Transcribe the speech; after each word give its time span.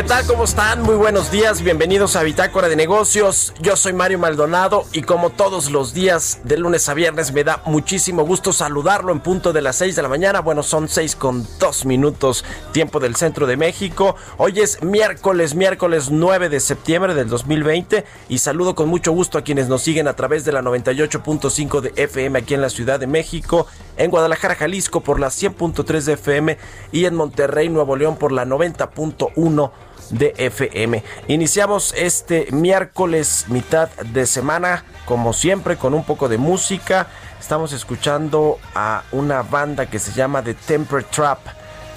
¿Qué 0.00 0.06
tal? 0.06 0.26
¿Cómo 0.26 0.44
están? 0.44 0.80
Muy 0.80 0.94
buenos 0.94 1.30
días, 1.30 1.60
bienvenidos 1.60 2.16
a 2.16 2.22
Bitácora 2.22 2.70
de 2.70 2.74
Negocios. 2.74 3.52
Yo 3.60 3.76
soy 3.76 3.92
Mario 3.92 4.18
Maldonado 4.18 4.86
y 4.94 5.02
como 5.02 5.28
todos 5.28 5.70
los 5.70 5.92
días 5.92 6.40
de 6.42 6.56
lunes 6.56 6.88
a 6.88 6.94
viernes 6.94 7.34
me 7.34 7.44
da 7.44 7.60
muchísimo 7.66 8.24
gusto 8.24 8.54
saludarlo 8.54 9.12
en 9.12 9.20
punto 9.20 9.52
de 9.52 9.60
las 9.60 9.76
6 9.76 9.96
de 9.96 10.00
la 10.00 10.08
mañana. 10.08 10.40
Bueno, 10.40 10.62
son 10.62 10.88
6 10.88 11.16
con 11.16 11.46
2 11.58 11.84
minutos 11.84 12.46
tiempo 12.72 12.98
del 12.98 13.14
centro 13.14 13.46
de 13.46 13.58
México. 13.58 14.16
Hoy 14.38 14.60
es 14.60 14.82
miércoles, 14.82 15.54
miércoles 15.54 16.10
9 16.10 16.48
de 16.48 16.60
septiembre 16.60 17.12
del 17.12 17.28
2020 17.28 18.06
y 18.30 18.38
saludo 18.38 18.74
con 18.74 18.88
mucho 18.88 19.12
gusto 19.12 19.36
a 19.36 19.42
quienes 19.42 19.68
nos 19.68 19.82
siguen 19.82 20.08
a 20.08 20.16
través 20.16 20.46
de 20.46 20.52
la 20.52 20.62
98.5 20.62 21.82
de 21.82 21.92
FM 22.02 22.38
aquí 22.38 22.54
en 22.54 22.62
la 22.62 22.70
Ciudad 22.70 22.98
de 22.98 23.06
México, 23.06 23.66
en 23.98 24.10
Guadalajara, 24.10 24.54
Jalisco 24.54 25.02
por 25.02 25.20
la 25.20 25.26
100.3 25.26 26.04
de 26.04 26.12
FM 26.14 26.56
y 26.90 27.04
en 27.04 27.14
Monterrey, 27.14 27.68
Nuevo 27.68 27.96
León 27.96 28.16
por 28.16 28.32
la 28.32 28.46
90.1 28.46 29.70
de 30.10 30.34
FM. 30.36 31.02
Iniciamos 31.28 31.94
este 31.96 32.48
miércoles 32.52 33.46
mitad 33.48 33.88
de 33.88 34.26
semana, 34.26 34.84
como 35.06 35.32
siempre, 35.32 35.76
con 35.76 35.94
un 35.94 36.04
poco 36.04 36.28
de 36.28 36.38
música. 36.38 37.06
Estamos 37.40 37.72
escuchando 37.72 38.58
a 38.74 39.02
una 39.12 39.42
banda 39.42 39.86
que 39.86 39.98
se 39.98 40.12
llama 40.12 40.42
The 40.42 40.54
Temper 40.54 41.04
Trap. 41.04 41.38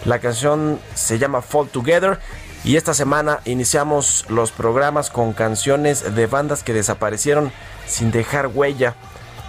La 0.05 0.19
canción 0.19 0.79
se 0.93 1.19
llama 1.19 1.41
Fall 1.41 1.69
Together. 1.69 2.19
Y 2.63 2.77
esta 2.77 2.93
semana 2.93 3.39
iniciamos 3.43 4.25
los 4.29 4.51
programas 4.51 5.09
con 5.09 5.33
canciones 5.33 6.15
de 6.15 6.27
bandas 6.27 6.63
que 6.63 6.73
desaparecieron 6.73 7.51
sin 7.87 8.11
dejar 8.11 8.47
huella. 8.47 8.95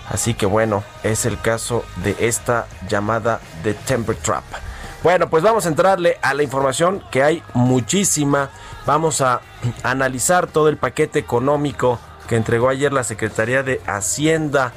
Así 0.08 0.34
que 0.34 0.46
bueno, 0.46 0.82
es 1.02 1.24
el 1.24 1.40
caso 1.40 1.84
de 2.02 2.16
esta 2.18 2.66
llamada 2.88 3.40
The 3.62 3.74
Temper 3.74 4.16
Trap. 4.16 4.44
Bueno, 5.04 5.28
pues 5.28 5.42
vamos 5.42 5.66
a 5.66 5.68
entrarle 5.68 6.16
a 6.22 6.32
la 6.32 6.42
información 6.44 7.04
que 7.10 7.22
hay 7.22 7.42
muchísima. 7.52 8.48
Vamos 8.86 9.20
a 9.20 9.42
analizar 9.82 10.46
todo 10.46 10.70
el 10.70 10.78
paquete 10.78 11.18
económico 11.18 11.98
que 12.26 12.36
entregó 12.36 12.70
ayer 12.70 12.90
la 12.90 13.04
Secretaría 13.04 13.62
de 13.62 13.82
Hacienda, 13.86 14.72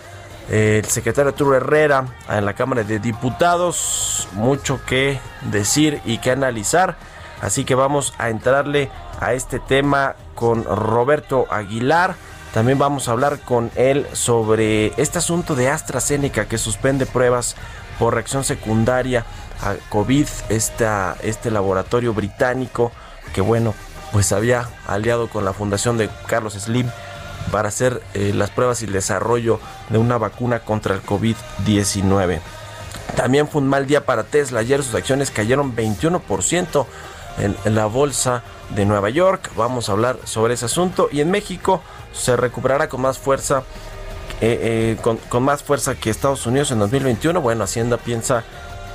el 0.52 0.84
secretario 0.84 1.30
Arturo 1.30 1.56
Herrera 1.56 2.08
en 2.30 2.44
la 2.44 2.56
Cámara 2.56 2.84
de 2.84 3.00
Diputados. 3.00 4.28
Mucho 4.34 4.82
que 4.86 5.18
decir 5.44 6.02
y 6.04 6.18
que 6.18 6.32
analizar. 6.32 6.98
Así 7.42 7.64
que 7.64 7.76
vamos 7.76 8.14
a 8.18 8.28
entrarle 8.28 8.92
a 9.22 9.32
este 9.32 9.60
tema 9.60 10.16
con 10.36 10.66
Roberto 10.66 11.48
Aguilar. 11.50 12.16
También 12.54 12.78
vamos 12.78 13.08
a 13.08 13.14
hablar 13.14 13.40
con 13.40 13.72
él 13.76 14.06
sobre 14.12 14.88
este 15.02 15.20
asunto 15.20 15.56
de 15.56 15.70
AstraZeneca 15.70 16.50
que 16.50 16.58
suspende 16.58 17.06
pruebas 17.06 17.56
por 17.98 18.14
reacción 18.14 18.44
secundaria 18.44 19.26
a 19.62 19.76
COVID, 19.90 20.28
este 20.50 21.52
laboratorio 21.52 22.14
británico 22.14 22.92
que 23.34 23.42
bueno, 23.42 23.74
pues 24.12 24.32
había 24.32 24.70
aliado 24.88 25.30
con 25.30 25.46
la 25.46 25.54
fundación 25.54 25.98
de 25.98 26.10
Carlos 26.28 26.54
Slim 26.54 26.90
para 27.52 27.70
hacer 27.70 28.02
eh, 28.14 28.32
las 28.34 28.50
pruebas 28.50 28.82
y 28.82 28.86
el 28.86 28.94
desarrollo 28.94 29.60
de 29.90 29.98
una 29.98 30.18
vacuna 30.18 30.60
contra 30.60 30.96
el 30.96 31.04
COVID-19. 31.04 32.40
También 33.16 33.48
fue 33.48 33.62
un 33.62 33.68
mal 33.68 33.88
día 33.88 34.06
para 34.06 34.24
Tesla. 34.24 34.60
Ayer 34.60 34.84
sus 34.84 34.96
acciones 34.96 35.32
cayeron 35.32 35.76
21% 35.76 36.86
en, 37.40 37.56
en 37.64 37.76
la 37.76 37.86
bolsa 37.86 38.44
de 38.76 38.86
Nueva 38.86 39.10
York. 39.10 39.52
Vamos 39.56 39.90
a 39.90 39.94
hablar 39.94 40.18
sobre 40.26 40.56
ese 40.56 40.66
asunto. 40.66 41.10
Y 41.12 41.22
en 41.22 41.32
México 41.32 41.82
se 42.14 42.36
recuperará 42.36 42.90
con 42.90 43.02
más 43.02 43.18
fuerza 43.18 43.64
eh, 44.40 44.60
eh, 44.62 44.98
con, 45.02 45.18
con 45.18 45.42
más 45.42 45.64
fuerza 45.64 45.96
que 45.96 46.12
Estados 46.12 46.46
Unidos 46.46 46.70
en 46.72 46.78
2021. 46.78 47.42
Bueno, 47.42 47.64
Hacienda 47.64 47.98
piensa 47.98 48.44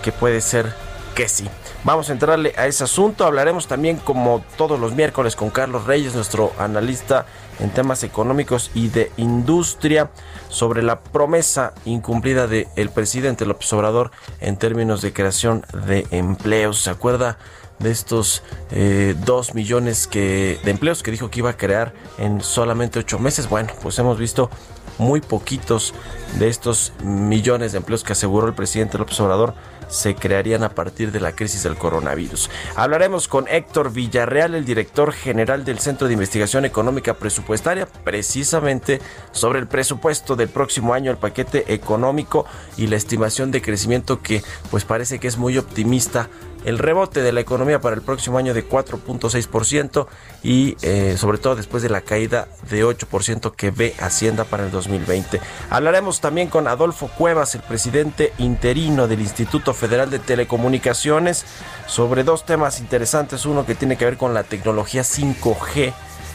que 0.02 0.12
puede 0.12 0.40
ser 0.40 0.74
que 1.14 1.28
sí. 1.28 1.48
Vamos 1.84 2.10
a 2.10 2.12
entrarle 2.12 2.54
a 2.56 2.66
ese 2.66 2.84
asunto. 2.84 3.24
Hablaremos 3.24 3.66
también, 3.66 3.96
como 3.96 4.44
todos 4.56 4.78
los 4.78 4.94
miércoles, 4.94 5.36
con 5.36 5.50
Carlos 5.50 5.84
Reyes, 5.84 6.14
nuestro 6.14 6.52
analista 6.58 7.26
en 7.58 7.70
temas 7.70 8.02
económicos 8.02 8.70
y 8.74 8.88
de 8.88 9.10
industria, 9.16 10.10
sobre 10.48 10.82
la 10.82 11.00
promesa 11.00 11.74
incumplida 11.84 12.46
del 12.46 12.90
presidente 12.90 13.46
López 13.46 13.72
Obrador 13.72 14.10
en 14.40 14.56
términos 14.56 15.02
de 15.02 15.12
creación 15.12 15.64
de 15.86 16.06
empleos. 16.10 16.80
¿Se 16.80 16.90
acuerda? 16.90 17.38
de 17.78 17.90
estos 17.90 18.44
eh, 18.70 19.16
2 19.24 19.54
millones 19.54 20.06
que, 20.06 20.60
de 20.62 20.70
empleos 20.70 21.02
que 21.02 21.10
dijo 21.10 21.30
que 21.30 21.40
iba 21.40 21.50
a 21.50 21.56
crear 21.56 21.92
en 22.16 22.40
solamente 22.40 23.00
8 23.00 23.18
meses. 23.18 23.48
Bueno, 23.48 23.72
pues 23.82 23.98
hemos 23.98 24.18
visto 24.18 24.50
muy 24.98 25.20
poquitos 25.20 25.92
de 26.38 26.48
estos 26.48 26.92
millones 27.02 27.72
de 27.72 27.78
empleos 27.78 28.04
que 28.04 28.12
aseguró 28.12 28.46
el 28.46 28.54
presidente 28.54 28.98
López 28.98 29.18
Obrador 29.20 29.54
se 29.88 30.14
crearían 30.14 30.62
a 30.62 30.70
partir 30.70 31.12
de 31.12 31.20
la 31.20 31.32
crisis 31.32 31.62
del 31.62 31.76
coronavirus. 31.76 32.50
Hablaremos 32.76 33.28
con 33.28 33.48
Héctor 33.48 33.92
Villarreal, 33.92 34.54
el 34.54 34.64
director 34.64 35.12
general 35.12 35.64
del 35.64 35.78
Centro 35.78 36.06
de 36.06 36.14
Investigación 36.14 36.64
Económica 36.64 37.14
Presupuestaria, 37.14 37.86
precisamente 38.04 39.00
sobre 39.32 39.58
el 39.58 39.66
presupuesto 39.66 40.36
del 40.36 40.48
próximo 40.48 40.94
año, 40.94 41.10
el 41.10 41.16
paquete 41.16 41.72
económico 41.72 42.46
y 42.76 42.86
la 42.86 42.96
estimación 42.96 43.50
de 43.50 43.62
crecimiento 43.62 44.22
que 44.22 44.42
pues 44.70 44.84
parece 44.84 45.18
que 45.18 45.28
es 45.28 45.38
muy 45.38 45.58
optimista 45.58 46.28
el 46.64 46.78
rebote 46.78 47.22
de 47.22 47.32
la 47.32 47.40
economía 47.40 47.80
para 47.80 47.96
el 47.96 48.02
próximo 48.02 48.38
año 48.38 48.54
de 48.54 48.68
4.6% 48.68 50.06
y 50.42 50.76
eh, 50.82 51.16
sobre 51.18 51.38
todo 51.38 51.56
después 51.56 51.82
de 51.82 51.88
la 51.88 52.02
caída 52.02 52.48
de 52.70 52.84
8% 52.84 53.54
que 53.54 53.70
ve 53.70 53.94
Hacienda 53.98 54.44
para 54.44 54.64
el 54.64 54.70
2020. 54.70 55.40
Hablaremos 55.70 56.20
también 56.20 56.48
con 56.48 56.68
Adolfo 56.68 57.08
Cuevas, 57.08 57.54
el 57.54 57.62
presidente 57.62 58.32
interino 58.38 59.08
del 59.08 59.20
Instituto 59.20 59.74
Federal 59.74 60.10
de 60.10 60.18
Telecomunicaciones, 60.18 61.44
sobre 61.86 62.24
dos 62.24 62.46
temas 62.46 62.80
interesantes. 62.80 63.46
Uno 63.46 63.66
que 63.66 63.74
tiene 63.74 63.96
que 63.96 64.04
ver 64.04 64.16
con 64.16 64.34
la 64.34 64.44
tecnología 64.44 65.02
5G 65.02 65.92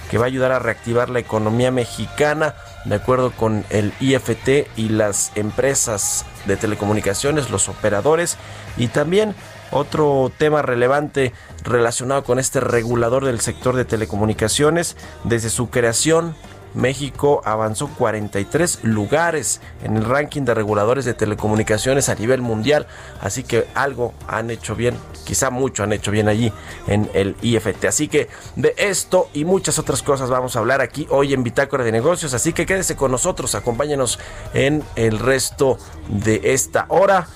que 0.10 0.18
va 0.18 0.26
a 0.26 0.28
ayudar 0.28 0.52
a 0.52 0.60
reactivar 0.60 1.10
la 1.10 1.20
economía 1.20 1.72
mexicana, 1.72 2.56
de 2.86 2.96
acuerdo 2.96 3.32
con 3.32 3.66
el 3.70 3.94
IFT 4.00 4.68
y 4.76 4.90
las 4.90 5.32
empresas 5.36 6.26
de 6.46 6.56
telecomunicaciones, 6.56 7.50
los 7.50 7.68
operadores, 7.70 8.38
y 8.78 8.88
también 8.88 9.36
otro 9.72 10.32
tema 10.38 10.62
relevante 10.62 11.34
relacionado 11.64 12.24
con 12.24 12.40
este 12.40 12.60
regulador 12.60 13.26
del 13.26 13.40
sector 13.42 13.76
de 13.76 13.86
telecomunicaciones, 13.86 14.98
desde 15.24 15.50
su 15.50 15.70
creación 15.70 16.36
México 16.78 17.42
avanzó 17.44 17.88
43 17.88 18.84
lugares 18.84 19.62
en 19.84 19.98
el 19.98 20.06
ranking 20.06 20.44
de 20.44 20.54
reguladores 20.54 21.06
de 21.06 21.14
telecomunicaciones 21.14 22.08
a 22.08 22.16
nivel 22.16 22.42
mundial. 22.42 22.88
Así 23.20 23.44
que 23.44 23.68
algo 23.74 24.14
han 24.28 24.52
hecho 24.52 24.76
bien, 24.76 24.96
quizá 25.26 25.50
mucho 25.50 25.84
han 25.84 25.92
hecho 25.92 26.12
bien 26.12 26.28
allí 26.28 26.54
en 26.88 27.10
el 27.14 27.36
IFT. 27.42 27.86
Así 27.86 28.08
que 28.08 28.30
de 28.56 28.74
esto 28.78 29.30
y 29.34 29.44
muchas 29.44 29.80
otras 29.80 30.04
cosas 30.04 30.30
vamos 30.30 30.56
a 30.56 30.60
hablar 30.60 30.82
aquí 30.82 31.08
hoy 31.10 31.34
en 31.34 31.44
Bitácora 31.44 31.84
de 31.84 31.92
Negocios. 31.92 32.34
Así 32.34 32.54
que 32.54 32.66
quédese 32.66 32.96
con 32.96 33.12
nosotros, 33.12 33.56
acompáñenos 33.56 34.20
en 34.54 34.84
el 34.96 35.20
resto 35.20 35.78
de 36.10 36.42
esta 36.54 36.86
hora. 36.90 37.28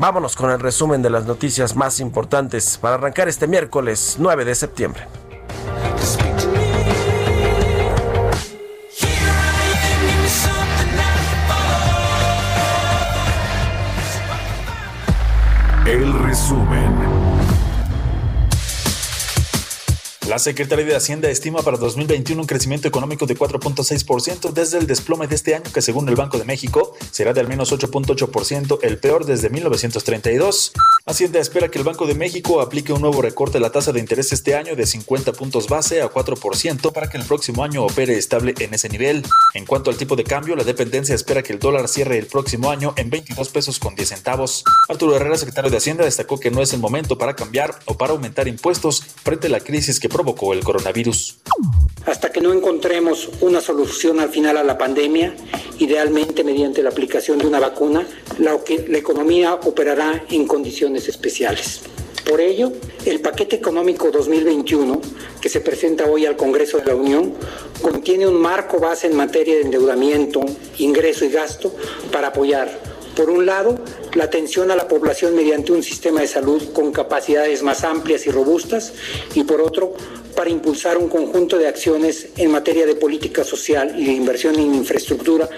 Vámonos 0.00 0.36
con 0.36 0.52
el 0.52 0.60
resumen 0.60 1.02
de 1.02 1.10
las 1.10 1.26
noticias 1.26 1.74
más 1.74 1.98
importantes 1.98 2.78
para 2.80 2.94
arrancar 2.94 3.26
este 3.26 3.48
miércoles 3.48 4.14
9 4.20 4.44
de 4.44 4.54
septiembre. 4.54 5.08
El 15.84 16.12
resumen. 16.22 16.77
La 20.28 20.38
Secretaría 20.38 20.84
de 20.84 20.94
Hacienda 20.94 21.30
estima 21.30 21.62
para 21.62 21.78
2021 21.78 22.42
un 22.42 22.46
crecimiento 22.46 22.86
económico 22.86 23.24
de 23.24 23.34
4.6% 23.34 24.52
desde 24.52 24.76
el 24.76 24.86
desplome 24.86 25.26
de 25.26 25.34
este 25.34 25.54
año 25.54 25.72
que 25.72 25.80
según 25.80 26.06
el 26.06 26.16
Banco 26.16 26.36
de 26.36 26.44
México 26.44 26.94
será 27.10 27.32
de 27.32 27.40
al 27.40 27.48
menos 27.48 27.72
8.8%, 27.72 28.78
el 28.82 28.98
peor 28.98 29.24
desde 29.24 29.48
1932. 29.48 30.72
Hacienda 31.06 31.40
espera 31.40 31.70
que 31.70 31.78
el 31.78 31.84
Banco 31.84 32.06
de 32.06 32.14
México 32.14 32.60
aplique 32.60 32.92
un 32.92 33.00
nuevo 33.00 33.22
recorte 33.22 33.54
de 33.54 33.60
la 33.60 33.72
tasa 33.72 33.90
de 33.92 34.00
interés 34.00 34.30
este 34.30 34.54
año 34.54 34.76
de 34.76 34.84
50 34.84 35.32
puntos 35.32 35.66
base 35.66 36.02
a 36.02 36.10
4% 36.10 36.92
para 36.92 37.08
que 37.08 37.16
el 37.16 37.24
próximo 37.24 37.64
año 37.64 37.82
opere 37.82 38.18
estable 38.18 38.52
en 38.58 38.74
ese 38.74 38.90
nivel. 38.90 39.24
En 39.54 39.64
cuanto 39.64 39.88
al 39.88 39.96
tipo 39.96 40.14
de 40.14 40.24
cambio, 40.24 40.56
la 40.56 40.64
dependencia 40.64 41.14
espera 41.14 41.42
que 41.42 41.54
el 41.54 41.58
dólar 41.58 41.88
cierre 41.88 42.18
el 42.18 42.26
próximo 42.26 42.70
año 42.70 42.92
en 42.98 43.08
22 43.08 43.48
pesos 43.48 43.78
con 43.78 43.94
10 43.94 44.06
centavos. 44.10 44.62
Arturo 44.90 45.16
Herrera, 45.16 45.38
secretario 45.38 45.70
de 45.70 45.78
Hacienda, 45.78 46.04
destacó 46.04 46.38
que 46.38 46.50
no 46.50 46.60
es 46.60 46.74
el 46.74 46.80
momento 46.80 47.16
para 47.16 47.34
cambiar 47.34 47.78
o 47.86 47.96
para 47.96 48.12
aumentar 48.12 48.46
impuestos 48.46 49.02
frente 49.24 49.46
a 49.46 49.50
la 49.50 49.60
crisis 49.60 49.98
que 49.98 50.10
provocó 50.18 50.52
el 50.52 50.64
coronavirus. 50.64 51.38
Hasta 52.04 52.32
que 52.32 52.40
no 52.40 52.52
encontremos 52.52 53.30
una 53.40 53.60
solución 53.60 54.18
al 54.18 54.30
final 54.30 54.56
a 54.56 54.64
la 54.64 54.76
pandemia, 54.76 55.32
idealmente 55.78 56.42
mediante 56.42 56.82
la 56.82 56.88
aplicación 56.88 57.38
de 57.38 57.46
una 57.46 57.60
vacuna, 57.60 58.04
la, 58.38 58.58
la 58.88 58.98
economía 58.98 59.54
operará 59.54 60.24
en 60.28 60.48
condiciones 60.48 61.06
especiales. 61.08 61.82
Por 62.28 62.40
ello, 62.40 62.72
el 63.06 63.20
paquete 63.20 63.54
económico 63.54 64.10
2021 64.10 65.00
que 65.40 65.48
se 65.48 65.60
presenta 65.60 66.06
hoy 66.06 66.26
al 66.26 66.36
Congreso 66.36 66.78
de 66.78 66.86
la 66.86 66.96
Unión 66.96 67.34
contiene 67.80 68.26
un 68.26 68.40
marco 68.40 68.80
base 68.80 69.06
en 69.06 69.16
materia 69.16 69.54
de 69.54 69.62
endeudamiento, 69.62 70.40
ingreso 70.78 71.26
y 71.26 71.28
gasto 71.28 71.72
para 72.10 72.28
apoyar 72.28 72.98
por 73.18 73.30
un 73.30 73.46
lado, 73.46 73.76
la 74.14 74.24
atención 74.24 74.70
a 74.70 74.76
la 74.76 74.88
población 74.88 75.34
mediante 75.34 75.72
un 75.72 75.82
sistema 75.82 76.20
de 76.20 76.26
salud 76.26 76.72
con 76.72 76.92
capacidades 76.92 77.62
más 77.62 77.84
amplias 77.84 78.26
y 78.26 78.30
robustas 78.30 78.92
y 79.34 79.44
por 79.44 79.60
otro, 79.60 79.94
para 80.34 80.50
impulsar 80.50 80.98
un 80.98 81.08
conjunto 81.08 81.58
de 81.58 81.66
acciones 81.66 82.28
en 82.36 82.52
materia 82.52 82.86
de 82.86 82.94
política 82.94 83.42
social 83.42 83.98
y 83.98 84.06
de 84.06 84.12
inversión 84.12 84.54
en 84.54 84.74
infraestructura 84.74 85.48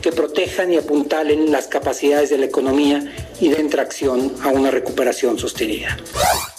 que 0.00 0.12
protejan 0.12 0.72
y 0.72 0.78
apuntalen 0.78 1.52
las 1.52 1.66
capacidades 1.66 2.30
de 2.30 2.38
la 2.38 2.46
economía 2.46 3.29
y 3.40 3.48
den 3.48 3.70
tracción 3.70 4.32
a 4.42 4.48
una 4.48 4.70
recuperación 4.70 5.38
sostenida. 5.38 5.96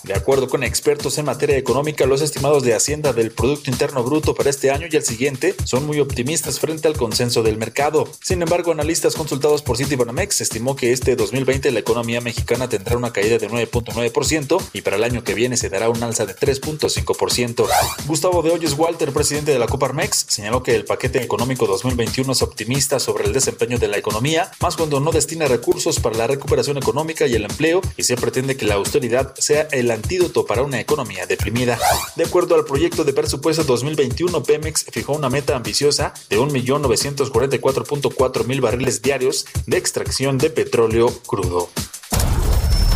De 0.04 0.16
acuerdo 0.16 0.50
con 0.50 0.64
expertos 0.64 1.18
en 1.20 1.26
materia 1.26 1.58
económica, 1.58 2.08
los 2.08 2.22
estimados 2.22 2.64
de 2.64 2.74
Hacienda 2.74 3.14
del 3.14 3.32
Producto 3.32 3.70
Interno 3.70 4.04
Bruto 4.04 4.34
para 4.34 4.50
este 4.50 4.72
año 4.72 4.88
y 4.92 4.96
el 4.96 5.04
siguiente 5.04 5.56
son 5.64 5.86
muy 5.86 6.00
optimistas 6.00 6.60
frente 6.60 6.88
al 6.88 6.98
consenso 6.98 7.44
del 7.44 7.58
mercado. 7.58 8.08
Sin 8.22 8.42
embargo, 8.42 8.72
analistas 8.72 9.16
consultados 9.16 9.62
por 9.62 9.78
Citibanamex 9.78 10.42
estimó 10.42 10.76
que 10.76 10.92
este 10.92 11.16
2020 11.16 11.72
la 11.72 11.80
economía 11.80 12.20
mexicana 12.20 12.68
tendrá 12.68 12.98
una 12.98 13.14
caída 13.14 13.38
de 13.38 13.48
9.9% 13.48 14.62
y 14.74 14.82
para 14.82 14.96
el 14.96 15.04
año 15.04 15.24
que 15.24 15.36
viene 15.36 15.56
se 15.56 15.70
dará 15.70 15.90
un 15.90 16.02
alza 16.02 16.26
de 16.26 16.36
3.5%. 16.36 17.68
Gustavo 18.08 18.42
de 18.42 18.52
Hoyos 18.52 18.74
Walter, 18.74 19.12
presidente 19.12 19.52
de 19.52 19.60
la 19.60 19.68
Coparmex, 19.68 20.26
señaló 20.28 20.64
que 20.64 20.76
el 20.76 20.86
paquete 20.86 21.22
económico 21.22 21.68
2021 21.68 22.32
es 22.32 22.42
optimista 22.42 23.00
sobre 23.00 23.26
el 23.26 23.34
desempeño 23.34 23.78
de 23.78 23.88
la 23.88 23.98
economía, 23.98 24.52
más 24.60 24.76
cuando 24.76 25.00
no 25.00 25.12
destina 25.12 25.48
recursos 25.48 26.00
para 26.00 26.18
la 26.18 26.28
recuperación 26.28 26.71
económica 26.78 27.28
y 27.28 27.36
el 27.36 27.46
empleo 27.46 27.82
y 27.98 28.04
se 28.04 28.16
pretende 28.16 28.58
que 28.58 28.66
la 28.66 28.76
austeridad 28.76 29.34
sea 29.36 29.68
el 29.72 29.92
antídoto 29.92 30.46
para 30.46 30.64
una 30.64 30.80
economía 30.80 31.26
deprimida. 31.26 31.78
De 32.16 32.24
acuerdo 32.24 32.56
al 32.56 32.66
proyecto 32.66 33.04
de 33.04 33.14
presupuesto 33.14 33.64
2021, 33.64 34.44
Pemex 34.44 34.86
fijó 34.92 35.14
una 35.14 35.30
meta 35.30 35.56
ambiciosa 35.56 36.14
de 36.30 36.40
1.944.4 36.40 38.46
mil 38.46 38.62
barriles 38.62 39.02
diarios 39.02 39.46
de 39.66 39.78
extracción 39.78 40.38
de 40.38 40.50
petróleo 40.50 41.08
crudo. 41.26 41.70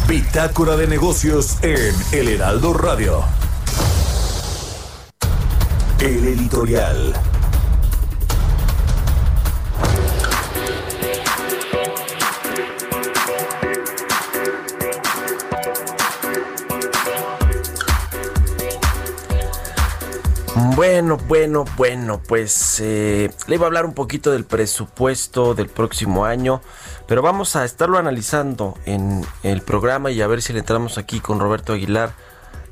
Bitácora 0.07 0.77
de 0.77 0.88
negocios 0.88 1.57
en 1.63 1.95
El 2.12 2.30
Heraldo 2.30 2.74
Radio. 2.74 3.24
El 6.00 6.27
editorial. 6.27 7.13
Bueno, 20.56 21.18
bueno, 21.28 21.66
bueno, 21.75 22.22
pues 22.25 22.80
eh, 22.80 23.30
le 23.48 23.56
iba 23.56 23.66
a 23.66 23.68
hablar 23.68 23.86
un 23.86 23.94
poquito 23.94 24.31
del 24.31 24.46
presupuesto 24.46 25.54
del 25.54 25.68
próximo 25.68 26.24
año, 26.24 26.62
pero 27.07 27.22
vamos 27.22 27.57
a 27.57 27.66
estarlo 27.66 27.98
analizando 27.98 28.78
en 28.86 29.25
el 29.44 29.62
programa 29.62 30.12
y 30.12 30.22
a 30.22 30.28
ver 30.28 30.42
si 30.42 30.54
le 30.54 30.60
entramos 30.60 30.98
aquí 30.98 31.19
con 31.19 31.42
Roberto 31.42 31.74
Aguilar 31.74 32.13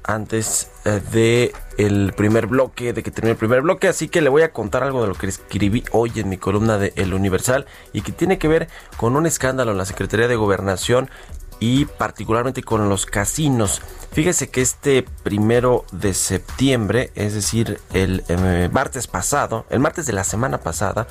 antes 0.06 0.72
eh, 0.86 1.02
de 1.12 1.54
el 1.78 2.14
primer 2.16 2.48
bloque, 2.48 2.94
de 2.94 3.04
que 3.04 3.12
termine 3.12 3.32
el 3.32 3.38
primer 3.38 3.62
bloque, 3.62 3.90
así 3.90 4.08
que 4.08 4.22
le 4.22 4.30
voy 4.30 4.44
a 4.44 4.54
contar 4.54 4.84
algo 4.84 5.02
de 5.02 5.10
lo 5.10 5.16
que 5.16 5.28
escribí 5.28 5.84
hoy 5.92 6.14
en 6.16 6.30
mi 6.30 6.38
columna 6.38 6.78
de 6.78 6.94
El 6.96 7.14
Universal 7.14 7.66
y 7.92 8.02
que 8.02 8.14
tiene 8.14 8.38
que 8.38 8.48
ver 8.48 8.70
con 8.96 9.18
un 9.18 9.26
escándalo 9.26 9.72
en 9.72 9.78
la 9.78 9.86
Secretaría 9.86 10.30
de 10.30 10.38
Gobernación 10.38 11.10
y 11.64 11.86
particularmente 11.86 12.62
con 12.62 12.90
los 12.90 13.06
casinos. 13.06 13.82
Fíjese 14.12 14.50
que 14.50 14.62
este 14.62 15.06
primero 15.24 15.86
de 15.94 16.14
septiembre, 16.14 17.14
es 17.16 17.34
decir, 17.34 17.80
el 17.94 18.22
eh, 18.28 18.70
martes 18.70 19.08
pasado, 19.08 19.66
el 19.70 19.80
martes 19.80 20.06
de 20.06 20.12
la 20.12 20.26
semana 20.26 20.58
pasada, 20.58 21.08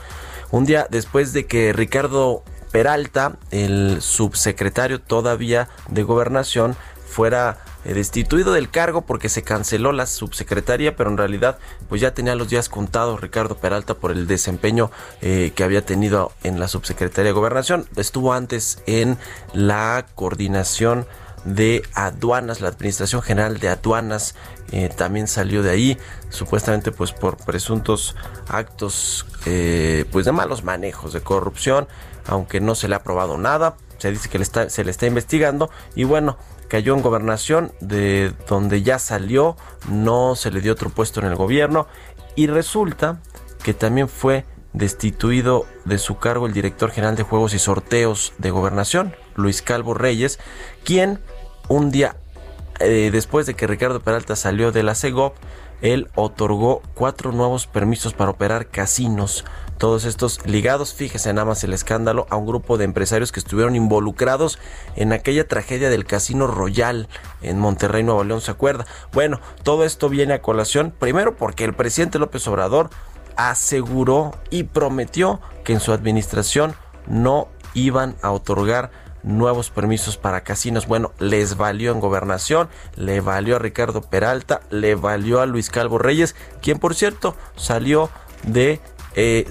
un 0.50 0.66
día 0.66 0.86
después 0.90 1.32
de 1.32 1.46
que 1.46 1.72
Ricardo 1.72 2.44
Peralta, 2.70 3.38
el 3.50 4.02
subsecretario 4.02 5.00
todavía 5.00 5.70
de 5.88 6.02
gobernación, 6.02 6.76
fuera 7.06 7.56
destituido 7.84 8.52
del 8.52 8.70
cargo 8.70 9.02
porque 9.02 9.28
se 9.28 9.42
canceló 9.42 9.92
la 9.92 10.06
subsecretaría, 10.06 10.96
pero 10.96 11.10
en 11.10 11.16
realidad 11.16 11.58
pues 11.88 12.00
ya 12.00 12.14
tenía 12.14 12.34
los 12.34 12.48
días 12.48 12.68
contados 12.68 13.20
Ricardo 13.20 13.56
Peralta 13.56 13.94
por 13.94 14.12
el 14.12 14.26
desempeño 14.26 14.90
eh, 15.20 15.52
que 15.54 15.64
había 15.64 15.84
tenido 15.84 16.32
en 16.44 16.60
la 16.60 16.68
subsecretaría 16.68 17.30
de 17.30 17.32
gobernación. 17.32 17.86
Estuvo 17.96 18.32
antes 18.32 18.82
en 18.86 19.18
la 19.52 20.06
coordinación 20.14 21.06
de 21.44 21.82
aduanas, 21.94 22.60
la 22.60 22.68
Administración 22.68 23.20
General 23.20 23.58
de 23.58 23.68
Aduanas 23.68 24.36
eh, 24.70 24.88
también 24.96 25.26
salió 25.26 25.64
de 25.64 25.70
ahí, 25.70 25.98
supuestamente 26.28 26.92
pues 26.92 27.10
por 27.10 27.36
presuntos 27.36 28.14
actos 28.46 29.26
pues 29.44 30.24
de 30.24 30.30
malos 30.30 30.62
manejos, 30.62 31.12
de 31.12 31.20
corrupción, 31.20 31.88
aunque 32.26 32.60
no 32.60 32.76
se 32.76 32.86
le 32.86 32.94
ha 32.94 33.02
probado 33.02 33.38
nada, 33.38 33.74
se 33.98 34.12
dice 34.12 34.28
que 34.28 34.38
le 34.38 34.44
se 34.44 34.84
le 34.84 34.90
está 34.90 35.06
investigando 35.06 35.68
y 35.96 36.04
bueno, 36.04 36.38
cayó 36.72 36.94
en 36.94 37.02
gobernación 37.02 37.70
de 37.80 38.32
donde 38.48 38.82
ya 38.82 38.98
salió, 38.98 39.58
no 39.90 40.34
se 40.36 40.50
le 40.50 40.62
dio 40.62 40.72
otro 40.72 40.88
puesto 40.88 41.20
en 41.20 41.26
el 41.26 41.34
gobierno 41.34 41.86
y 42.34 42.46
resulta 42.46 43.20
que 43.62 43.74
también 43.74 44.08
fue 44.08 44.46
destituido 44.72 45.66
de 45.84 45.98
su 45.98 46.16
cargo 46.16 46.46
el 46.46 46.54
director 46.54 46.90
general 46.90 47.14
de 47.14 47.24
juegos 47.24 47.52
y 47.52 47.58
sorteos 47.58 48.32
de 48.38 48.50
gobernación, 48.50 49.14
Luis 49.34 49.60
Calvo 49.60 49.92
Reyes, 49.92 50.38
quien 50.82 51.20
un 51.68 51.90
día 51.90 52.16
eh, 52.80 53.10
después 53.12 53.44
de 53.44 53.52
que 53.52 53.66
Ricardo 53.66 54.00
Peralta 54.00 54.34
salió 54.34 54.72
de 54.72 54.82
la 54.82 54.94
CEGOP, 54.94 55.36
él 55.82 56.08
otorgó 56.14 56.80
cuatro 56.94 57.32
nuevos 57.32 57.66
permisos 57.66 58.14
para 58.14 58.30
operar 58.30 58.68
casinos. 58.68 59.44
Todos 59.76 60.04
estos 60.04 60.46
ligados, 60.46 60.94
fíjese 60.94 61.32
nada 61.32 61.44
más 61.44 61.64
el 61.64 61.72
escándalo, 61.72 62.26
a 62.30 62.36
un 62.36 62.46
grupo 62.46 62.78
de 62.78 62.84
empresarios 62.84 63.32
que 63.32 63.40
estuvieron 63.40 63.74
involucrados 63.74 64.60
en 64.94 65.12
aquella 65.12 65.46
tragedia 65.46 65.90
del 65.90 66.06
Casino 66.06 66.46
Royal 66.46 67.08
en 67.42 67.58
Monterrey, 67.58 68.04
Nuevo 68.04 68.22
León, 68.22 68.40
¿se 68.40 68.52
acuerda? 68.52 68.86
Bueno, 69.12 69.40
todo 69.64 69.84
esto 69.84 70.08
viene 70.08 70.34
a 70.34 70.40
colación, 70.40 70.94
primero 70.96 71.36
porque 71.36 71.64
el 71.64 71.74
presidente 71.74 72.20
López 72.20 72.46
Obrador 72.46 72.90
aseguró 73.36 74.32
y 74.50 74.64
prometió 74.64 75.40
que 75.64 75.72
en 75.72 75.80
su 75.80 75.92
administración 75.92 76.74
no 77.08 77.48
iban 77.74 78.14
a 78.22 78.30
otorgar 78.30 78.90
nuevos 79.22 79.70
permisos 79.70 80.16
para 80.16 80.42
casinos. 80.42 80.86
Bueno, 80.86 81.12
les 81.18 81.56
valió 81.56 81.92
en 81.92 82.00
gobernación, 82.00 82.68
le 82.96 83.20
valió 83.20 83.56
a 83.56 83.58
Ricardo 83.58 84.02
Peralta, 84.02 84.60
le 84.70 84.94
valió 84.94 85.40
a 85.40 85.46
Luis 85.46 85.70
Calvo 85.70 85.98
Reyes, 85.98 86.34
quien 86.60 86.78
por 86.78 86.94
cierto 86.94 87.36
salió 87.56 88.10
de 88.44 88.80
eh, 89.14 89.46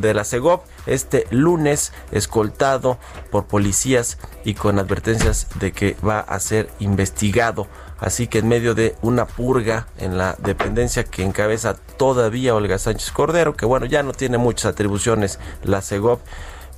de 0.00 0.14
la 0.14 0.24
Segov 0.24 0.62
este 0.86 1.26
lunes, 1.30 1.92
escoltado 2.12 2.98
por 3.30 3.46
policías 3.46 4.18
y 4.44 4.54
con 4.54 4.78
advertencias 4.78 5.48
de 5.58 5.72
que 5.72 5.96
va 6.06 6.20
a 6.20 6.38
ser 6.40 6.70
investigado. 6.78 7.66
Así 7.98 8.26
que 8.26 8.38
en 8.38 8.48
medio 8.48 8.74
de 8.74 8.96
una 9.00 9.26
purga 9.26 9.86
en 9.98 10.18
la 10.18 10.34
dependencia 10.38 11.04
que 11.04 11.22
encabeza 11.22 11.74
todavía 11.96 12.54
Olga 12.54 12.78
Sánchez 12.78 13.12
Cordero, 13.12 13.54
que 13.54 13.64
bueno, 13.64 13.86
ya 13.86 14.02
no 14.02 14.12
tiene 14.12 14.38
muchas 14.38 14.72
atribuciones 14.72 15.38
la 15.62 15.82
Segov, 15.82 16.18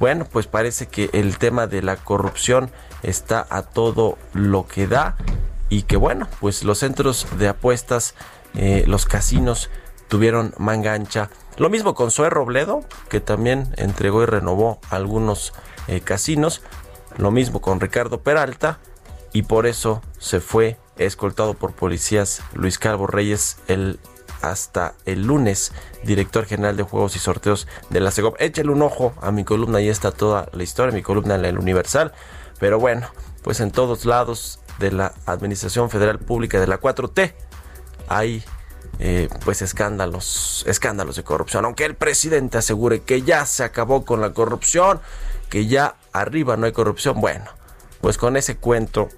bueno, 0.00 0.24
pues 0.24 0.46
parece 0.46 0.86
que 0.86 1.10
el 1.12 1.38
tema 1.38 1.66
de 1.66 1.82
la 1.82 1.96
corrupción 1.96 2.70
está 3.02 3.46
a 3.50 3.62
todo 3.62 4.18
lo 4.32 4.66
que 4.66 4.86
da 4.86 5.16
y 5.68 5.82
que 5.82 5.96
bueno, 5.96 6.28
pues 6.40 6.64
los 6.64 6.78
centros 6.78 7.26
de 7.38 7.48
apuestas, 7.48 8.14
eh, 8.54 8.84
los 8.86 9.06
casinos 9.06 9.70
tuvieron 10.08 10.54
manga 10.58 10.94
ancha. 10.94 11.30
Lo 11.56 11.70
mismo 11.70 11.94
con 11.94 12.10
Zoe 12.10 12.30
Robledo, 12.30 12.82
que 13.08 13.20
también 13.20 13.74
entregó 13.76 14.22
y 14.22 14.26
renovó 14.26 14.80
algunos 14.90 15.52
eh, 15.86 16.00
casinos. 16.00 16.62
Lo 17.16 17.30
mismo 17.30 17.60
con 17.60 17.80
Ricardo 17.80 18.20
Peralta 18.20 18.78
y 19.32 19.42
por 19.42 19.66
eso 19.66 20.02
se 20.18 20.40
fue 20.40 20.78
escoltado 20.96 21.54
por 21.54 21.72
policías 21.72 22.42
Luis 22.54 22.78
Calvo 22.78 23.06
Reyes 23.06 23.58
el 23.68 23.98
hasta 24.50 24.94
el 25.04 25.26
lunes, 25.26 25.72
director 26.02 26.44
general 26.44 26.76
de 26.76 26.82
juegos 26.82 27.16
y 27.16 27.18
sorteos 27.18 27.66
de 27.90 28.00
la 28.00 28.10
SEGOP. 28.10 28.36
Échale 28.40 28.70
un 28.70 28.82
ojo 28.82 29.14
a 29.20 29.30
mi 29.30 29.44
columna, 29.44 29.78
ahí 29.78 29.88
está 29.88 30.12
toda 30.12 30.48
la 30.52 30.62
historia, 30.62 30.94
mi 30.94 31.02
columna 31.02 31.34
en 31.34 31.44
el 31.44 31.58
Universal. 31.58 32.12
Pero 32.58 32.78
bueno, 32.78 33.08
pues 33.42 33.60
en 33.60 33.70
todos 33.70 34.04
lados 34.04 34.60
de 34.78 34.92
la 34.92 35.12
Administración 35.26 35.90
Federal 35.90 36.18
Pública 36.18 36.60
de 36.60 36.66
la 36.66 36.80
4T 36.80 37.32
hay 38.08 38.44
eh, 38.98 39.28
pues 39.44 39.62
escándalos, 39.62 40.64
escándalos 40.66 41.16
de 41.16 41.24
corrupción. 41.24 41.64
Aunque 41.64 41.84
el 41.84 41.94
presidente 41.94 42.58
asegure 42.58 43.02
que 43.02 43.22
ya 43.22 43.44
se 43.46 43.64
acabó 43.64 44.04
con 44.04 44.20
la 44.20 44.32
corrupción, 44.32 45.00
que 45.48 45.66
ya 45.66 45.96
arriba 46.12 46.56
no 46.56 46.66
hay 46.66 46.72
corrupción, 46.72 47.20
bueno, 47.20 47.46
pues 48.00 48.18
con 48.18 48.36
ese 48.36 48.56
cuento 48.56 49.08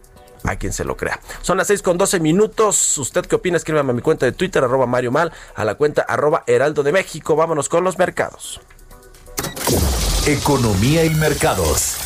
a 0.46 0.56
quien 0.56 0.72
se 0.72 0.84
lo 0.84 0.96
crea. 0.96 1.20
Son 1.42 1.56
las 1.56 1.66
6 1.68 1.82
con 1.82 1.98
12 1.98 2.20
minutos. 2.20 2.98
¿Usted 2.98 3.26
qué 3.26 3.36
opina? 3.36 3.56
Escríbame 3.56 3.90
a 3.90 3.94
mi 3.94 4.02
cuenta 4.02 4.26
de 4.26 4.32
Twitter, 4.32 4.62
arroba 4.62 4.86
Mario 4.86 5.12
Mal, 5.12 5.32
a 5.54 5.64
la 5.64 5.74
cuenta 5.74 6.02
arroba 6.02 6.44
Heraldo 6.46 6.82
de 6.82 6.92
México. 6.92 7.36
Vámonos 7.36 7.68
con 7.68 7.84
los 7.84 7.98
mercados. 7.98 8.60
Economía 10.26 11.04
y 11.04 11.10
mercados. 11.10 11.96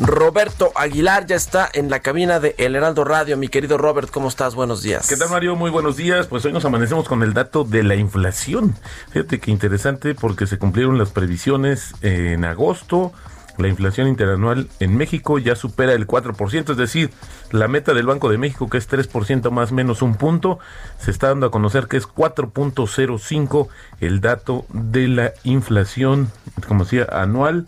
Roberto 0.00 0.72
Aguilar 0.76 1.26
ya 1.26 1.36
está 1.36 1.68
en 1.72 1.90
la 1.90 2.00
cabina 2.00 2.40
de 2.40 2.54
El 2.56 2.74
Heraldo 2.74 3.04
Radio. 3.04 3.36
Mi 3.36 3.48
querido 3.48 3.76
Robert, 3.76 4.10
¿cómo 4.10 4.28
estás? 4.28 4.54
Buenos 4.54 4.82
días. 4.82 5.06
¿Qué 5.06 5.16
tal, 5.16 5.28
Mario? 5.28 5.56
Muy 5.56 5.70
buenos 5.70 5.96
días. 5.96 6.26
Pues 6.26 6.42
hoy 6.46 6.52
nos 6.54 6.64
amanecemos 6.64 7.06
con 7.06 7.22
el 7.22 7.34
dato 7.34 7.64
de 7.64 7.82
la 7.82 7.96
inflación. 7.96 8.74
Fíjate 9.10 9.40
que 9.40 9.50
interesante 9.50 10.14
porque 10.14 10.46
se 10.46 10.56
cumplieron 10.56 10.96
las 10.96 11.10
previsiones 11.10 11.92
en 12.00 12.46
agosto. 12.46 13.12
La 13.58 13.68
inflación 13.68 14.08
interanual 14.08 14.68
en 14.80 14.96
México 14.96 15.38
ya 15.38 15.54
supera 15.54 15.92
el 15.92 16.06
4%, 16.06 16.70
es 16.70 16.76
decir, 16.76 17.10
la 17.50 17.68
meta 17.68 17.94
del 17.94 18.06
Banco 18.06 18.30
de 18.30 18.38
México, 18.38 18.70
que 18.70 18.78
es 18.78 18.88
3% 18.88 19.50
más 19.50 19.72
menos 19.72 20.02
un 20.02 20.14
punto, 20.14 20.58
se 20.98 21.10
está 21.10 21.28
dando 21.28 21.46
a 21.46 21.50
conocer 21.50 21.86
que 21.86 21.96
es 21.96 22.08
4.05 22.08 23.68
el 24.00 24.20
dato 24.20 24.66
de 24.72 25.08
la 25.08 25.32
inflación, 25.44 26.30
como 26.66 26.84
decía, 26.84 27.06
anual 27.10 27.66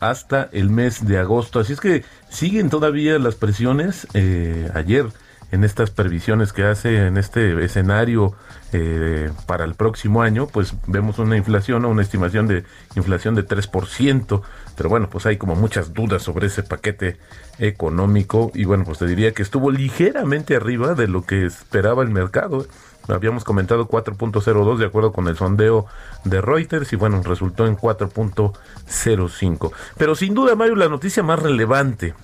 hasta 0.00 0.48
el 0.52 0.70
mes 0.70 1.06
de 1.06 1.18
agosto. 1.18 1.60
Así 1.60 1.74
es 1.74 1.80
que 1.80 2.04
siguen 2.28 2.70
todavía 2.70 3.18
las 3.18 3.34
presiones. 3.34 4.06
Eh, 4.14 4.70
ayer 4.74 5.06
en 5.52 5.64
estas 5.64 5.90
previsiones 5.90 6.52
que 6.52 6.64
hace 6.64 7.06
en 7.06 7.16
este 7.16 7.64
escenario 7.64 8.34
eh, 8.72 9.30
para 9.46 9.64
el 9.64 9.74
próximo 9.74 10.22
año, 10.22 10.46
pues 10.46 10.74
vemos 10.86 11.18
una 11.18 11.36
inflación 11.36 11.84
o 11.84 11.88
una 11.88 12.02
estimación 12.02 12.46
de 12.46 12.62
inflación 12.94 13.34
de 13.34 13.44
3%, 13.44 14.42
pero 14.76 14.88
bueno, 14.88 15.10
pues 15.10 15.26
hay 15.26 15.38
como 15.38 15.56
muchas 15.56 15.92
dudas 15.92 16.22
sobre 16.22 16.46
ese 16.46 16.62
paquete 16.62 17.16
económico 17.58 18.52
y 18.54 18.64
bueno, 18.64 18.84
pues 18.84 18.98
te 18.98 19.06
diría 19.06 19.32
que 19.32 19.42
estuvo 19.42 19.72
ligeramente 19.72 20.54
arriba 20.54 20.94
de 20.94 21.08
lo 21.08 21.26
que 21.26 21.44
esperaba 21.46 22.04
el 22.04 22.10
mercado. 22.10 22.64
Habíamos 23.08 23.42
comentado 23.44 23.88
4.02 23.88 24.76
de 24.76 24.86
acuerdo 24.86 25.12
con 25.12 25.26
el 25.26 25.36
sondeo 25.36 25.86
de 26.24 26.40
Reuters 26.40 26.92
y 26.92 26.96
bueno, 26.96 27.20
resultó 27.24 27.66
en 27.66 27.76
4.05. 27.76 29.72
Pero 29.96 30.14
sin 30.14 30.34
duda, 30.34 30.54
Mario, 30.54 30.76
la 30.76 30.88
noticia 30.88 31.24
más 31.24 31.40
relevante 31.40 32.14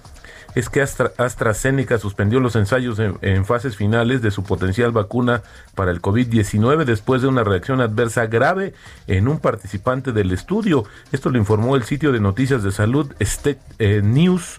es 0.57 0.71
que 0.71 0.81
AstraZeneca 0.81 1.99
suspendió 1.99 2.41
los 2.41 2.57
ensayos 2.57 2.99
en, 2.99 3.45
fases 3.45 3.77
finales 3.77 4.23
de 4.23 4.31
su 4.31 4.43
potencial 4.43 4.91
vacuna 4.91 5.43
para 5.75 5.91
el 5.91 6.01
COVID-19 6.01 6.85
después 6.85 7.21
de 7.21 7.29
una 7.29 7.45
reacción 7.45 7.83
adversa 7.83 8.27
grave 8.27 8.73
en 9.07 9.29
un 9.29 9.39
participante 9.39 10.13
del 10.13 10.33
estudio. 10.33 10.85
Esto 11.13 11.29
lo 11.29 11.37
informó 11.37 11.77
el 11.77 11.83
sitio 11.83 12.11
de 12.11 12.21
noticias 12.21 12.63
de 12.63 12.73
salud 12.73 13.13
State 13.19 13.61
eh, 13.79 14.01
News 14.03 14.59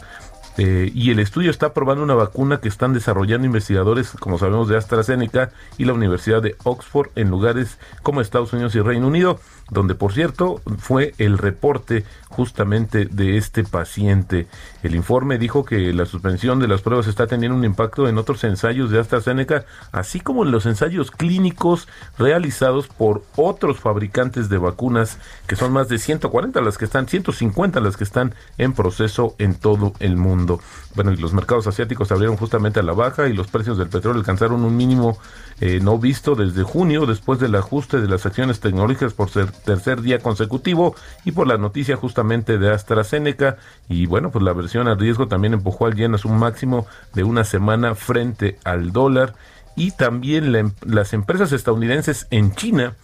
eh, 0.57 0.91
y 0.93 1.11
el 1.11 1.19
estudio 1.19 1.51
está 1.51 1.73
probando 1.73 2.03
una 2.03 2.15
vacuna 2.15 2.59
que 2.59 2.67
están 2.67 2.93
desarrollando 2.93 3.45
investigadores, 3.45 4.11
como 4.19 4.39
sabemos, 4.39 4.67
de 4.67 4.77
AstraZeneca 4.77 5.51
y 5.77 5.85
la 5.85 5.93
Universidad 5.93 6.41
de 6.41 6.55
Oxford 6.63 7.09
en 7.15 7.29
lugares 7.29 7.77
como 8.01 8.21
Estados 8.21 8.53
Unidos 8.53 8.73
y 8.75 8.81
Reino 8.81 9.07
Unido 9.07 9.39
donde 9.69 9.95
por 9.95 10.13
cierto 10.13 10.61
fue 10.77 11.13
el 11.17 11.37
reporte 11.37 12.05
justamente 12.29 13.05
de 13.05 13.37
este 13.37 13.63
paciente. 13.63 14.47
El 14.83 14.95
informe 14.95 15.37
dijo 15.37 15.65
que 15.65 15.93
la 15.93 16.05
suspensión 16.05 16.59
de 16.59 16.67
las 16.67 16.81
pruebas 16.81 17.07
está 17.07 17.27
teniendo 17.27 17.57
un 17.57 17.65
impacto 17.65 18.07
en 18.07 18.17
otros 18.17 18.43
ensayos 18.43 18.91
de 18.91 18.99
AstraZeneca, 18.99 19.65
así 19.91 20.19
como 20.19 20.43
en 20.43 20.51
los 20.51 20.65
ensayos 20.65 21.11
clínicos 21.11 21.87
realizados 22.17 22.87
por 22.87 23.23
otros 23.35 23.79
fabricantes 23.79 24.49
de 24.49 24.57
vacunas, 24.57 25.17
que 25.47 25.55
son 25.55 25.73
más 25.73 25.89
de 25.89 25.99
140 25.99 26.61
las 26.61 26.77
que 26.77 26.85
están, 26.85 27.07
150 27.07 27.79
las 27.81 27.97
que 27.97 28.03
están 28.03 28.33
en 28.57 28.73
proceso 28.73 29.35
en 29.37 29.55
todo 29.55 29.93
el 29.99 30.15
mundo. 30.15 30.46
Bueno, 30.95 31.11
y 31.11 31.17
los 31.17 31.33
mercados 31.33 31.67
asiáticos 31.67 32.11
abrieron 32.11 32.37
justamente 32.37 32.79
a 32.79 32.83
la 32.83 32.93
baja 32.93 33.27
y 33.27 33.33
los 33.33 33.47
precios 33.47 33.77
del 33.77 33.89
petróleo 33.89 34.19
alcanzaron 34.19 34.63
un 34.63 34.75
mínimo 34.75 35.17
eh, 35.59 35.79
no 35.81 35.97
visto 35.97 36.35
desde 36.35 36.63
junio, 36.63 37.05
después 37.05 37.39
del 37.39 37.55
ajuste 37.55 37.99
de 37.99 38.07
las 38.07 38.25
acciones 38.25 38.59
tecnológicas 38.59 39.13
por 39.13 39.29
ser 39.29 39.51
tercer 39.51 40.01
día 40.01 40.19
consecutivo 40.19 40.95
y 41.25 41.31
por 41.31 41.47
la 41.47 41.57
noticia 41.57 41.95
justamente 41.97 42.57
de 42.57 42.71
AstraZeneca. 42.71 43.57
Y 43.89 44.05
bueno, 44.05 44.31
pues 44.31 44.43
la 44.43 44.53
versión 44.53 44.87
a 44.87 44.95
riesgo 44.95 45.27
también 45.27 45.53
empujó 45.53 45.85
al 45.87 45.95
yen 45.95 46.15
a 46.15 46.17
su 46.17 46.29
máximo 46.29 46.87
de 47.13 47.23
una 47.23 47.43
semana 47.43 47.95
frente 47.95 48.59
al 48.63 48.91
dólar. 48.91 49.35
Y 49.75 49.91
también 49.91 50.55
em, 50.55 50.71
las 50.85 51.13
empresas 51.13 51.51
estadounidenses 51.51 52.27
en 52.31 52.53
China 52.55 52.95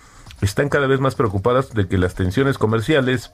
están 0.41 0.69
cada 0.69 0.87
vez 0.87 0.99
más 0.99 1.15
preocupadas 1.15 1.73
de 1.73 1.87
que 1.87 1.97
las 1.97 2.15
tensiones 2.15 2.57
comerciales 2.57 3.31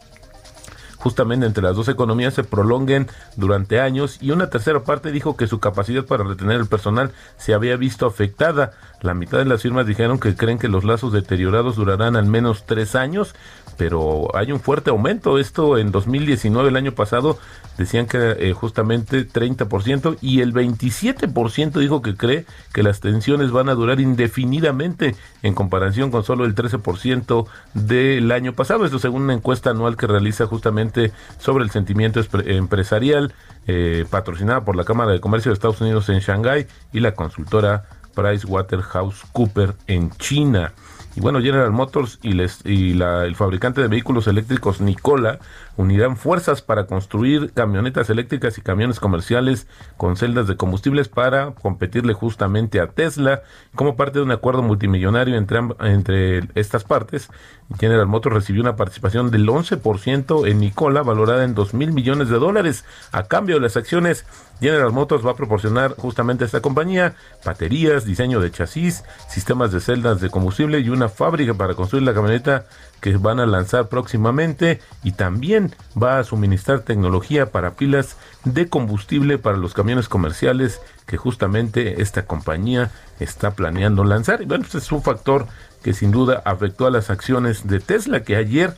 justamente 0.99 1.45
entre 1.45 1.63
las 1.63 1.75
dos 1.75 1.87
economías 1.87 2.33
se 2.33 2.43
prolonguen 2.43 3.07
durante 3.35 3.79
años 3.79 4.17
y 4.21 4.31
una 4.31 4.49
tercera 4.49 4.83
parte 4.83 5.11
dijo 5.11 5.35
que 5.35 5.47
su 5.47 5.59
capacidad 5.59 6.05
para 6.05 6.23
retener 6.23 6.59
el 6.59 6.67
personal 6.67 7.11
se 7.37 7.53
había 7.53 7.77
visto 7.77 8.05
afectada. 8.05 8.73
La 9.01 9.13
mitad 9.13 9.37
de 9.37 9.45
las 9.45 9.61
firmas 9.61 9.87
dijeron 9.87 10.19
que 10.19 10.35
creen 10.35 10.59
que 10.59 10.67
los 10.67 10.83
lazos 10.83 11.13
deteriorados 11.13 11.77
durarán 11.77 12.15
al 12.15 12.25
menos 12.25 12.65
tres 12.65 12.95
años, 12.95 13.33
pero 13.77 14.27
hay 14.35 14.51
un 14.51 14.59
fuerte 14.59 14.89
aumento. 14.89 15.39
Esto 15.39 15.77
en 15.77 15.91
2019, 15.91 16.69
el 16.69 16.75
año 16.75 16.91
pasado, 16.91 17.39
decían 17.79 18.07
que 18.07 18.35
eh, 18.37 18.53
justamente 18.53 19.25
30% 19.25 20.17
y 20.21 20.41
el 20.41 20.53
27% 20.53 21.79
dijo 21.79 22.01
que 22.01 22.15
cree 22.15 22.45
que 22.73 22.83
las 22.83 22.99
tensiones 22.99 23.51
van 23.51 23.69
a 23.69 23.73
durar 23.73 24.01
indefinidamente 24.01 25.15
en 25.43 25.55
comparación 25.55 26.11
con 26.11 26.25
solo 26.25 26.43
el 26.43 26.55
13% 26.55 27.47
del 27.73 28.31
año 28.33 28.53
pasado. 28.53 28.83
Esto 28.83 28.99
según 28.99 29.23
una 29.23 29.33
encuesta 29.33 29.69
anual 29.69 29.95
que 29.95 30.07
realiza 30.07 30.45
justamente 30.45 31.13
sobre 31.37 31.63
el 31.63 31.71
sentimiento 31.71 32.21
empresarial, 32.45 33.33
eh, 33.65 34.05
patrocinada 34.09 34.65
por 34.65 34.75
la 34.75 34.83
Cámara 34.83 35.13
de 35.13 35.21
Comercio 35.21 35.51
de 35.51 35.53
Estados 35.53 35.79
Unidos 35.79 36.09
en 36.09 36.19
Shanghái 36.19 36.67
y 36.91 36.99
la 36.99 37.13
consultora 37.13 37.85
PricewaterhouseCooper 38.13 39.75
en 39.87 40.11
China. 40.17 40.73
Y 41.19 41.21
bueno, 41.21 41.41
General 41.41 41.69
Motors 41.71 42.17
y, 42.23 42.93
la, 42.93 43.25
el 43.25 43.35
fabricante 43.35 43.81
de 43.81 43.89
vehículos 43.89 44.27
eléctricos 44.27 44.79
Nicola 44.79 45.39
unirán 45.75 46.15
fuerzas 46.15 46.61
para 46.61 46.87
construir 46.87 47.51
camionetas 47.51 48.09
eléctricas 48.09 48.57
y 48.57 48.61
camiones 48.61 49.01
comerciales 49.01 49.67
con 49.97 50.15
celdas 50.15 50.47
de 50.47 50.55
combustibles 50.55 51.09
para 51.09 51.51
competirle 51.51 52.13
justamente 52.13 52.79
a 52.79 52.87
Tesla. 52.87 53.41
Como 53.75 53.97
parte 53.97 54.19
de 54.19 54.23
un 54.23 54.31
acuerdo 54.31 54.61
multimillonario 54.61 55.35
entre, 55.35 55.59
entre 55.81 56.47
estas 56.55 56.85
partes, 56.85 57.29
General 57.77 58.07
Motors 58.07 58.35
recibió 58.35 58.61
una 58.61 58.77
participación 58.77 59.29
del 59.29 59.47
11% 59.47 60.47
en 60.47 60.59
Nicola, 60.59 61.01
valorada 61.03 61.43
en 61.43 61.53
2 61.53 61.73
mil 61.73 61.91
millones 61.91 62.29
de 62.29 62.39
dólares. 62.39 62.85
A 63.11 63.23
cambio 63.23 63.55
de 63.55 63.61
las 63.61 63.75
acciones, 63.75 64.25
General 64.61 64.91
Motors 64.91 65.25
va 65.25 65.31
a 65.31 65.35
proporcionar 65.35 65.95
justamente 65.95 66.43
a 66.43 66.47
esta 66.47 66.61
compañía 66.61 67.15
baterías, 67.45 68.05
diseño 68.05 68.39
de 68.39 68.51
chasis, 68.51 69.03
sistemas 69.27 69.71
de 69.71 69.81
celdas 69.81 70.19
de 70.19 70.29
combustible 70.29 70.79
y 70.79 70.89
una 70.89 71.08
fábrica 71.09 71.53
para 71.53 71.75
construir 71.75 72.03
la 72.03 72.13
camioneta 72.13 72.65
que 73.01 73.17
van 73.17 73.39
a 73.39 73.45
lanzar 73.45 73.87
próximamente 73.87 74.79
y 75.03 75.13
también 75.13 75.75
va 76.01 76.19
a 76.19 76.23
suministrar 76.23 76.81
tecnología 76.81 77.51
para 77.51 77.75
pilas 77.75 78.17
de 78.43 78.67
combustible 78.67 79.37
para 79.37 79.57
los 79.57 79.73
camiones 79.73 80.09
comerciales 80.09 80.81
que 81.05 81.17
justamente 81.17 82.01
esta 82.01 82.25
compañía 82.25 82.91
está 83.19 83.51
planeando 83.51 84.03
lanzar. 84.03 84.41
Y 84.41 84.45
bueno, 84.45 84.65
este 84.65 84.77
es 84.77 84.91
un 84.91 85.01
factor 85.01 85.47
que 85.83 85.93
sin 85.93 86.11
duda 86.11 86.41
afectó 86.45 86.87
a 86.87 86.91
las 86.91 87.09
acciones 87.09 87.67
de 87.67 87.79
Tesla, 87.79 88.23
que 88.23 88.35
ayer 88.35 88.75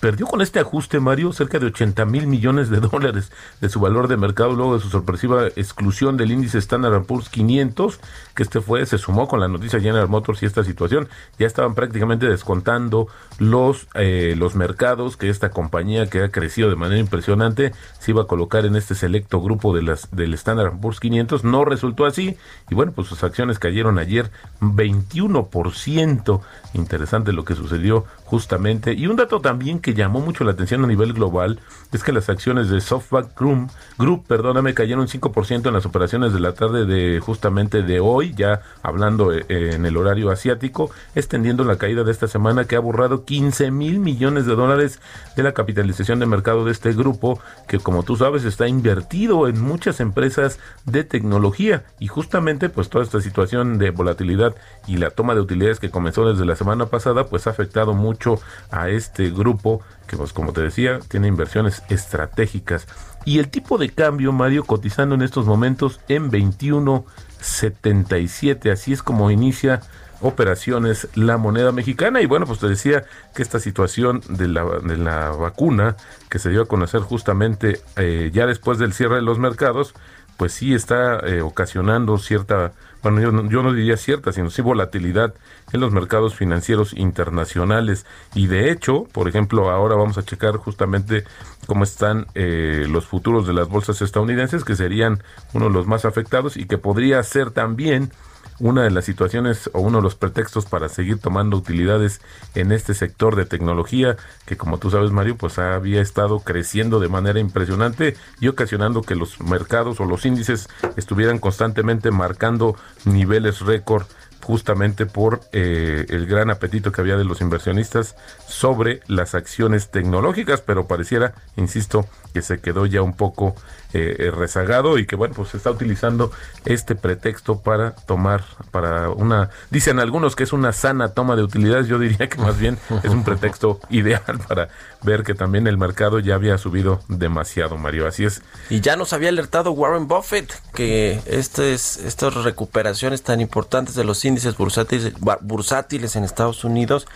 perdió 0.00 0.26
con 0.26 0.40
este 0.40 0.60
ajuste, 0.60 1.00
Mario, 1.00 1.32
cerca 1.32 1.58
de 1.58 1.66
80 1.66 2.04
mil 2.04 2.26
millones 2.26 2.70
de 2.70 2.80
dólares 2.80 3.32
de 3.60 3.68
su 3.68 3.80
valor 3.80 4.08
de 4.08 4.16
mercado 4.16 4.52
luego 4.52 4.74
de 4.74 4.82
su 4.82 4.90
sorpresiva 4.90 5.46
exclusión 5.56 6.16
del 6.16 6.32
índice 6.32 6.58
Standard 6.58 7.04
Poor's 7.04 7.28
500, 7.28 8.00
que 8.34 8.42
este 8.42 8.60
fue, 8.60 8.84
se 8.86 8.98
sumó 8.98 9.28
con 9.28 9.40
la 9.40 9.48
noticia 9.48 9.80
General 9.80 10.08
Motors 10.08 10.42
y 10.42 10.46
esta 10.46 10.64
situación. 10.64 11.08
Ya 11.38 11.46
estaban 11.46 11.74
prácticamente 11.74 12.28
descontando 12.28 13.08
los, 13.38 13.88
eh, 13.94 14.34
los 14.36 14.54
mercados 14.54 15.16
que 15.16 15.28
esta 15.28 15.50
compañía 15.50 16.06
que 16.06 16.22
ha 16.22 16.30
crecido 16.30 16.68
de 16.70 16.76
manera 16.76 17.00
impresionante 17.00 17.72
se 17.98 18.10
iba 18.10 18.22
a 18.22 18.26
colocar 18.26 18.66
en 18.66 18.76
este 18.76 18.94
selecto 18.94 19.40
grupo 19.40 19.74
de 19.74 19.82
las, 19.82 20.10
del 20.10 20.34
Standard 20.34 20.78
Poor's 20.80 21.00
500. 21.00 21.44
No 21.44 21.64
resultó 21.64 22.06
así 22.06 22.36
y 22.70 22.74
bueno, 22.74 22.92
pues 22.92 23.08
sus 23.08 23.22
acciones 23.24 23.58
cayeron 23.58 23.98
ayer 23.98 24.30
21%. 24.60 26.40
Interesante 26.74 27.32
lo 27.32 27.44
que 27.44 27.54
sucedió 27.54 28.04
justamente. 28.24 28.94
Y 28.94 29.06
un 29.06 29.16
dato 29.16 29.40
también 29.40 29.80
que 29.84 29.92
llamó 29.92 30.20
mucho 30.20 30.44
la 30.44 30.52
atención 30.52 30.82
a 30.82 30.86
nivel 30.86 31.12
global 31.12 31.60
es 31.92 32.02
que 32.02 32.10
las 32.10 32.30
acciones 32.30 32.70
de 32.70 32.80
SoftBank 32.80 33.38
Group, 33.38 33.70
Group 33.98 34.26
perdóname, 34.26 34.72
cayeron 34.72 35.08
5% 35.08 35.68
en 35.68 35.74
las 35.74 35.84
operaciones 35.84 36.32
de 36.32 36.40
la 36.40 36.54
tarde 36.54 36.86
de 36.86 37.20
justamente 37.20 37.82
de 37.82 38.00
hoy, 38.00 38.32
ya 38.34 38.62
hablando 38.82 39.30
eh, 39.30 39.44
en 39.48 39.84
el 39.84 39.98
horario 39.98 40.30
asiático, 40.30 40.90
extendiendo 41.14 41.64
la 41.64 41.76
caída 41.76 42.02
de 42.02 42.12
esta 42.12 42.28
semana 42.28 42.64
que 42.64 42.76
ha 42.76 42.80
borrado 42.80 43.26
15 43.26 43.70
mil 43.70 44.00
millones 44.00 44.46
de 44.46 44.54
dólares 44.54 45.00
de 45.36 45.42
la 45.42 45.52
capitalización 45.52 46.18
de 46.18 46.26
mercado 46.26 46.64
de 46.64 46.72
este 46.72 46.94
grupo, 46.94 47.38
que 47.68 47.78
como 47.78 48.04
tú 48.04 48.16
sabes 48.16 48.44
está 48.44 48.66
invertido 48.66 49.48
en 49.48 49.60
muchas 49.60 50.00
empresas 50.00 50.58
de 50.86 51.04
tecnología. 51.04 51.84
Y 51.98 52.08
justamente 52.08 52.70
pues 52.70 52.88
toda 52.88 53.04
esta 53.04 53.20
situación 53.20 53.76
de 53.76 53.90
volatilidad 53.90 54.54
y 54.86 54.96
la 54.96 55.10
toma 55.10 55.34
de 55.34 55.42
utilidades 55.42 55.78
que 55.78 55.90
comenzó 55.90 56.26
desde 56.26 56.46
la 56.46 56.56
semana 56.56 56.86
pasada 56.86 57.26
pues 57.26 57.46
ha 57.46 57.50
afectado 57.50 57.92
mucho 57.92 58.40
a 58.70 58.88
este 58.88 59.30
grupo 59.30 59.73
que 60.06 60.16
pues 60.16 60.32
como 60.32 60.52
te 60.52 60.60
decía 60.60 61.00
tiene 61.08 61.26
inversiones 61.28 61.82
estratégicas. 61.88 62.86
Y 63.24 63.38
el 63.38 63.48
tipo 63.48 63.78
de 63.78 63.90
cambio 63.90 64.32
Mario 64.32 64.64
cotizando 64.64 65.14
en 65.14 65.22
estos 65.22 65.46
momentos 65.46 66.00
en 66.08 66.30
21.77 66.30 68.70
así 68.70 68.92
es 68.92 69.02
como 69.02 69.30
inicia 69.30 69.80
operaciones 70.20 71.08
la 71.14 71.36
moneda 71.36 71.72
mexicana. 71.72 72.20
Y 72.20 72.26
bueno 72.26 72.46
pues 72.46 72.60
te 72.60 72.68
decía 72.68 73.04
que 73.34 73.42
esta 73.42 73.60
situación 73.60 74.22
de 74.28 74.48
la, 74.48 74.64
de 74.64 74.96
la 74.96 75.30
vacuna 75.30 75.96
que 76.28 76.38
se 76.38 76.50
dio 76.50 76.62
a 76.62 76.66
conocer 76.66 77.00
justamente 77.00 77.80
eh, 77.96 78.30
ya 78.32 78.46
después 78.46 78.78
del 78.78 78.92
cierre 78.92 79.16
de 79.16 79.22
los 79.22 79.38
mercados 79.38 79.94
pues 80.36 80.52
sí 80.52 80.74
está 80.74 81.20
eh, 81.20 81.42
ocasionando 81.42 82.18
cierta, 82.18 82.72
bueno, 83.04 83.20
yo 83.20 83.30
no, 83.32 83.50
yo 83.50 83.62
no 83.62 83.74
diría 83.74 83.98
cierta, 83.98 84.32
sino 84.32 84.48
sí 84.48 84.62
volatilidad 84.62 85.34
en 85.72 85.80
los 85.80 85.92
mercados 85.92 86.34
financieros 86.34 86.94
internacionales. 86.94 88.06
Y 88.34 88.46
de 88.46 88.70
hecho, 88.70 89.04
por 89.12 89.28
ejemplo, 89.28 89.70
ahora 89.70 89.94
vamos 89.94 90.16
a 90.16 90.22
checar 90.22 90.56
justamente 90.56 91.24
cómo 91.66 91.84
están 91.84 92.26
eh, 92.34 92.86
los 92.88 93.04
futuros 93.04 93.46
de 93.46 93.52
las 93.52 93.68
bolsas 93.68 94.00
estadounidenses, 94.00 94.64
que 94.64 94.74
serían 94.74 95.22
uno 95.52 95.66
de 95.66 95.72
los 95.72 95.86
más 95.86 96.06
afectados 96.06 96.56
y 96.56 96.64
que 96.64 96.78
podría 96.78 97.22
ser 97.22 97.50
también 97.50 98.10
una 98.58 98.82
de 98.82 98.90
las 98.90 99.04
situaciones 99.04 99.70
o 99.72 99.80
uno 99.80 99.98
de 99.98 100.02
los 100.02 100.14
pretextos 100.14 100.66
para 100.66 100.88
seguir 100.88 101.18
tomando 101.18 101.56
utilidades 101.56 102.20
en 102.54 102.72
este 102.72 102.94
sector 102.94 103.36
de 103.36 103.46
tecnología 103.46 104.16
que 104.46 104.56
como 104.56 104.78
tú 104.78 104.90
sabes 104.90 105.10
Mario 105.10 105.36
pues 105.36 105.58
había 105.58 106.00
estado 106.00 106.40
creciendo 106.40 107.00
de 107.00 107.08
manera 107.08 107.40
impresionante 107.40 108.16
y 108.40 108.48
ocasionando 108.48 109.02
que 109.02 109.14
los 109.14 109.40
mercados 109.40 110.00
o 110.00 110.04
los 110.04 110.24
índices 110.24 110.68
estuvieran 110.96 111.38
constantemente 111.38 112.10
marcando 112.10 112.76
niveles 113.04 113.60
récord 113.60 114.06
justamente 114.44 115.06
por 115.06 115.40
eh, 115.52 116.04
el 116.10 116.26
gran 116.26 116.50
apetito 116.50 116.92
que 116.92 117.00
había 117.00 117.16
de 117.16 117.24
los 117.24 117.40
inversionistas 117.40 118.14
sobre 118.46 119.00
las 119.06 119.34
acciones 119.34 119.90
tecnológicas, 119.90 120.60
pero 120.60 120.86
pareciera, 120.86 121.32
insisto, 121.56 122.06
que 122.34 122.42
se 122.42 122.60
quedó 122.60 122.84
ya 122.84 123.00
un 123.00 123.14
poco 123.14 123.54
eh, 123.94 124.30
rezagado 124.36 124.98
y 124.98 125.06
que 125.06 125.16
bueno, 125.16 125.34
pues 125.34 125.50
se 125.50 125.56
está 125.56 125.70
utilizando 125.70 126.30
este 126.66 126.94
pretexto 126.94 127.60
para 127.60 127.94
tomar, 127.94 128.44
para 128.70 129.08
una, 129.10 129.48
dicen 129.70 129.98
algunos 129.98 130.36
que 130.36 130.42
es 130.42 130.52
una 130.52 130.72
sana 130.72 131.08
toma 131.14 131.36
de 131.36 131.42
utilidades, 131.42 131.86
yo 131.86 131.98
diría 131.98 132.28
que 132.28 132.38
más 132.38 132.58
bien 132.58 132.76
es 133.02 133.10
un 133.10 133.24
pretexto 133.24 133.80
ideal 133.88 134.40
para 134.46 134.68
ver 135.04 135.22
que 135.22 135.34
también 135.34 135.66
el 135.66 135.78
mercado 135.78 136.18
ya 136.18 136.34
había 136.34 136.58
subido 136.58 137.00
demasiado, 137.08 137.76
Mario, 137.76 138.06
así 138.06 138.24
es. 138.24 138.42
Y 138.70 138.80
ya 138.80 138.96
nos 138.96 139.12
había 139.12 139.28
alertado 139.28 139.72
Warren 139.72 140.08
Buffett 140.08 140.52
que 140.72 141.20
estas, 141.26 141.98
estas 141.98 142.34
recuperaciones 142.34 143.22
tan 143.22 143.40
importantes 143.40 143.94
de 143.94 144.04
los 144.04 144.24
índices 144.24 144.56
bursátiles, 144.56 145.12
bursátiles 145.40 146.16
en 146.16 146.24
Estados 146.24 146.64
Unidos, 146.64 147.06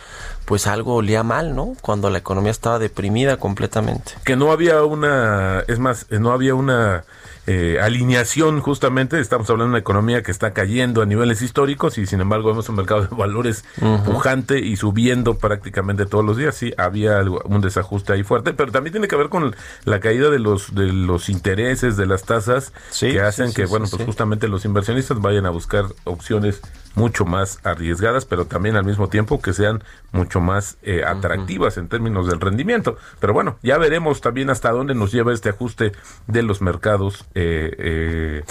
pues 0.44 0.66
algo 0.66 0.94
olía 0.94 1.22
mal, 1.22 1.55
¿no? 1.55 1.74
Cuando 1.81 2.11
la 2.11 2.18
economía 2.18 2.51
estaba 2.51 2.79
deprimida 2.79 3.37
completamente. 3.38 4.12
Que 4.24 4.37
no 4.37 4.53
había 4.53 4.83
una, 4.85 5.64
es 5.66 5.79
más, 5.79 6.07
no 6.11 6.33
había 6.33 6.55
una 6.55 7.05
eh, 7.50 7.78
alineación 7.80 8.61
justamente, 8.61 9.18
estamos 9.20 9.48
hablando 9.48 9.64
de 9.66 9.70
una 9.70 9.78
economía 9.78 10.22
que 10.22 10.30
está 10.30 10.52
cayendo 10.52 11.00
a 11.00 11.06
niveles 11.06 11.40
históricos 11.40 11.96
y 11.96 12.06
sin 12.06 12.20
embargo 12.20 12.50
vemos 12.50 12.68
un 12.68 12.76
mercado 12.76 13.02
de 13.06 13.08
valores 13.16 13.64
pujante 14.04 14.58
y 14.58 14.76
subiendo 14.76 15.38
prácticamente 15.38 16.04
todos 16.04 16.24
los 16.24 16.37
días, 16.37 16.54
sí, 16.54 16.72
había 16.76 17.18
algo- 17.18 17.40
un 17.46 17.61
desajuste 17.62 18.12
ahí 18.12 18.22
fuerte, 18.22 18.52
pero 18.52 18.70
también 18.70 18.92
tiene 18.92 19.08
que 19.08 19.16
ver 19.16 19.30
con 19.30 19.56
la 19.84 19.98
caída 20.00 20.28
de 20.30 20.38
los 20.38 20.74
de 20.74 20.92
los 20.92 21.28
intereses 21.30 21.96
de 21.96 22.06
las 22.06 22.24
tasas 22.24 22.72
Sí, 22.90 23.12
que 23.12 23.20
hacen 23.22 23.48
sí, 23.48 23.54
que 23.54 23.64
bueno, 23.66 23.87
pues 23.90 24.04
justamente 24.04 24.46
los 24.48 24.64
inversionistas 24.66 25.18
vayan 25.20 25.46
a 25.46 25.50
buscar 25.50 25.87
opciones 26.04 26.61
mucho 26.98 27.24
más 27.24 27.61
arriesgadas, 27.62 28.24
pero 28.24 28.46
también 28.46 28.74
al 28.74 28.84
mismo 28.84 29.08
tiempo 29.08 29.40
que 29.40 29.52
sean 29.52 29.84
mucho 30.11 30.40
más 30.40 30.78
eh, 30.82 31.04
atractivas 31.06 31.76
en 31.76 31.88
términos 31.88 32.26
del 32.26 32.40
rendimiento. 32.40 32.98
Pero 33.20 33.32
bueno, 33.32 33.56
ya 33.62 33.78
veremos 33.78 34.20
también 34.20 34.50
hasta 34.50 34.72
dónde 34.72 34.94
nos 34.96 35.12
lleva 35.12 35.32
este 35.32 35.48
ajuste 35.48 35.92
de 36.26 36.42
los 36.42 36.61
mercados 36.61 37.24
eh, 37.37 37.72
eh, 37.78 38.44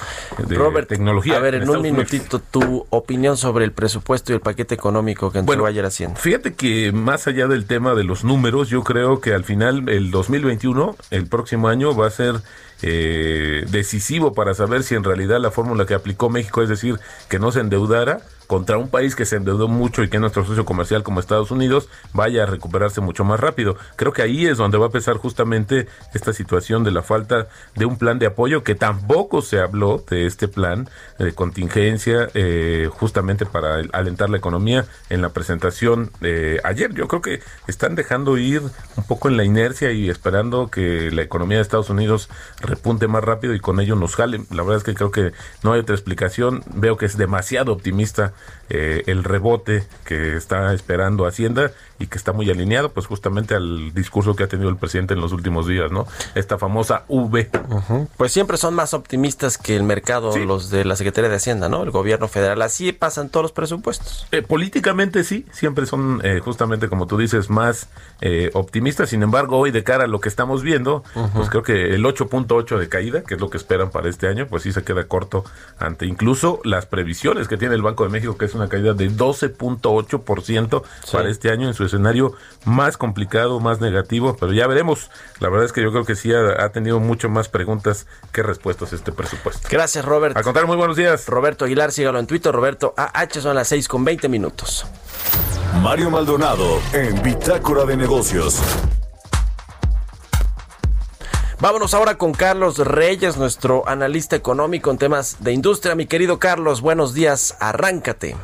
de 0.47 0.55
Robert, 0.55 0.88
tecnología. 0.88 1.36
a 1.36 1.39
ver, 1.39 1.55
en 1.55 1.63
un 1.63 1.77
Unidos. 1.79 1.83
minutito 1.83 2.39
tu 2.39 2.88
opinión 2.89 3.36
sobre 3.36 3.65
el 3.65 3.73
presupuesto 3.73 4.31
y 4.31 4.36
el 4.36 4.41
paquete 4.41 4.75
económico 4.75 5.29
que 5.29 5.39
entregó 5.39 5.63
Bueno, 5.63 5.65
ayer 5.65 5.86
Hacienda. 5.86 6.17
Fíjate 6.17 6.53
que 6.53 6.93
más 6.93 7.27
allá 7.27 7.47
del 7.47 7.65
tema 7.65 7.95
de 7.95 8.05
los 8.05 8.23
números, 8.23 8.69
yo 8.69 8.83
creo 8.83 9.19
que 9.19 9.33
al 9.33 9.43
final 9.43 9.89
el 9.89 10.10
2021, 10.10 10.95
el 11.12 11.27
próximo 11.27 11.67
año, 11.67 11.93
va 11.93 12.07
a 12.07 12.12
ser 12.12 12.36
eh, 12.81 13.65
decisivo 13.69 14.33
para 14.33 14.53
saber 14.53 14.83
si 14.83 14.93
en 14.93 15.03
realidad 15.03 15.39
la 15.39 15.49
fórmula 15.51 15.86
que 15.86 15.95
aplicó 15.95 16.29
México, 16.29 16.62
es 16.62 16.69
decir, 16.69 16.99
que 17.27 17.39
no 17.39 17.51
se 17.51 17.60
endeudara 17.60 18.21
contra 18.47 18.77
un 18.77 18.89
país 18.89 19.15
que 19.15 19.25
se 19.25 19.36
endeudó 19.36 19.67
mucho 19.67 20.03
y 20.03 20.10
que 20.10 20.17
es 20.17 20.21
nuestro 20.21 20.45
socio 20.45 20.65
comercial 20.65 21.03
como 21.03 21.19
Estados 21.19 21.51
Unidos, 21.51 21.89
vaya 22.13 22.43
a 22.43 22.45
recuperarse 22.45 23.01
mucho 23.01 23.25
más 23.25 23.39
rápido. 23.39 23.77
Creo 23.97 24.13
que 24.13 24.21
ahí 24.21 24.45
es 24.47 24.57
donde 24.57 24.77
va 24.77 24.88
a 24.88 24.91
pesar 24.91 25.17
justamente 25.17 25.88
esta 26.13 26.33
situación 26.33 26.83
de 26.83 26.91
la 26.91 27.03
falta 27.03 27.47
de 27.75 27.86
un 27.86 27.97
plan 27.97 28.19
de 28.19 28.25
apoyo, 28.25 28.63
que 28.63 28.75
tampoco 28.75 29.41
se 29.41 29.60
habló 29.60 30.03
de 30.10 30.25
este 30.25 30.47
plan 30.47 30.89
de 31.19 31.33
contingencia 31.33 32.29
eh, 32.33 32.89
justamente 32.91 33.45
para 33.45 33.81
alentar 33.91 34.29
la 34.29 34.38
economía 34.38 34.86
en 35.10 35.21
la 35.21 35.29
presentación 35.29 36.12
de 36.21 36.62
ayer. 36.63 36.93
Yo 36.93 37.07
creo 37.07 37.21
que 37.21 37.41
están 37.67 37.95
dejando 37.95 38.38
ir 38.38 38.62
un 38.95 39.03
poco 39.03 39.27
en 39.27 39.38
la 39.38 39.43
inercia 39.43 39.91
y 39.91 40.10
esperando 40.10 40.69
que 40.69 41.12
la 41.12 41.21
economía 41.21 41.57
de 41.57 41.63
Estados 41.63 41.89
Unidos 41.89 42.29
repunte 42.62 43.07
más 43.07 43.23
rápido 43.23 43.53
y 43.53 43.60
con 43.60 43.79
ello 43.79 43.95
nos 43.95 44.15
jale. 44.15 44.41
La 44.51 44.63
verdad 44.63 44.77
es 44.77 44.83
que 44.83 44.93
creo 44.93 45.12
que 45.12 45.33
no 45.63 45.73
hay 45.73 45.81
otra 45.81 45.95
explicación. 45.95 46.63
Veo 46.73 46.97
que 46.97 47.05
es 47.05 47.17
demasiado 47.17 47.73
optimista 47.73 48.33
eh, 48.69 49.04
el 49.08 49.23
rebote 49.23 49.86
que 50.06 50.36
está 50.36 50.73
esperando 50.73 51.26
Hacienda 51.26 51.71
y 52.00 52.08
que 52.08 52.17
está 52.17 52.34
muy 52.34 52.50
alineado 52.52 52.91
pues 52.91 53.06
justamente 53.08 53.56
al 53.56 53.93
discurso 53.93 54.36
que 54.36 54.43
ha 54.43 54.47
tenido 54.47 54.69
el 54.69 54.76
presidente 54.76 55.13
en 55.13 55.21
los 55.21 55.32
últimos 55.32 55.67
días, 55.67 55.89
¿no? 55.91 56.06
Esta 56.36 56.58
famosa 56.58 57.04
V. 57.08 57.50
Pues 58.17 58.32
siempre 58.34 58.58
son 58.58 58.73
más 58.76 58.93
optimistas 58.93 59.58
que 59.58 59.76
el 59.76 59.84
mercado 59.84 60.32
Sí. 60.34 60.43
los 60.45 60.69
de 60.69 60.84
la 60.86 60.95
Secretaría 60.97 61.30
de 61.30 61.38
Hacienda, 61.38 61.69
¿no? 61.69 61.84
El 61.84 61.91
gobierno 61.91 62.28
federal. 62.28 62.62
Así 62.62 62.91
pasan 62.91 63.30
todos 63.30 63.45
los 63.45 63.52
presupuestos. 63.54 64.28
Eh, 64.32 64.41
políticamente 64.41 65.23
sí, 65.23 65.45
siempre 65.52 65.86
son 65.86 66.19
eh, 66.23 66.39
justamente 66.43 66.89
como 66.89 67.08
tú 67.08 67.17
dices 67.17 67.50
más 67.50 67.88
optimistas. 68.54 69.10
Sin 69.10 69.23
embargo, 69.23 69.58
hoy 69.58 69.71
de 69.71 69.84
cara 69.84 70.04
a 70.04 70.08
lo 70.08 70.19
que 70.19 70.30
estamos 70.30 70.62
viendo, 70.63 71.04
pues 71.34 71.50
creo 71.50 71.63
que 71.63 71.95
el 71.95 72.04
8.8 72.04 72.78
de 72.78 72.89
caída, 72.89 73.21
que 73.23 73.36
es 73.36 73.39
lo 73.41 73.50
que 73.50 73.58
esperan 73.58 73.89
para 73.91 74.10
este 74.10 74.28
año, 74.28 74.47
pues 74.47 74.63
sí 74.63 74.71
se 74.73 74.84
queda 74.84 75.06
corto 75.08 75.45
ante 75.80 76.06
incluso 76.06 76.60
las 76.63 76.86
previsiones 76.86 77.47
que 77.47 77.58
tiene 77.58 77.76
el 77.76 77.82
Banco 77.82 78.04
de 78.04 78.10
México, 78.10 78.27
que 78.36 78.46
es 78.46 78.56
una 78.56 78.68
caída 78.68 78.94
de 78.94 79.12
12.8% 79.12 80.84
para 81.12 81.30
este 81.30 81.52
año 81.52 81.68
en 81.68 81.76
su 81.76 81.86
escenario 81.86 82.34
más 82.66 82.98
complicado, 82.98 83.60
más 83.60 83.80
negativo. 83.80 84.36
Pero 84.38 84.52
ya 84.54 84.66
veremos. 84.66 85.12
La 85.40 85.50
verdad 85.50 85.66
es 85.66 85.72
que 85.72 85.84
yo 85.84 85.92
creo 85.92 86.04
que 86.04 86.16
sí 86.16 86.34
ha, 86.34 86.63
ha 86.63 86.70
tenido 86.72 87.00
mucho 87.00 87.30
más 87.30 87.48
preguntas 87.48 88.08
que 88.32 88.44
respuestas 88.44 88.92
este 88.92 89.12
presupuesto. 89.12 89.68
Gracias, 89.72 90.04
Robert. 90.04 90.36
Al 90.36 90.44
contrario, 90.44 90.68
muy 90.68 90.78
buenos 90.78 90.98
días. 90.98 91.28
Roberto 91.28 91.66
Aguilar, 91.66 91.92
sígalo 91.92 92.20
en 92.20 92.28
Twitter. 92.28 92.52
Roberto 92.52 92.94
AH 92.98 93.42
son 93.42 93.56
las 93.56 93.68
6 93.68 93.88
con 93.88 94.04
20 94.04 94.28
minutos. 94.30 94.86
Mario 95.82 96.10
Maldonado 96.10 96.82
en 96.94 97.22
Bitácora 97.22 97.86
de 97.86 97.96
Negocios. 97.96 98.62
Vámonos 101.60 101.96
ahora 101.96 102.20
con 102.20 102.34
Carlos 102.34 102.78
Reyes, 102.78 103.36
nuestro 103.36 103.89
analista 103.89 104.36
económico 104.36 104.91
en 104.91 105.00
temas 105.00 105.38
de 105.39 105.54
industria. 105.54 105.96
Mi 105.96 106.06
querido 106.06 106.38
Carlos, 106.38 106.82
buenos 106.82 107.15
días. 107.15 107.58
Arráncate. 107.60 108.36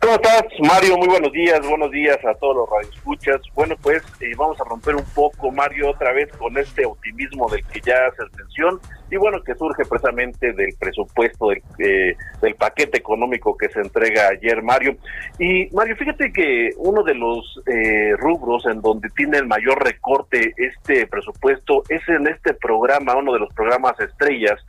¿Cómo 0.00 0.14
estás, 0.14 0.44
Mario? 0.60 0.98
Muy 0.98 1.08
buenos 1.08 1.32
días, 1.32 1.60
buenos 1.66 1.90
días 1.90 2.18
a 2.24 2.34
todos 2.34 2.56
los 2.56 2.68
radioescuchas. 2.68 3.40
Bueno, 3.54 3.74
pues 3.82 4.02
eh, 4.20 4.32
vamos 4.36 4.60
a 4.60 4.64
romper 4.64 4.94
un 4.94 5.04
poco, 5.14 5.50
Mario, 5.50 5.90
otra 5.90 6.12
vez 6.12 6.30
con 6.36 6.56
este 6.58 6.84
optimismo 6.84 7.48
del 7.48 7.64
que 7.66 7.80
ya 7.80 8.06
haces 8.06 8.26
mención 8.36 8.78
y 9.10 9.16
bueno, 9.16 9.42
que 9.42 9.54
surge 9.54 9.84
precisamente 9.84 10.52
del 10.52 10.74
presupuesto 10.78 11.48
del, 11.48 11.62
eh, 11.78 12.16
del 12.42 12.54
paquete 12.56 12.98
económico 12.98 13.56
que 13.56 13.68
se 13.70 13.80
entrega 13.80 14.28
ayer, 14.28 14.62
Mario. 14.62 14.96
Y 15.38 15.74
Mario, 15.74 15.96
fíjate 15.96 16.32
que 16.32 16.70
uno 16.76 17.02
de 17.02 17.14
los 17.14 17.60
eh, 17.66 18.14
rubros 18.16 18.66
en 18.66 18.82
donde 18.82 19.08
tiene 19.10 19.38
el 19.38 19.46
mayor 19.46 19.82
recorte 19.82 20.52
este 20.56 21.06
presupuesto 21.06 21.82
es 21.88 22.06
en 22.08 22.26
este 22.26 22.52
programa, 22.54 23.16
uno 23.16 23.32
de 23.32 23.40
los 23.40 23.52
programas 23.54 23.98
estrellas 24.00 24.60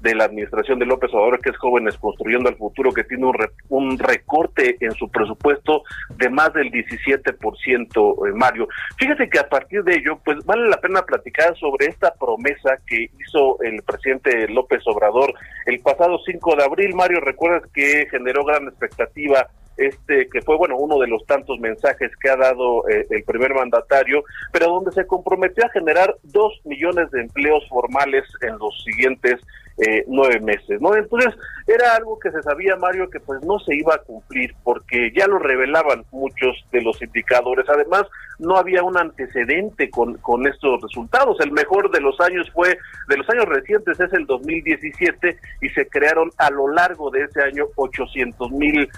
de 0.00 0.14
la 0.14 0.24
administración 0.24 0.78
de 0.78 0.86
López 0.86 1.10
Obrador, 1.12 1.40
que 1.40 1.50
es 1.50 1.56
Jóvenes 1.56 1.96
Construyendo 1.98 2.48
el 2.48 2.56
Futuro, 2.56 2.92
que 2.92 3.04
tiene 3.04 3.26
un, 3.26 3.34
re- 3.34 3.50
un 3.68 3.98
recorte 3.98 4.76
en 4.80 4.92
su 4.92 5.08
presupuesto 5.10 5.82
de 6.16 6.28
más 6.30 6.52
del 6.52 6.70
17%, 6.70 8.28
eh, 8.28 8.32
Mario. 8.34 8.68
Fíjate 8.98 9.28
que 9.28 9.38
a 9.38 9.48
partir 9.48 9.82
de 9.84 9.96
ello, 9.96 10.18
pues 10.24 10.44
vale 10.44 10.68
la 10.68 10.80
pena 10.80 11.02
platicar 11.02 11.56
sobre 11.56 11.86
esta 11.86 12.12
promesa 12.14 12.76
que 12.86 13.10
hizo 13.20 13.60
el 13.62 13.82
presidente 13.82 14.48
López 14.48 14.82
Obrador 14.86 15.32
el 15.66 15.80
pasado 15.80 16.18
5 16.24 16.56
de 16.56 16.64
abril. 16.64 16.94
Mario, 16.94 17.20
recuerdas 17.20 17.62
que 17.72 18.06
generó 18.10 18.44
gran 18.44 18.64
expectativa 18.68 19.46
este 19.78 20.26
que 20.30 20.40
fue 20.40 20.56
bueno 20.56 20.78
uno 20.78 20.98
de 20.98 21.06
los 21.06 21.26
tantos 21.26 21.60
mensajes 21.60 22.10
que 22.22 22.30
ha 22.30 22.36
dado 22.36 22.88
eh, 22.88 23.06
el 23.10 23.22
primer 23.24 23.52
mandatario, 23.52 24.24
pero 24.50 24.68
donde 24.68 24.90
se 24.92 25.06
comprometió 25.06 25.66
a 25.66 25.68
generar 25.68 26.16
dos 26.22 26.58
millones 26.64 27.10
de 27.10 27.20
empleos 27.20 27.62
formales 27.68 28.24
en 28.40 28.56
los 28.58 28.82
siguientes 28.84 29.38
eh, 29.78 30.04
nueve 30.08 30.40
meses, 30.40 30.80
¿no? 30.80 30.96
Entonces 30.96 31.34
era 31.66 31.96
algo 31.96 32.18
que 32.18 32.30
se 32.30 32.42
sabía 32.42 32.76
Mario 32.76 33.10
que 33.10 33.20
pues 33.20 33.42
no 33.42 33.58
se 33.58 33.74
iba 33.74 33.94
a 33.94 33.98
cumplir 33.98 34.54
porque 34.64 35.12
ya 35.14 35.26
lo 35.26 35.38
revelaban 35.38 36.04
muchos 36.12 36.64
de 36.72 36.82
los 36.82 37.00
indicadores. 37.02 37.68
Además 37.68 38.04
no 38.38 38.56
había 38.56 38.82
un 38.82 38.96
antecedente 38.96 39.90
con 39.90 40.14
con 40.18 40.46
estos 40.46 40.80
resultados. 40.82 41.38
El 41.40 41.52
mejor 41.52 41.90
de 41.90 42.00
los 42.00 42.18
años 42.20 42.50
fue 42.52 42.78
de 43.08 43.16
los 43.16 43.28
años 43.28 43.46
recientes 43.46 44.00
es 44.00 44.12
el 44.12 44.26
2017 44.26 45.38
y 45.60 45.68
se 45.70 45.86
crearon 45.88 46.30
a 46.38 46.50
lo 46.50 46.68
largo 46.68 47.10
de 47.10 47.24
ese 47.24 47.42
año 47.42 47.64
800 47.76 48.50
mil 48.52 48.88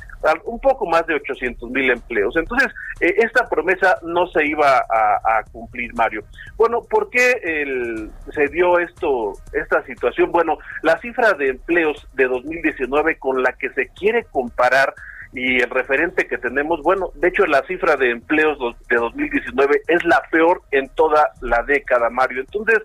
un 0.44 0.58
poco 0.60 0.86
más 0.86 1.06
de 1.06 1.14
800 1.14 1.70
mil 1.70 1.90
empleos. 1.90 2.36
Entonces, 2.36 2.68
eh, 3.00 3.14
esta 3.18 3.48
promesa 3.48 3.96
no 4.02 4.26
se 4.28 4.44
iba 4.46 4.78
a, 4.78 5.42
cumplir, 5.52 5.94
Mario. 5.94 6.24
Bueno, 6.56 6.82
¿por 6.82 7.08
qué 7.10 8.08
se 8.34 8.48
dio 8.48 8.78
esto, 8.78 9.32
esta 9.52 9.82
situación? 9.84 10.32
Bueno, 10.32 10.58
la 10.82 10.98
cifra 10.98 11.32
de 11.34 11.48
empleos 11.48 12.06
de 12.14 12.26
2019 12.26 13.18
con 13.18 13.42
la 13.42 13.52
que 13.52 13.70
se 13.70 13.88
quiere 13.88 14.24
comparar 14.24 14.94
y 15.32 15.60
el 15.60 15.68
referente 15.68 16.26
que 16.26 16.38
tenemos, 16.38 16.82
bueno, 16.82 17.10
de 17.14 17.28
hecho 17.28 17.46
la 17.46 17.62
cifra 17.66 17.96
de 17.96 18.10
empleos 18.10 18.58
de 18.88 18.96
2019 18.96 19.82
es 19.86 20.04
la 20.04 20.22
peor 20.30 20.62
en 20.70 20.88
toda 20.90 21.32
la 21.42 21.62
década, 21.62 22.08
Mario. 22.08 22.40
Entonces, 22.40 22.78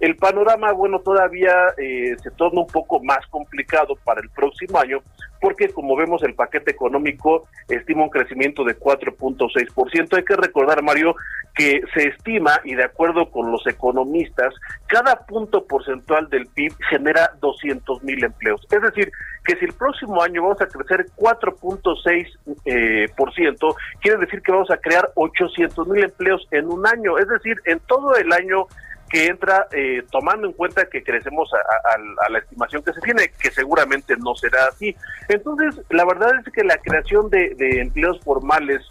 el 0.00 0.16
panorama, 0.16 0.72
bueno, 0.72 1.00
todavía 1.00 1.74
eh, 1.76 2.16
se 2.22 2.30
torna 2.32 2.60
un 2.60 2.66
poco 2.68 3.02
más 3.02 3.26
complicado 3.28 3.94
para 4.04 4.20
el 4.20 4.30
próximo 4.30 4.78
año, 4.78 5.00
porque 5.40 5.68
como 5.70 5.96
vemos 5.96 6.22
el 6.22 6.34
paquete 6.34 6.70
económico 6.70 7.48
estima 7.68 8.04
un 8.04 8.10
crecimiento 8.10 8.64
de 8.64 8.78
4.6%. 8.78 10.16
Hay 10.16 10.24
que 10.24 10.36
recordar, 10.36 10.82
Mario, 10.82 11.14
que 11.54 11.80
se 11.94 12.08
estima, 12.08 12.60
y 12.64 12.74
de 12.76 12.84
acuerdo 12.84 13.30
con 13.30 13.50
los 13.50 13.66
economistas, 13.66 14.54
cada 14.86 15.26
punto 15.26 15.66
porcentual 15.66 16.28
del 16.28 16.46
PIB 16.46 16.72
genera 16.88 17.32
200 17.40 18.02
mil 18.04 18.22
empleos. 18.24 18.64
Es 18.70 18.80
decir, 18.80 19.10
que 19.44 19.56
si 19.56 19.64
el 19.64 19.72
próximo 19.72 20.22
año 20.22 20.42
vamos 20.42 20.60
a 20.60 20.66
crecer 20.66 21.06
4.6%, 21.16 22.38
eh, 22.64 23.06
por 23.16 23.34
ciento, 23.34 23.74
quiere 24.00 24.18
decir 24.18 24.42
que 24.42 24.52
vamos 24.52 24.70
a 24.70 24.76
crear 24.76 25.10
800 25.14 25.88
mil 25.88 26.04
empleos 26.04 26.46
en 26.52 26.66
un 26.66 26.86
año. 26.86 27.18
Es 27.18 27.28
decir, 27.28 27.56
en 27.64 27.80
todo 27.80 28.14
el 28.16 28.32
año 28.32 28.66
que 29.08 29.26
entra 29.26 29.66
eh, 29.72 30.02
tomando 30.10 30.46
en 30.46 30.52
cuenta 30.52 30.86
que 30.86 31.02
crecemos 31.02 31.50
a, 31.54 31.56
a- 31.56 32.26
a 32.26 32.28
la 32.30 32.38
estimación 32.38 32.82
que 32.82 32.92
se 32.92 33.00
tiene, 33.00 33.30
que 33.40 33.50
seguramente 33.50 34.14
no 34.18 34.34
será 34.34 34.66
así. 34.66 34.94
Entonces, 35.28 35.80
la 35.90 36.04
verdad 36.04 36.30
es 36.44 36.52
que 36.52 36.64
la 36.64 36.76
creación 36.78 37.30
de, 37.30 37.54
empleos 37.80 38.20
formales 38.20 38.82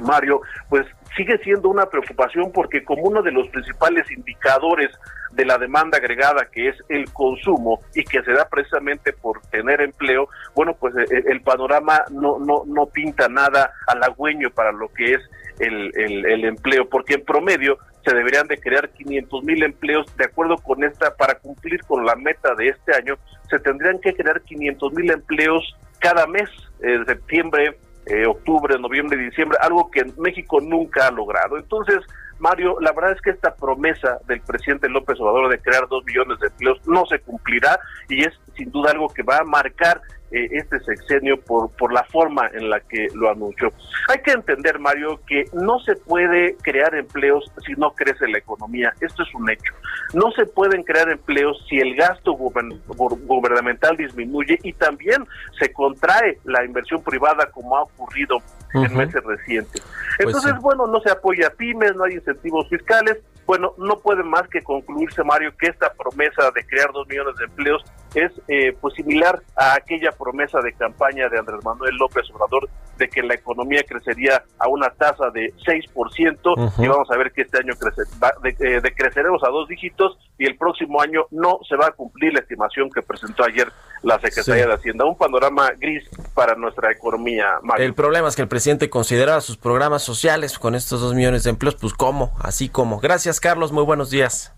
Mario, 0.00 0.40
pues 0.70 0.86
sigue 1.16 1.36
siendo 1.44 1.68
una 1.68 1.84
preocupación 1.86 2.50
porque 2.50 2.82
como 2.82 3.02
uno 3.02 3.22
de 3.22 3.30
los 3.30 3.46
principales 3.48 4.10
indicadores 4.10 4.90
de 5.32 5.44
la 5.44 5.58
demanda 5.58 5.98
agregada, 5.98 6.46
que 6.50 6.68
es 6.70 6.76
el 6.88 7.10
consumo 7.12 7.82
y 7.94 8.02
que 8.04 8.22
se 8.22 8.32
da 8.32 8.48
precisamente 8.48 9.12
por 9.12 9.42
tener 9.50 9.82
empleo, 9.82 10.28
bueno, 10.54 10.74
pues 10.74 10.94
eh, 10.96 11.24
el, 11.26 11.42
panorama 11.42 12.04
no, 12.10 12.38
no, 12.38 12.62
no 12.66 12.86
pinta 12.86 13.28
nada 13.28 13.70
halagüeño 13.86 14.50
para 14.50 14.72
lo 14.72 14.88
que 14.88 15.14
es 15.14 15.20
el 15.58 16.44
empleo, 16.44 16.88
porque 16.88 17.14
en 17.14 17.24
promedio 17.24 17.78
se 18.04 18.14
deberían 18.14 18.48
de 18.48 18.58
crear 18.58 18.88
500 18.90 19.44
mil 19.44 19.62
empleos 19.62 20.06
de 20.16 20.24
acuerdo 20.24 20.56
con 20.56 20.82
esta, 20.84 21.14
para 21.14 21.34
cumplir 21.36 21.80
con 21.84 22.04
la 22.04 22.16
meta 22.16 22.54
de 22.54 22.68
este 22.68 22.94
año, 22.94 23.16
se 23.48 23.58
tendrían 23.58 24.00
que 24.00 24.14
crear 24.14 24.40
500 24.40 24.92
mil 24.92 25.10
empleos 25.10 25.76
cada 25.98 26.26
mes, 26.26 26.48
eh, 26.80 26.98
septiembre, 27.06 27.78
eh, 28.06 28.26
octubre, 28.26 28.76
noviembre, 28.78 29.16
diciembre, 29.16 29.56
algo 29.60 29.90
que 29.90 30.04
México 30.18 30.60
nunca 30.60 31.06
ha 31.06 31.10
logrado. 31.12 31.56
Entonces, 31.56 31.98
Mario, 32.40 32.76
la 32.80 32.90
verdad 32.92 33.12
es 33.12 33.20
que 33.20 33.30
esta 33.30 33.54
promesa 33.54 34.18
del 34.26 34.40
presidente 34.40 34.88
López 34.88 35.20
Obrador 35.20 35.48
de 35.48 35.60
crear 35.60 35.86
dos 35.88 36.04
millones 36.04 36.40
de 36.40 36.48
empleos 36.48 36.80
no 36.88 37.06
se 37.06 37.20
cumplirá 37.20 37.78
y 38.08 38.24
es 38.24 38.32
sin 38.56 38.72
duda 38.72 38.90
algo 38.90 39.08
que 39.08 39.22
va 39.22 39.38
a 39.38 39.44
marcar 39.44 40.00
eh, 40.32 40.48
este 40.52 40.80
sexenio 40.80 41.40
por, 41.40 41.70
por 41.76 41.92
la 41.92 42.04
forma 42.04 42.48
en 42.52 42.70
la 42.70 42.80
que 42.80 43.08
lo 43.14 43.30
anunció. 43.30 43.72
Hay 44.08 44.18
que 44.22 44.32
entender, 44.32 44.78
Mario, 44.78 45.20
que 45.26 45.44
no 45.52 45.78
se 45.80 45.96
puede 45.96 46.56
crear 46.62 46.94
empleos 46.94 47.50
si 47.66 47.72
no 47.74 47.92
crece 47.92 48.26
la 48.28 48.38
economía. 48.38 48.92
Esto 49.00 49.22
es 49.22 49.34
un 49.34 49.48
hecho. 49.50 49.72
No 50.14 50.30
se 50.32 50.46
pueden 50.46 50.82
crear 50.82 51.08
empleos 51.10 51.64
si 51.68 51.78
el 51.78 51.94
gasto 51.94 52.32
gubern- 52.32 52.80
gu- 52.88 53.18
gubernamental 53.26 53.96
disminuye 53.96 54.58
y 54.62 54.72
también 54.72 55.26
se 55.58 55.72
contrae 55.72 56.38
la 56.44 56.64
inversión 56.64 57.02
privada 57.02 57.50
como 57.50 57.76
ha 57.76 57.82
ocurrido 57.82 58.38
en 58.74 58.96
meses 58.96 59.22
recientes. 59.24 59.82
Pues 59.82 60.26
Entonces, 60.28 60.52
sí. 60.52 60.58
bueno, 60.62 60.86
no 60.86 61.00
se 61.00 61.10
apoya 61.10 61.48
a 61.48 61.50
pymes, 61.50 61.94
no 61.94 62.04
hay 62.04 62.14
incentivos 62.14 62.68
fiscales. 62.68 63.18
Bueno, 63.46 63.74
no 63.76 63.98
puede 63.98 64.22
más 64.22 64.46
que 64.48 64.62
concluirse, 64.62 65.22
Mario, 65.24 65.52
que 65.58 65.66
esta 65.66 65.92
promesa 65.92 66.50
de 66.54 66.64
crear 66.64 66.90
dos 66.92 67.06
millones 67.08 67.34
de 67.36 67.44
empleos 67.44 67.82
es 68.14 68.32
eh, 68.48 68.76
pues 68.80 68.94
similar 68.94 69.40
a 69.56 69.74
aquella 69.74 70.12
promesa 70.12 70.60
de 70.60 70.72
campaña 70.74 71.28
de 71.28 71.38
Andrés 71.38 71.64
Manuel 71.64 71.96
López 71.96 72.24
Obrador 72.34 72.68
de 72.98 73.08
que 73.08 73.22
la 73.22 73.34
economía 73.34 73.82
crecería 73.88 74.42
a 74.58 74.68
una 74.68 74.90
tasa 74.90 75.30
de 75.30 75.52
6% 75.66 76.66
Ujú. 76.66 76.82
y 76.84 76.88
vamos 76.88 77.10
a 77.10 77.16
ver 77.16 77.32
que 77.32 77.42
este 77.42 77.58
año 77.58 77.72
crece, 77.78 78.02
va- 78.22 78.34
de, 78.42 78.50
eh, 78.50 78.80
decreceremos 78.82 79.42
a 79.44 79.48
dos 79.48 79.66
dígitos 79.68 80.18
y 80.38 80.46
el 80.46 80.56
próximo 80.56 81.00
año 81.00 81.26
no 81.30 81.58
se 81.68 81.76
va 81.76 81.86
a 81.86 81.90
cumplir 81.92 82.32
la 82.34 82.40
estimación 82.40 82.90
que 82.90 83.02
presentó 83.02 83.44
ayer 83.44 83.68
la 84.02 84.18
Secretaría 84.20 84.64
Sí. 84.64 84.68
de 84.68 84.74
Hacienda. 84.74 85.04
Un 85.04 85.16
panorama 85.16 85.70
gris 85.78 86.08
para 86.34 86.54
nuestra 86.56 86.90
economía, 86.90 87.46
Mario. 87.62 87.86
El 87.86 87.94
problema 87.94 88.28
es 88.28 88.36
que 88.36 88.42
el 88.42 88.48
presidente 88.48 88.90
consideraba 88.90 89.40
sus 89.40 89.56
programas 89.56 90.02
sociales 90.02 90.58
con 90.58 90.74
estos 90.74 91.00
dos 91.00 91.14
millones 91.14 91.44
de 91.44 91.50
empleos, 91.50 91.76
pues 91.76 91.92
cómo, 91.94 92.32
así 92.40 92.68
como. 92.68 92.98
Gracias, 93.00 93.38
Carlos, 93.40 93.70
muy 93.72 93.84
buenos 93.84 94.10
días. 94.10 94.52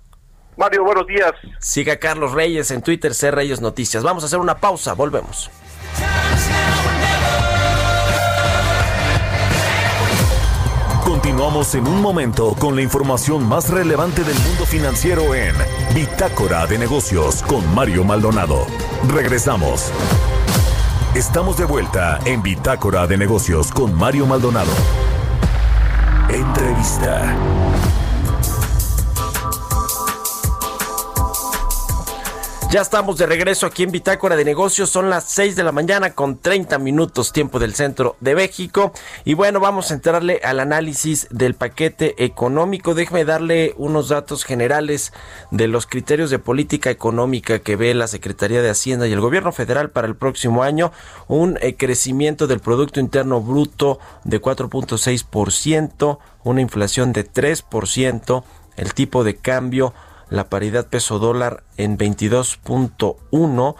Mario, 0.56 0.84
buenos 0.84 1.06
días. 1.06 1.32
Siga 1.58 1.96
Carlos 1.96 2.32
Reyes 2.32 2.70
en 2.70 2.82
Twitter, 2.82 3.14
C 3.14 3.30
Reyes 3.30 3.60
Noticias. 3.60 4.02
Vamos 4.02 4.22
a 4.22 4.26
hacer 4.26 4.38
una 4.38 4.56
pausa, 4.56 4.92
volvemos. 4.94 5.50
Continuamos 11.04 11.74
en 11.74 11.86
un 11.86 12.00
momento 12.00 12.54
con 12.58 12.76
la 12.76 12.82
información 12.82 13.46
más 13.48 13.70
relevante 13.70 14.22
del 14.24 14.38
mundo 14.40 14.66
financiero 14.66 15.34
en 15.34 15.54
Bitácora 15.94 16.66
de 16.66 16.78
Negocios 16.78 17.42
con 17.42 17.74
Mario 17.74 18.04
Maldonado. 18.04 18.66
Regresamos. 19.08 19.90
Estamos 21.14 21.56
de 21.56 21.64
vuelta 21.64 22.18
en 22.24 22.42
Bitácora 22.42 23.06
de 23.06 23.16
Negocios 23.16 23.70
con 23.70 23.94
Mario 23.94 24.26
Maldonado. 24.26 24.72
Entrevista. 26.28 27.36
Ya 32.74 32.80
estamos 32.80 33.18
de 33.18 33.26
regreso 33.26 33.66
aquí 33.66 33.84
en 33.84 33.92
Bitácora 33.92 34.34
de 34.34 34.44
Negocios. 34.44 34.90
Son 34.90 35.08
las 35.08 35.26
6 35.28 35.54
de 35.54 35.62
la 35.62 35.70
mañana 35.70 36.10
con 36.10 36.38
30 36.38 36.76
minutos 36.80 37.32
tiempo 37.32 37.60
del 37.60 37.72
centro 37.72 38.16
de 38.18 38.34
México. 38.34 38.92
Y 39.24 39.34
bueno, 39.34 39.60
vamos 39.60 39.92
a 39.92 39.94
entrarle 39.94 40.40
al 40.42 40.58
análisis 40.58 41.28
del 41.30 41.54
paquete 41.54 42.24
económico. 42.24 42.94
Déjeme 42.94 43.24
darle 43.24 43.76
unos 43.78 44.08
datos 44.08 44.42
generales 44.42 45.12
de 45.52 45.68
los 45.68 45.86
criterios 45.86 46.30
de 46.30 46.40
política 46.40 46.90
económica 46.90 47.60
que 47.60 47.76
ve 47.76 47.94
la 47.94 48.08
Secretaría 48.08 48.60
de 48.60 48.70
Hacienda 48.70 49.06
y 49.06 49.12
el 49.12 49.20
Gobierno 49.20 49.52
Federal 49.52 49.90
para 49.90 50.08
el 50.08 50.16
próximo 50.16 50.64
año. 50.64 50.90
Un 51.28 51.56
eh, 51.60 51.76
crecimiento 51.76 52.48
del 52.48 52.58
Producto 52.58 52.98
Interno 52.98 53.40
Bruto 53.40 54.00
de 54.24 54.42
4.6%, 54.42 56.18
una 56.42 56.60
inflación 56.60 57.12
de 57.12 57.24
3%, 57.24 58.42
el 58.76 58.94
tipo 58.94 59.22
de 59.22 59.36
cambio 59.36 59.94
la 60.30 60.48
paridad 60.48 60.86
peso 60.86 61.18
dólar 61.18 61.64
en 61.76 61.98
22.1 61.98 63.74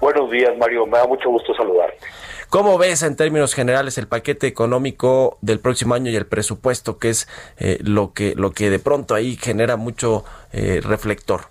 Buenos 0.00 0.30
días, 0.30 0.52
Mario. 0.58 0.86
Me 0.86 0.98
da 0.98 1.06
mucho 1.06 1.30
gusto 1.30 1.54
saludarte. 1.54 1.98
¿Cómo 2.56 2.78
ves 2.78 3.02
en 3.02 3.16
términos 3.16 3.54
generales 3.54 3.98
el 3.98 4.08
paquete 4.08 4.46
económico 4.46 5.36
del 5.42 5.60
próximo 5.60 5.92
año 5.92 6.10
y 6.10 6.16
el 6.16 6.26
presupuesto, 6.26 6.98
que 6.98 7.10
es 7.10 7.28
eh, 7.58 7.76
lo 7.82 8.14
que 8.14 8.34
lo 8.34 8.52
que 8.52 8.70
de 8.70 8.78
pronto 8.78 9.14
ahí 9.14 9.36
genera 9.36 9.76
mucho 9.76 10.24
eh, 10.54 10.80
reflector? 10.82 11.42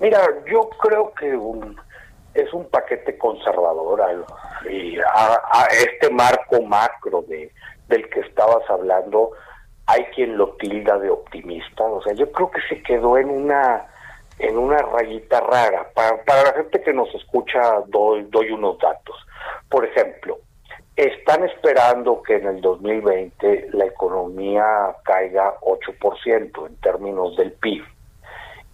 Mira, 0.00 0.26
yo 0.50 0.70
creo 0.80 1.12
que 1.12 1.36
un, 1.36 1.78
es 2.32 2.50
un 2.54 2.66
paquete 2.70 3.18
conservador 3.18 4.00
y 4.70 4.98
a, 5.00 5.42
a 5.52 5.66
este 5.66 6.08
marco 6.08 6.62
macro 6.62 7.22
de, 7.28 7.52
del 7.88 8.08
que 8.08 8.20
estabas 8.20 8.62
hablando. 8.70 9.32
Hay 9.84 10.04
quien 10.14 10.38
lo 10.38 10.52
tilda 10.52 10.96
de 10.96 11.10
optimista, 11.10 11.84
o 11.84 12.02
sea, 12.02 12.14
yo 12.14 12.32
creo 12.32 12.50
que 12.50 12.62
se 12.70 12.82
quedó 12.82 13.18
en 13.18 13.28
una 13.28 13.84
en 14.38 14.58
una 14.58 14.78
rayita 14.78 15.40
rara. 15.40 15.88
Para, 15.94 16.22
para 16.24 16.42
la 16.44 16.52
gente 16.54 16.82
que 16.82 16.92
nos 16.92 17.14
escucha 17.14 17.80
doy, 17.88 18.26
doy 18.30 18.50
unos 18.50 18.78
datos. 18.78 19.16
Por 19.68 19.84
ejemplo, 19.84 20.38
están 20.96 21.44
esperando 21.44 22.22
que 22.22 22.36
en 22.36 22.46
el 22.46 22.60
2020 22.60 23.68
la 23.72 23.86
economía 23.86 24.64
caiga 25.04 25.58
8% 25.60 26.66
en 26.66 26.76
términos 26.76 27.36
del 27.36 27.52
PIB. 27.52 27.82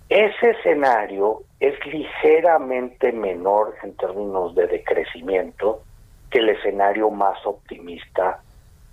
Ese 0.09 0.51
escenario 0.51 1.43
es 1.61 1.75
ligeramente 1.87 3.13
menor 3.13 3.75
en 3.83 3.95
términos 3.97 4.55
de 4.55 4.67
decrecimiento 4.67 5.83
que 6.31 6.39
el 6.39 6.49
escenario 6.49 7.11
más 7.11 7.39
optimista 7.47 8.43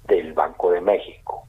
del 0.07 0.33
Banco 0.33 0.71
de 0.71 0.81
México. 0.81 1.47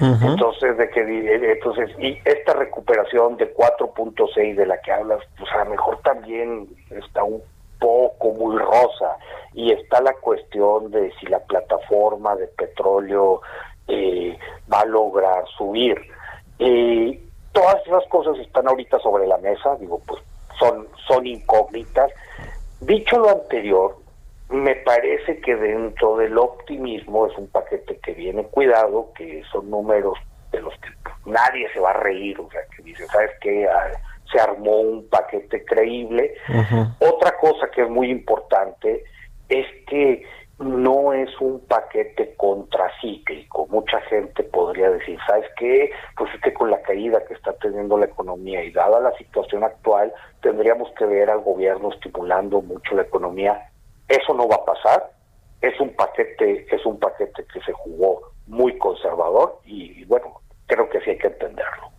Entonces, 0.00 0.76
de 0.76 0.90
que 0.90 1.52
entonces 1.52 1.90
y 1.98 2.18
esta 2.24 2.54
recuperación 2.54 3.36
de 3.36 3.54
4.6 3.54 4.56
de 4.56 4.66
la 4.66 4.80
que 4.80 4.90
hablas, 4.90 5.20
pues 5.38 5.50
a 5.52 5.64
lo 5.64 5.70
mejor 5.70 6.00
también 6.02 6.68
está 6.90 7.22
un 7.22 7.42
poco 7.78 8.32
muy 8.32 8.58
rosa 8.58 9.16
y 9.52 9.72
está 9.72 10.00
la 10.00 10.14
cuestión 10.14 10.90
de 10.90 11.12
si 11.20 11.26
la 11.26 11.38
plataforma 11.40 12.34
de 12.34 12.48
petróleo 12.48 13.40
eh, 13.86 14.36
va 14.72 14.80
a 14.80 14.86
lograr 14.86 15.44
subir. 15.56 15.96
Y 16.58 17.20
todas 17.52 17.76
esas 17.86 18.04
cosas 18.08 18.38
están 18.38 18.66
ahorita 18.68 18.98
sobre 18.98 19.26
la 19.26 19.38
mesa, 19.38 19.76
digo, 19.76 20.00
pues 20.06 20.20
son, 20.58 20.88
son 21.06 21.26
incógnitas. 21.26 22.10
Dicho 22.80 23.18
lo 23.18 23.30
anterior, 23.30 23.96
me 24.54 24.76
parece 24.76 25.40
que 25.40 25.56
dentro 25.56 26.16
del 26.16 26.38
optimismo 26.38 27.26
es 27.26 27.36
un 27.36 27.48
paquete 27.48 27.98
que 27.98 28.12
viene 28.12 28.44
cuidado, 28.44 29.12
que 29.14 29.42
son 29.50 29.70
números 29.70 30.18
de 30.52 30.60
los 30.60 30.72
que 30.74 30.88
nadie 31.26 31.68
se 31.72 31.80
va 31.80 31.90
a 31.90 32.00
reír, 32.00 32.38
o 32.40 32.48
sea, 32.50 32.60
que 32.74 32.82
dice, 32.82 33.06
¿sabes 33.06 33.32
qué? 33.40 33.66
Ah, 33.68 33.90
se 34.30 34.40
armó 34.40 34.80
un 34.80 35.08
paquete 35.08 35.64
creíble. 35.64 36.34
Otra 37.00 37.36
cosa 37.38 37.68
que 37.74 37.82
es 37.82 37.88
muy 37.88 38.10
importante 38.10 39.04
es 39.48 39.66
que 39.86 40.24
no 40.58 41.12
es 41.12 41.28
un 41.40 41.60
paquete 41.66 42.34
contracíclico. 42.36 43.66
Mucha 43.68 44.00
gente 44.02 44.44
podría 44.44 44.90
decir, 44.90 45.18
¿sabes 45.26 45.46
qué? 45.58 45.90
Pues 46.16 46.32
es 46.34 46.40
que 46.40 46.54
con 46.54 46.70
la 46.70 46.80
caída 46.82 47.24
que 47.26 47.34
está 47.34 47.52
teniendo 47.54 47.98
la 47.98 48.06
economía 48.06 48.62
y 48.62 48.70
dada 48.70 49.00
la 49.00 49.12
situación 49.16 49.64
actual, 49.64 50.12
tendríamos 50.42 50.90
que 50.96 51.06
ver 51.06 51.30
al 51.30 51.40
gobierno 51.40 51.92
estimulando 51.92 52.62
mucho 52.62 52.94
la 52.94 53.02
economía. 53.02 53.70
Eso 54.14 54.34
no 54.34 54.48
va 54.48 54.56
a 54.56 54.64
pasar. 54.64 55.12
Es 55.60 55.78
un 55.80 55.94
paquete, 55.94 56.66
es 56.70 56.84
un 56.86 56.98
paquete 56.98 57.44
que 57.52 57.60
se 57.60 57.72
jugó 57.72 58.32
muy 58.46 58.76
conservador 58.78 59.60
y, 59.64 60.04
bueno, 60.04 60.40
creo 60.66 60.88
que 60.90 61.00
sí 61.00 61.10
hay 61.10 61.18
que 61.18 61.28
entenderlo. 61.28 61.90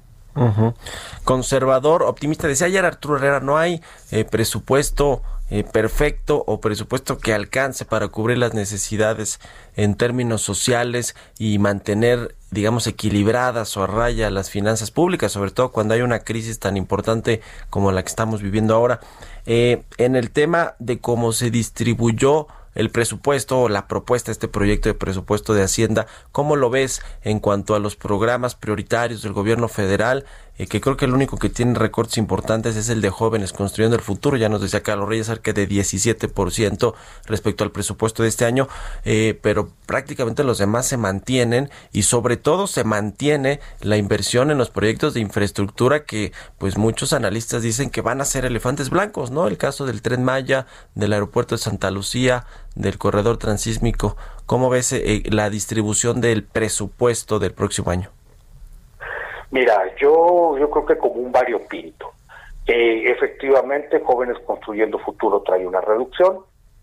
Conservador, 1.23 2.03
optimista. 2.03 2.47
Decía 2.47 2.67
ayer 2.67 2.85
Arturo 2.85 3.17
Herrera, 3.17 3.39
no 3.39 3.57
hay 3.57 3.81
eh, 4.11 4.25
presupuesto 4.25 5.21
eh, 5.49 5.63
perfecto 5.63 6.43
o 6.47 6.59
presupuesto 6.59 7.19
que 7.19 7.33
alcance 7.33 7.85
para 7.85 8.07
cubrir 8.07 8.39
las 8.39 8.55
necesidades 8.55 9.39
en 9.75 9.95
términos 9.95 10.41
sociales 10.41 11.15
y 11.37 11.59
mantener, 11.59 12.35
digamos, 12.49 12.87
equilibradas 12.87 13.77
o 13.77 13.83
a 13.83 13.87
raya 13.87 14.31
las 14.31 14.49
finanzas 14.49 14.89
públicas, 14.89 15.31
sobre 15.31 15.51
todo 15.51 15.71
cuando 15.71 15.93
hay 15.93 16.01
una 16.01 16.19
crisis 16.19 16.59
tan 16.59 16.77
importante 16.77 17.41
como 17.69 17.91
la 17.91 18.01
que 18.01 18.09
estamos 18.09 18.41
viviendo 18.41 18.73
ahora. 18.73 19.01
Eh, 19.45 19.83
en 19.97 20.15
el 20.15 20.31
tema 20.31 20.73
de 20.79 20.99
cómo 20.99 21.31
se 21.31 21.51
distribuyó 21.51 22.47
el 22.75 22.89
presupuesto 22.89 23.61
o 23.61 23.69
la 23.69 23.87
propuesta, 23.87 24.31
este 24.31 24.47
proyecto 24.47 24.89
de 24.89 24.95
presupuesto 24.95 25.53
de 25.53 25.63
Hacienda, 25.63 26.07
¿cómo 26.31 26.55
lo 26.57 26.69
ves 26.69 27.01
en 27.23 27.39
cuanto 27.39 27.73
a 27.73 27.79
los 27.79 27.95
programas 27.95 28.53
prioritarios 28.55 29.21
del 29.21 29.33
gobierno 29.33 29.67
federal? 29.69 30.25
Eh, 30.57 30.67
que 30.67 30.79
creo 30.79 30.95
que 30.95 31.05
el 31.05 31.13
único 31.13 31.37
que 31.37 31.49
tiene 31.49 31.77
recortes 31.77 32.17
importantes 32.17 32.77
es 32.77 32.87
el 32.87 33.01
de 33.01 33.09
jóvenes 33.09 33.51
construyendo 33.51 33.97
el 33.97 34.01
futuro, 34.01 34.37
ya 34.37 34.47
nos 34.47 34.61
decía 34.61 34.83
Carlos 34.83 35.09
Reyes, 35.09 35.27
cerca 35.27 35.51
de 35.51 35.67
17% 35.67 36.93
respecto 37.25 37.63
al 37.65 37.71
presupuesto 37.71 38.23
de 38.23 38.29
este 38.29 38.45
año, 38.45 38.69
eh, 39.03 39.37
pero 39.41 39.69
prácticamente 39.85 40.45
los 40.45 40.57
demás 40.57 40.87
se 40.87 40.95
mantienen 40.97 41.69
y 41.91 42.03
sobre 42.03 42.37
todo 42.37 42.67
se 42.67 42.85
mantiene 42.85 43.59
la 43.81 43.97
inversión 43.97 44.49
en 44.49 44.57
los 44.57 44.69
proyectos 44.69 45.13
de 45.13 45.19
infraestructura 45.19 46.05
que 46.05 46.31
pues 46.57 46.77
muchos 46.77 47.11
analistas 47.11 47.61
dicen 47.61 47.89
que 47.89 48.01
van 48.01 48.21
a 48.21 48.25
ser 48.25 48.45
elefantes 48.45 48.89
blancos, 48.89 49.31
¿no? 49.31 49.47
El 49.47 49.57
caso 49.57 49.85
del 49.85 50.01
tren 50.01 50.23
Maya, 50.23 50.67
del 50.93 51.13
aeropuerto 51.13 51.55
de 51.55 51.59
Santa 51.59 51.91
Lucía, 51.91 52.45
del 52.75 52.97
corredor 52.97 53.37
transísmico. 53.37 54.15
¿Cómo 54.45 54.69
ves 54.69 54.93
eh, 54.93 55.23
la 55.25 55.49
distribución 55.49 56.21
del 56.21 56.43
presupuesto 56.43 57.39
del 57.39 57.53
próximo 57.53 57.91
año? 57.91 58.14
Mira, 59.51 59.95
yo, 59.97 60.57
yo 60.57 60.69
creo 60.69 60.85
que 60.85 60.97
como 60.97 61.15
un 61.15 61.31
variopinto. 61.31 62.11
Eh, 62.67 63.11
efectivamente, 63.11 64.01
Jóvenes 64.03 64.37
Construyendo 64.45 64.97
Futuro 64.99 65.41
trae 65.41 65.65
una 65.65 65.81
reducción. 65.81 66.39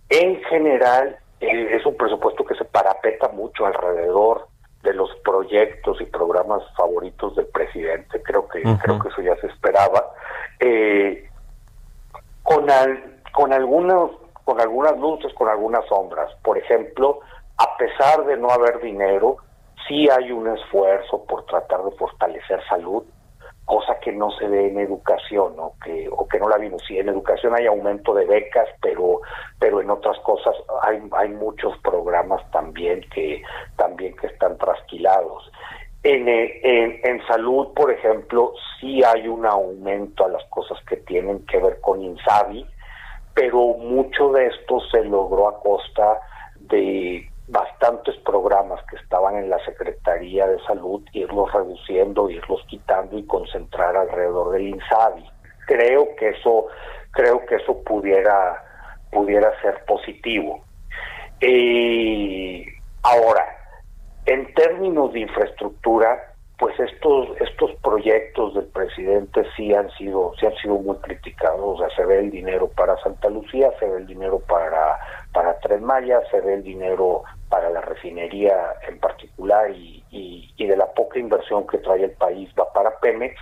En 0.08 0.42
general, 0.44 1.16
eh, 1.40 1.76
es 1.76 1.84
un 1.84 1.96
presupuesto 1.96 2.44
que 2.44 2.54
se 2.54 2.64
parapeta 2.64 3.28
mucho 3.28 3.66
alrededor 3.66 4.46
de 4.82 4.94
los 4.94 5.10
proyectos 5.24 6.00
y 6.00 6.04
programas 6.04 6.62
favoritos 6.76 7.34
del 7.36 7.46
presidente. 7.46 8.22
Creo 8.22 8.48
que 8.48 8.62
creo 8.62 8.98
que 8.98 9.08
eso 9.08 9.22
ya 9.22 9.36
se 9.36 9.46
esperaba. 9.48 10.12
Eh, 10.60 11.28
con 12.42 12.70
al, 12.70 13.20
con 13.32 13.52
algunos 13.52 14.10
con 14.44 14.60
algunas 14.60 14.98
luces, 14.98 15.32
con 15.34 15.48
algunas 15.48 15.86
sombras. 15.86 16.32
Por 16.42 16.58
ejemplo, 16.58 17.20
a 17.58 17.76
pesar 17.76 18.24
de 18.24 18.36
no 18.36 18.50
haber 18.50 18.80
dinero, 18.80 19.36
sí 19.86 20.08
hay 20.08 20.32
un 20.32 20.48
esfuerzo 20.48 21.24
por 21.24 21.44
tratar 21.46 21.82
de 21.84 21.90
fortalecer 21.92 22.60
salud, 22.68 23.04
cosa 23.64 23.98
que 24.00 24.12
no 24.12 24.30
se 24.32 24.46
ve 24.48 24.68
en 24.68 24.78
educación 24.78 25.54
o 25.58 25.74
que 25.82 26.08
o 26.10 26.26
que 26.26 26.38
no 26.38 26.48
la 26.48 26.58
vimos. 26.58 26.82
Sí, 26.86 26.98
en 26.98 27.08
educación 27.08 27.54
hay 27.54 27.66
aumento 27.66 28.14
de 28.14 28.26
becas, 28.26 28.68
pero 28.80 29.20
pero 29.58 29.80
en 29.80 29.90
otras 29.90 30.18
cosas 30.20 30.54
hay 30.82 31.00
hay 31.12 31.28
muchos 31.30 31.76
programas 31.78 32.42
también 32.50 33.00
que 33.14 33.42
también 33.76 34.16
que 34.16 34.26
están 34.26 34.58
trasquilados. 34.58 35.50
En, 36.04 36.28
en, 36.28 37.00
en 37.04 37.26
salud, 37.28 37.68
por 37.74 37.92
ejemplo, 37.92 38.54
sí 38.80 39.04
hay 39.04 39.28
un 39.28 39.46
aumento 39.46 40.24
a 40.24 40.28
las 40.28 40.44
cosas 40.46 40.76
que 40.84 40.96
tienen 40.96 41.46
que 41.46 41.58
ver 41.58 41.80
con 41.80 42.02
INSABI, 42.02 42.66
pero 43.34 43.74
mucho 43.78 44.32
de 44.32 44.46
esto 44.46 44.80
se 44.90 45.04
logró 45.04 45.48
a 45.48 45.60
costa 45.60 46.18
de 46.58 47.31
bastantes 47.52 48.16
programas 48.24 48.80
que 48.86 48.96
estaban 48.96 49.36
en 49.36 49.50
la 49.50 49.62
Secretaría 49.64 50.46
de 50.46 50.58
Salud, 50.64 51.02
irlos 51.12 51.52
reduciendo, 51.52 52.30
irlos 52.30 52.64
quitando 52.66 53.18
y 53.18 53.26
concentrar 53.26 53.94
alrededor 53.94 54.52
del 54.52 54.68
INSABI. 54.68 55.30
Creo 55.66 56.16
que 56.16 56.30
eso, 56.30 56.68
creo 57.10 57.44
que 57.44 57.56
eso 57.56 57.82
pudiera, 57.84 58.64
pudiera 59.10 59.52
ser 59.60 59.84
positivo. 59.84 60.64
Eh, 61.40 62.64
ahora, 63.02 63.44
en 64.24 64.52
términos 64.54 65.12
de 65.12 65.20
infraestructura, 65.20 66.31
pues 66.62 66.78
estos 66.78 67.28
estos 67.40 67.72
proyectos 67.82 68.54
del 68.54 68.66
presidente 68.66 69.42
sí 69.56 69.74
han 69.74 69.90
sido 69.98 70.32
sí 70.38 70.46
han 70.46 70.54
sido 70.58 70.76
muy 70.76 70.96
criticados. 70.98 71.60
O 71.60 71.76
sea 71.76 71.88
se 71.96 72.06
ve 72.06 72.20
el 72.20 72.30
dinero 72.30 72.68
para 72.68 72.96
Santa 72.98 73.28
Lucía 73.30 73.72
se 73.80 73.88
ve 73.88 73.96
el 73.98 74.06
dinero 74.06 74.38
para 74.38 74.96
para 75.34 75.58
Tren 75.58 75.82
Maya 75.82 76.20
se 76.30 76.40
ve 76.40 76.54
el 76.54 76.62
dinero 76.62 77.24
para 77.48 77.68
la 77.68 77.80
refinería 77.80 78.54
en 78.88 78.96
particular 79.00 79.72
y, 79.72 80.04
y, 80.12 80.54
y 80.56 80.66
de 80.68 80.76
la 80.76 80.86
poca 80.86 81.18
inversión 81.18 81.66
que 81.66 81.78
trae 81.78 82.04
el 82.04 82.12
país 82.12 82.48
va 82.56 82.72
para 82.72 82.96
Pemex. 83.00 83.34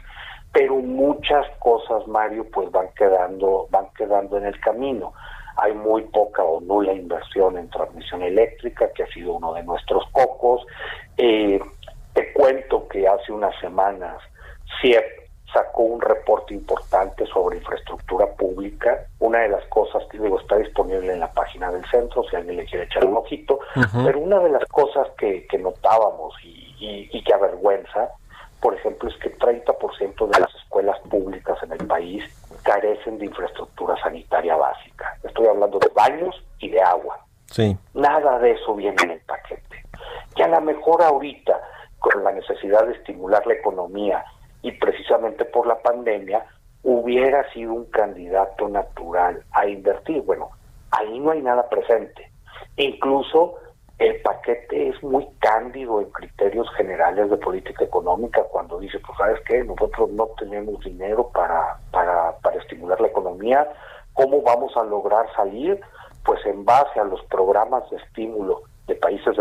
Pero 0.54 0.76
muchas 0.76 1.46
cosas 1.58 2.06
Mario 2.06 2.46
pues 2.50 2.70
van 2.70 2.88
quedando 2.96 3.66
van 3.68 3.88
quedando 3.98 4.38
en 4.38 4.46
el 4.46 4.58
camino. 4.60 5.12
Hay 5.58 5.74
muy 5.74 6.04
poca 6.04 6.42
o 6.42 6.62
nula 6.62 6.94
inversión 6.94 7.58
en 7.58 7.68
transmisión 7.68 8.22
eléctrica 8.22 8.90
que 8.94 9.02
ha 9.02 9.06
sido 9.08 9.34
uno 9.34 9.52
de 9.52 9.62
nuestros 9.62 10.04
cocos 10.10 10.64
eh, 11.18 11.60
te 12.20 12.32
cuento 12.34 12.86
que 12.88 13.08
hace 13.08 13.32
unas 13.32 13.58
semanas 13.60 14.18
CIEP 14.80 15.20
sacó 15.52 15.82
un 15.82 16.00
reporte 16.02 16.52
importante 16.52 17.24
sobre 17.26 17.56
infraestructura 17.56 18.26
pública. 18.34 19.06
Una 19.18 19.40
de 19.40 19.48
las 19.48 19.64
cosas 19.68 20.02
que 20.10 20.18
digo 20.18 20.38
está 20.38 20.58
disponible 20.58 21.14
en 21.14 21.20
la 21.20 21.32
página 21.32 21.72
del 21.72 21.84
centro, 21.90 22.22
si 22.24 22.36
alguien 22.36 22.56
le 22.56 22.66
quiere 22.66 22.84
echar 22.84 23.06
un 23.06 23.16
ojito, 23.16 23.58
pero 24.04 24.18
una 24.18 24.38
de 24.40 24.50
las 24.50 24.64
cosas 24.66 25.08
que, 25.16 25.46
que 25.46 25.58
notábamos 25.58 26.34
y, 26.44 26.74
y, 26.78 27.08
y 27.10 27.24
que 27.24 27.32
avergüenza, 27.32 28.10
por 28.60 28.74
ejemplo, 28.74 29.08
es 29.08 29.16
que 29.16 29.34
30% 29.38 30.28
de 30.28 30.40
las 30.40 30.54
escuelas 30.56 31.00
públicas 31.08 31.58
en 31.62 31.72
el 31.72 31.86
país 31.86 32.22
carecen 32.62 33.18
de 33.18 33.24
infraestructura 33.24 33.96
sanitaria 34.02 34.56
básica. 34.56 35.18
Estoy 35.24 35.46
hablando 35.46 35.78
de 35.78 35.88
baños 35.88 36.44
y 36.58 36.68
de 36.68 36.82
agua. 36.82 37.18
Sí. 37.46 37.76
Nada 37.94 38.38
de 38.38 38.52
eso 38.52 38.74
viene 38.74 39.02
en 39.02 39.12
el 39.12 39.20
paquete. 39.20 39.84
Y 40.36 40.42
a 40.42 40.48
lo 40.48 40.60
mejor 40.60 41.02
ahorita 41.02 41.60
con 42.00 42.24
la 42.24 42.32
necesidad 42.32 42.86
de 42.86 42.94
estimular 42.94 43.46
la 43.46 43.54
economía 43.54 44.24
y 44.62 44.72
precisamente 44.72 45.44
por 45.44 45.66
la 45.66 45.78
pandemia, 45.80 46.44
hubiera 46.82 47.50
sido 47.52 47.74
un 47.74 47.84
candidato 47.86 48.68
natural 48.68 49.42
a 49.52 49.66
invertir. 49.66 50.22
Bueno, 50.22 50.50
ahí 50.90 51.18
no 51.20 51.30
hay 51.30 51.42
nada 51.42 51.68
presente. 51.68 52.30
Incluso 52.76 53.56
el 53.98 54.20
paquete 54.22 54.88
es 54.88 55.02
muy 55.02 55.26
cándido 55.40 56.00
en 56.00 56.10
criterios 56.10 56.66
generales 56.74 57.28
de 57.28 57.36
política 57.36 57.84
económica 57.84 58.42
cuando 58.44 58.78
dice, 58.80 58.98
pues 59.00 59.16
sabes 59.18 59.40
qué, 59.46 59.62
nosotros 59.62 60.10
no 60.12 60.28
tenemos 60.38 60.82
dinero 60.82 61.28
para, 61.28 61.78
para, 61.90 62.36
para 62.38 62.56
estimular 62.56 62.98
la 62.98 63.08
economía, 63.08 63.68
¿cómo 64.14 64.40
vamos 64.40 64.74
a 64.76 64.84
lograr 64.84 65.26
salir? 65.36 65.78
Pues 66.24 66.44
en 66.46 66.64
base 66.64 66.98
a 66.98 67.04
los 67.04 67.22
programas 67.26 67.88
de 67.90 67.98
estímulo 67.98 68.62
de 68.86 68.94
países 68.94 69.36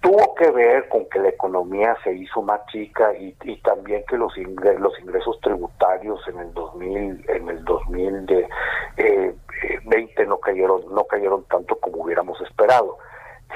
tuvo 0.00 0.34
que 0.34 0.50
ver 0.50 0.88
con 0.88 1.08
que 1.08 1.20
la 1.20 1.28
economía 1.28 1.96
se 2.02 2.12
hizo 2.12 2.42
más 2.42 2.66
chica 2.72 3.12
y, 3.16 3.32
también 3.62 4.02
que 4.08 4.16
los 4.16 4.36
ingresos, 4.36 4.80
los 4.80 4.98
ingresos 4.98 5.38
tributarios 5.42 6.20
en 6.26 6.40
el 6.40 6.52
2000 6.52 7.24
en 7.28 7.48
el 7.50 7.64
2020 7.64 8.48
eh, 8.96 9.34
no 10.26 10.38
cayeron 10.38 10.82
no 10.92 11.04
cayeron 11.04 11.44
tanto 11.44 11.76
como 11.76 12.02
hubiéramos 12.02 12.40
esperado 12.40 12.98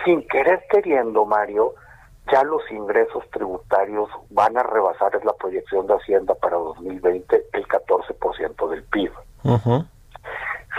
sin 0.04 0.24
querer 0.28 0.64
queriendo 0.70 1.24
Mario 1.24 1.74
ya 2.30 2.44
los 2.44 2.62
ingresos 2.70 3.24
tributarios 3.30 4.09
van 4.30 4.57
a 4.57 4.62
rebasar 4.62 5.16
es 5.16 5.24
la 5.24 5.33
proyección 5.33 5.87
de 5.88 5.94
Hacienda 5.94 6.35
para 6.35 6.57
2020 6.57 7.46
el 7.52 7.66
14% 7.66 8.68
del 8.70 8.85
PIB. 8.85 9.12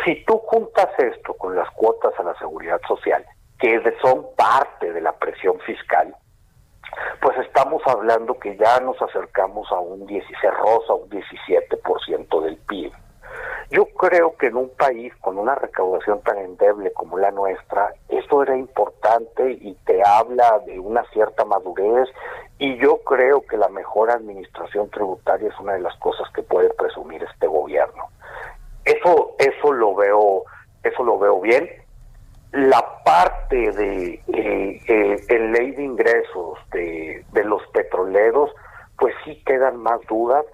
Si 0.03 0.23
tú 0.25 0.38
juntas 0.39 0.89
esto 0.97 1.34
con 1.36 1.55
las 1.55 1.69
cuotas 1.71 2.13
a 2.19 2.23
la 2.23 2.38
seguridad 2.38 2.81
social, 2.88 3.25
que 3.60 3.81
son 4.01 4.25
parte 4.36 4.91
de 4.91 5.01
la 5.01 5.13
presión 5.13 5.60
fiscal, 5.62 6.15
pues 7.21 7.38
estamos 7.39 7.81
hablando 7.86 8.38
que 8.38 8.58
ya 8.58 8.79
nos 8.81 9.01
acercamos 9.01 9.71
a 9.71 9.79
un 9.79 10.05
16, 10.05 10.53
rosa, 10.53 10.93
un 10.93 11.10
17% 11.10 12.41
del 12.43 12.58
PIB. 12.58 12.91
Yo 13.71 13.86
creo 13.86 14.36
que 14.38 14.47
en 14.47 14.58
un 14.58 14.69
país 14.69 15.13
con 15.21 15.39
una 15.39 15.55
recaudación 15.55 16.21
tan 16.21 16.38
endeble 16.38 16.91
como 16.93 17.17
la 17.17 17.31
nuestra, 17.31 17.93
eso 18.10 18.43
era 18.43 18.55
importante 18.55 19.58
y 19.60 19.73
te 19.86 20.01
habla 20.05 20.60
de 20.65 20.79
una 20.79 21.03
cierta 21.12 21.45
madurez 21.45 22.08
y 22.60 22.77
yo 22.77 22.99
creo 22.99 23.41
que 23.47 23.58
la 23.58 23.69
mejor 23.69 24.12
administración 24.12 24.89
tributaria 24.91 25.49
es 25.49 25.60
una 25.60 25.73
de 25.73 25.81
las 25.81 25.97
cosas 25.97 26.29
que 26.34 26.43
puede 26.43 26.69
presumir 26.75 27.23
este 27.23 27.47
gobierno 27.47 28.10
eso 28.86 29.36
eso 29.39 29.74
lo 29.74 29.95
veo 29.95 30.43
eso 30.84 31.04
lo 31.04 31.17
veo 31.17 31.41
bien. 31.41 31.67
La 32.52 33.04
parte 33.04 33.71
de 33.71 34.13
eh, 34.28 34.82
eh, 34.88 35.26
en 35.28 35.52
ley 35.52 35.71
de 35.71 35.84
ingresos 35.84 36.60
de, 36.71 37.26
de 37.34 37.43
los 37.43 37.65
petroleros 37.74 38.52
pues 38.98 39.13
sí 39.26 39.41
quedan 39.45 39.78
más 39.78 40.00
dudas 40.08 40.45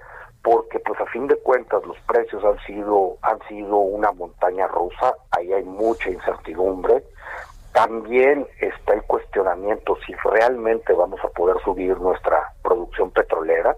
porque 0.42 0.80
pues 0.80 1.00
a 1.00 1.06
fin 1.08 1.28
de 1.28 1.36
cuentas 1.36 1.86
los 1.86 2.00
precios 2.08 2.44
han 2.44 2.58
sido 2.66 3.18
han 3.22 3.40
sido 3.48 3.78
una 3.78 4.12
montaña 4.14 4.68
rusa 4.68 5.14
ahí 5.32 5.52
hay 5.54 5.64
mucha 5.64 6.10
incertidumbre. 6.10 7.04
También 7.74 8.48
está 8.60 8.94
el 8.94 9.04
cuestionamiento 9.04 9.98
si 10.06 10.14
realmente 10.14 10.92
vamos 10.94 11.20
a 11.24 11.30
poder 11.30 11.58
subir 11.64 11.98
nuestra 12.00 12.54
producción 12.62 13.12
petrolera. 13.12 13.78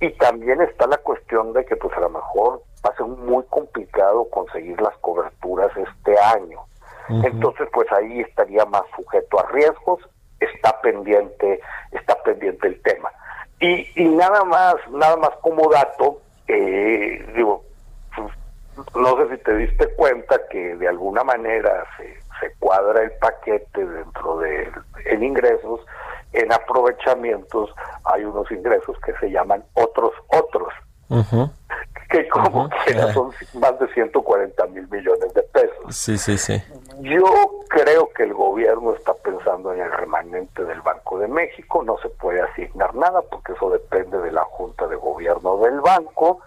Y 0.00 0.10
también 0.10 0.60
está 0.60 0.86
la 0.86 0.98
cuestión 0.98 1.52
de 1.52 1.64
que 1.64 1.76
pues 1.76 1.96
a 1.96 2.00
lo 2.00 2.10
mejor 2.10 2.62
va 2.84 2.90
a 2.90 2.96
ser 2.96 3.06
muy 3.06 3.44
complicado 3.50 4.28
conseguir 4.30 4.80
las 4.80 4.96
coberturas 4.98 5.70
este 5.76 6.18
año. 6.18 6.60
Uh 7.08 7.14
-huh. 7.14 7.26
Entonces, 7.26 7.68
pues 7.72 7.90
ahí 7.92 8.20
estaría 8.20 8.64
más 8.66 8.82
sujeto 8.96 9.40
a 9.40 9.50
riesgos, 9.50 10.00
está 10.40 10.80
pendiente, 10.80 11.60
está 11.92 12.14
pendiente 12.22 12.68
el 12.68 12.82
tema. 12.82 13.10
Y, 13.60 13.88
y 13.94 14.08
nada 14.08 14.44
más, 14.44 14.74
nada 14.90 15.16
más 15.16 15.30
como 15.40 15.70
dato, 15.70 16.20
eh, 16.48 17.24
digo, 17.36 17.62
no 18.94 19.16
sé 19.16 19.36
si 19.36 19.42
te 19.42 19.56
diste 19.56 19.94
cuenta 19.94 20.40
que 20.50 20.76
de 20.76 20.88
alguna 20.88 21.22
manera 21.22 21.84
se, 21.96 22.18
se 22.40 22.54
cuadra 22.58 23.02
el 23.02 23.12
paquete 23.12 23.86
dentro 23.86 24.38
de 24.38 24.72
en 25.04 25.22
ingresos, 25.22 25.80
en 26.32 26.52
aprovechamientos 26.52 27.72
hay 28.04 28.24
unos 28.24 28.50
ingresos 28.50 28.96
que 29.04 29.12
se 29.20 29.30
llaman 29.30 29.62
otros 29.74 30.12
otros. 30.28 30.72
Uh 31.08 31.22
-huh 31.22 31.50
que 32.12 32.28
como 32.28 32.64
uh 32.64 32.68
-huh. 32.68 32.84
que 32.84 33.12
son 33.12 33.32
más 33.54 33.78
de 33.78 33.88
140 33.94 34.66
mil 34.66 34.86
millones 34.88 35.32
de 35.32 35.42
pesos. 35.42 35.96
Sí, 35.96 36.18
sí, 36.18 36.36
sí. 36.36 36.62
Yo 37.00 37.24
creo 37.68 38.10
que 38.14 38.24
el 38.24 38.34
gobierno 38.34 38.94
está 38.94 39.14
pensando 39.14 39.72
en 39.72 39.80
el 39.80 39.90
remanente 39.90 40.64
del 40.64 40.82
Banco 40.82 41.18
de 41.18 41.26
México, 41.26 41.82
no 41.82 41.96
se 41.98 42.10
puede 42.10 42.42
asignar 42.42 42.94
nada 42.94 43.22
porque 43.22 43.52
eso 43.52 43.70
depende 43.70 44.18
de 44.18 44.30
la 44.30 44.44
Junta 44.44 44.86
de 44.86 44.96
Gobierno 44.96 45.56
del 45.58 45.80
banco, 45.80 46.40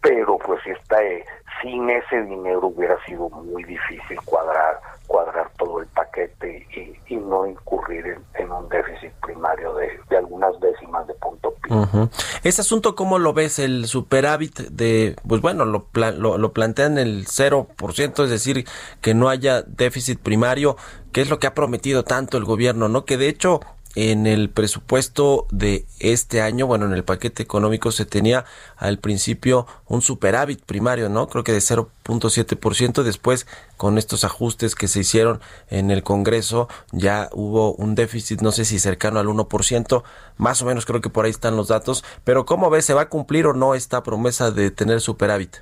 pero 0.00 0.38
pues 0.38 0.62
si 0.64 0.70
está 0.70 1.02
eh, 1.02 1.24
sin 1.60 1.90
ese 1.90 2.22
dinero 2.22 2.68
hubiera 2.68 2.96
sido 3.04 3.28
muy 3.28 3.62
difícil 3.64 4.18
cuadrar 4.24 4.80
cuadrar 5.10 5.50
todo 5.58 5.80
el 5.80 5.88
paquete 5.88 6.64
y, 6.76 7.12
y 7.12 7.16
no 7.16 7.44
incurrir 7.44 8.16
en, 8.34 8.52
un 8.52 8.68
déficit 8.68 9.10
primario 9.20 9.74
de, 9.74 10.16
algunas 10.16 10.52
décimas 10.60 11.04
de 11.08 11.14
punto 11.14 11.52
pi. 11.60 11.74
Ujú. 11.74 12.08
Ese 12.44 12.60
asunto, 12.60 12.94
¿cómo 12.94 13.18
lo 13.18 13.32
ves? 13.32 13.58
El 13.58 13.86
superávit 13.86 14.60
de, 14.70 15.16
pues 15.26 15.40
bueno, 15.40 15.64
lo, 15.64 15.88
lo, 15.92 16.38
lo 16.38 16.52
plantean 16.52 16.96
el 16.96 17.26
0%, 17.26 18.22
es 18.24 18.30
decir, 18.30 18.64
que 19.00 19.14
no 19.14 19.28
haya 19.28 19.62
déficit 19.62 20.20
primario, 20.20 20.76
que 21.10 21.22
es 21.22 21.28
lo 21.28 21.40
que 21.40 21.48
ha 21.48 21.54
prometido 21.54 22.04
tanto 22.04 22.38
el 22.38 22.44
gobierno, 22.44 22.88
¿no? 22.88 23.04
Que 23.04 23.16
de 23.16 23.28
hecho 23.28 23.60
en 23.96 24.26
el 24.26 24.50
presupuesto 24.50 25.46
de 25.50 25.84
este 25.98 26.40
año, 26.40 26.66
bueno, 26.66 26.86
en 26.86 26.92
el 26.92 27.04
paquete 27.04 27.42
económico 27.42 27.90
se 27.90 28.06
tenía 28.06 28.44
al 28.76 28.98
principio 28.98 29.66
un 29.86 30.00
superávit 30.00 30.64
primario, 30.64 31.08
¿no? 31.08 31.28
Creo 31.28 31.42
que 31.42 31.52
de 31.52 31.58
0.7%, 31.58 33.02
después 33.02 33.46
con 33.76 33.98
estos 33.98 34.24
ajustes 34.24 34.74
que 34.74 34.88
se 34.88 35.00
hicieron 35.00 35.40
en 35.70 35.90
el 35.90 36.02
Congreso 36.02 36.68
ya 36.92 37.28
hubo 37.32 37.72
un 37.74 37.94
déficit, 37.94 38.40
no 38.42 38.52
sé 38.52 38.64
si 38.64 38.78
cercano 38.78 39.18
al 39.18 39.26
1%, 39.26 40.02
más 40.36 40.62
o 40.62 40.66
menos 40.66 40.86
creo 40.86 41.00
que 41.00 41.10
por 41.10 41.24
ahí 41.24 41.30
están 41.30 41.56
los 41.56 41.68
datos, 41.68 42.04
pero 42.24 42.46
¿cómo 42.46 42.70
ves? 42.70 42.84
¿Se 42.84 42.94
va 42.94 43.02
a 43.02 43.08
cumplir 43.08 43.46
o 43.46 43.54
no 43.54 43.74
esta 43.74 44.02
promesa 44.02 44.50
de 44.50 44.70
tener 44.70 45.00
superávit? 45.00 45.56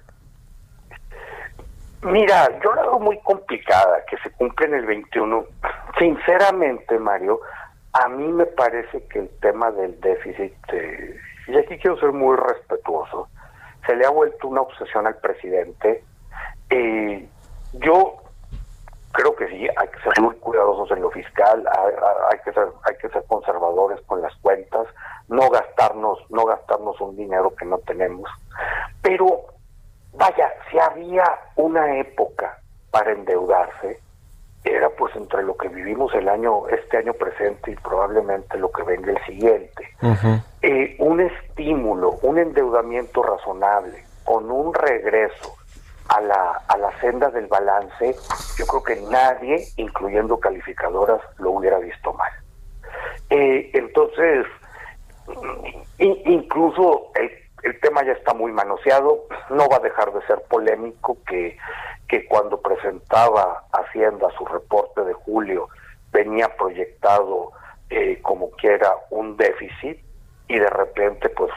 Mira, 2.02 2.48
yo 2.62 2.72
la 2.74 2.82
veo 2.82 3.00
muy 3.00 3.18
complicada 3.20 4.04
que 4.08 4.16
se 4.18 4.30
cumpla 4.30 4.66
en 4.66 4.74
el 4.74 4.86
21. 4.86 5.44
Sinceramente, 5.98 6.96
Mario, 6.98 7.40
a 7.92 8.08
mí 8.08 8.28
me 8.28 8.46
parece 8.46 9.04
que 9.06 9.20
el 9.20 9.28
tema 9.40 9.70
del 9.70 10.00
déficit, 10.00 10.54
eh, 10.72 11.16
y 11.46 11.56
aquí 11.56 11.78
quiero 11.78 11.98
ser 11.98 12.12
muy 12.12 12.36
respetuoso, 12.36 13.28
se 13.86 13.96
le 13.96 14.04
ha 14.04 14.10
vuelto 14.10 14.48
una 14.48 14.60
obsesión 14.60 15.06
al 15.06 15.16
presidente. 15.16 16.04
Eh, 16.70 17.26
yo 17.74 18.16
creo 19.12 19.34
que 19.34 19.48
sí, 19.48 19.66
hay 19.76 19.88
que 19.88 20.00
ser 20.00 20.20
muy 20.20 20.34
cuidadosos 20.36 20.90
en 20.90 21.02
lo 21.02 21.10
fiscal, 21.10 21.66
hay, 21.66 21.94
hay 22.30 22.38
que 22.44 22.52
ser, 22.52 22.68
hay 22.84 22.96
que 22.96 23.08
ser 23.08 23.24
conservadores 23.26 24.00
con 24.02 24.20
las 24.20 24.34
cuentas, 24.36 24.86
no 25.28 25.48
gastarnos, 25.48 26.18
no 26.30 26.44
gastarnos 26.44 27.00
un 27.00 27.16
dinero 27.16 27.54
que 27.54 27.64
no 27.64 27.78
tenemos. 27.78 28.30
Pero 29.02 29.46
vaya, 30.12 30.52
si 30.70 30.78
había 30.78 31.24
una 31.56 31.98
época 31.98 32.58
para 32.90 33.12
endeudarse, 33.12 34.00
era 34.74 34.90
pues 34.90 35.14
entre 35.16 35.42
lo 35.42 35.56
que 35.56 35.68
vivimos 35.68 36.14
el 36.14 36.28
año, 36.28 36.68
este 36.68 36.98
año 36.98 37.12
presente 37.14 37.72
y 37.72 37.76
probablemente 37.76 38.58
lo 38.58 38.70
que 38.70 38.82
venga 38.82 39.12
el 39.12 39.24
siguiente. 39.24 39.88
Eh, 40.62 40.96
un 40.98 41.20
estímulo, 41.20 42.18
un 42.22 42.38
endeudamiento 42.38 43.22
razonable, 43.22 44.04
con 44.24 44.50
un 44.50 44.74
regreso 44.74 45.54
a 46.08 46.20
la, 46.20 46.62
a 46.68 46.76
la 46.78 47.00
senda 47.00 47.30
del 47.30 47.46
balance, 47.46 48.16
yo 48.56 48.66
creo 48.66 48.82
que 48.82 48.96
nadie, 49.10 49.64
incluyendo 49.76 50.38
calificadoras, 50.38 51.20
lo 51.38 51.52
hubiera 51.52 51.78
visto 51.78 52.12
mal. 52.14 52.32
Eh, 53.30 53.70
entonces, 53.74 54.46
incluso 55.98 57.10
el, 57.14 57.30
el 57.62 57.80
tema 57.80 58.04
ya 58.04 58.12
está 58.12 58.34
muy 58.34 58.52
manoseado, 58.52 59.26
no 59.50 59.68
va 59.68 59.76
a 59.76 59.80
dejar 59.80 60.12
de 60.12 60.24
ser 60.26 60.42
polémico 60.48 61.18
que, 61.26 61.56
que 62.08 62.26
cuando 62.26 62.60
presentaba 62.60 63.64
Hacienda 63.72 64.28
su 64.36 64.46
reporte 64.46 65.04
de 65.04 65.12
julio 65.12 65.68
venía 66.12 66.48
proyectado 66.56 67.52
eh, 67.90 68.20
como 68.22 68.50
quiera 68.52 68.92
un 69.10 69.36
déficit 69.36 69.98
y 70.48 70.58
de 70.58 70.70
repente 70.70 71.28
pues 71.30 71.50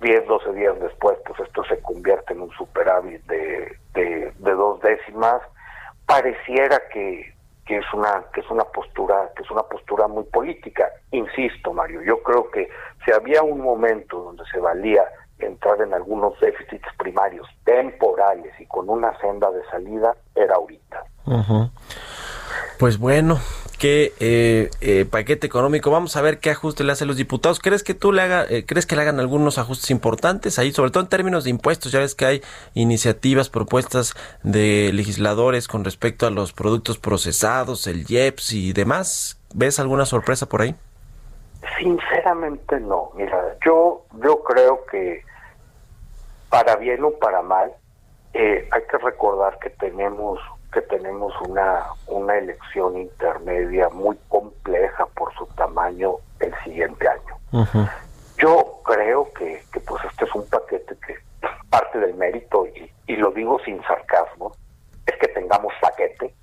10, 0.00 0.26
12 0.26 0.52
días 0.52 0.78
después 0.80 1.18
pues 1.26 1.40
esto 1.40 1.64
se 1.64 1.80
convierte 1.80 2.32
en 2.32 2.42
un 2.42 2.50
superávit 2.52 3.22
de, 3.24 3.76
de, 3.94 4.32
dos 4.38 4.80
décimas, 4.80 5.42
pareciera 6.06 6.80
que, 6.92 7.34
que 7.66 7.78
es 7.78 7.84
una 7.92 8.24
que 8.32 8.40
es 8.40 8.50
una 8.50 8.64
postura 8.64 9.30
que 9.36 9.42
es 9.42 9.50
una 9.50 9.62
postura 9.62 10.08
muy 10.08 10.24
política. 10.24 10.90
Insisto 11.10 11.72
Mario 11.72 12.02
yo 12.02 12.22
creo 12.22 12.50
que 12.50 12.68
si 13.04 13.12
había 13.12 13.42
un 13.42 13.60
momento 13.60 14.18
donde 14.22 14.44
se 14.50 14.58
valía 14.58 15.04
entrar 15.38 15.80
en 15.80 15.94
algunos 15.94 16.38
déficits 16.40 16.86
primarios 16.98 17.46
temporales 17.64 18.52
y 18.58 18.66
con 18.66 18.88
una 18.88 19.18
senda 19.20 19.50
de 19.50 19.64
salida 19.70 20.16
era 20.34 20.56
ahorita. 20.56 21.04
Pues 22.78 22.98
bueno, 22.98 23.40
qué 23.78 24.12
eh, 24.20 24.70
eh, 24.80 25.04
paquete 25.04 25.46
económico. 25.46 25.90
Vamos 25.90 26.16
a 26.16 26.22
ver 26.22 26.40
qué 26.40 26.50
ajuste 26.50 26.84
le 26.84 26.92
hacen 26.92 27.08
los 27.08 27.16
diputados. 27.16 27.60
¿Crees 27.60 27.82
que 27.82 27.94
tú 27.94 28.12
le 28.12 28.22
haga, 28.22 28.44
eh, 28.48 28.64
crees 28.66 28.86
que 28.86 28.96
le 28.96 29.02
hagan 29.02 29.20
algunos 29.20 29.58
ajustes 29.58 29.90
importantes 29.90 30.58
ahí, 30.58 30.72
sobre 30.72 30.90
todo 30.90 31.02
en 31.02 31.08
términos 31.08 31.44
de 31.44 31.50
impuestos? 31.50 31.92
Ya 31.92 32.00
ves 32.00 32.14
que 32.14 32.26
hay 32.26 32.42
iniciativas, 32.74 33.48
propuestas 33.48 34.14
de 34.42 34.90
legisladores 34.92 35.68
con 35.68 35.84
respecto 35.84 36.26
a 36.26 36.30
los 36.30 36.52
productos 36.52 36.98
procesados, 36.98 37.86
el 37.86 38.04
IEPS 38.08 38.52
y 38.52 38.72
demás. 38.72 39.40
¿Ves 39.54 39.78
alguna 39.78 40.06
sorpresa 40.06 40.46
por 40.46 40.62
ahí? 40.62 40.74
Sinceramente 41.78 42.78
no. 42.80 43.10
Mira, 43.14 43.56
yo 43.64 44.04
yo 44.22 44.42
creo 44.42 44.84
que 44.86 45.24
para 46.50 46.76
bien 46.76 47.04
o 47.04 47.10
para 47.12 47.42
mal 47.42 47.72
eh, 48.32 48.68
hay 48.70 48.82
que 48.90 48.98
recordar 48.98 49.58
que 49.58 49.70
tenemos 49.70 50.38
que 50.72 50.82
tenemos 50.82 51.32
una 51.42 51.84
una 52.06 52.36
elección 52.36 52.96
intermedia 52.96 53.88
muy 53.88 54.16
compleja 54.28 55.06
por 55.06 55.32
su 55.34 55.46
tamaño 55.56 56.16
el 56.40 56.54
siguiente 56.64 57.08
año. 57.08 57.66
Yo 58.36 58.80
creo 58.84 59.32
que, 59.32 59.62
que 59.72 59.80
pues 59.80 60.04
este 60.04 60.24
es 60.24 60.34
un 60.34 60.46
paquete 60.48 60.96
que 61.04 61.16
parte 61.70 61.98
del 61.98 62.14
mérito 62.14 62.66
y, 62.66 62.90
y 63.06 63.16
lo 63.16 63.30
digo 63.32 63.58
sin 63.64 63.82
sarcasmo 63.82 64.52
es 65.06 65.16
que 65.18 65.28
tengamos 65.28 65.72
paquete 65.80 66.34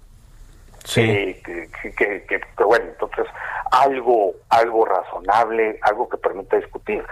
eh, 1.02 1.42
que, 1.44 2.26
que, 2.26 2.42
bueno, 2.64 2.86
entonces 2.86 3.26
algo, 3.72 4.34
algo 4.50 4.86
razonable, 4.86 5.80
algo 5.82 6.08
que 6.10 6.18
permita 6.18 6.58
discutir. 6.58 7.04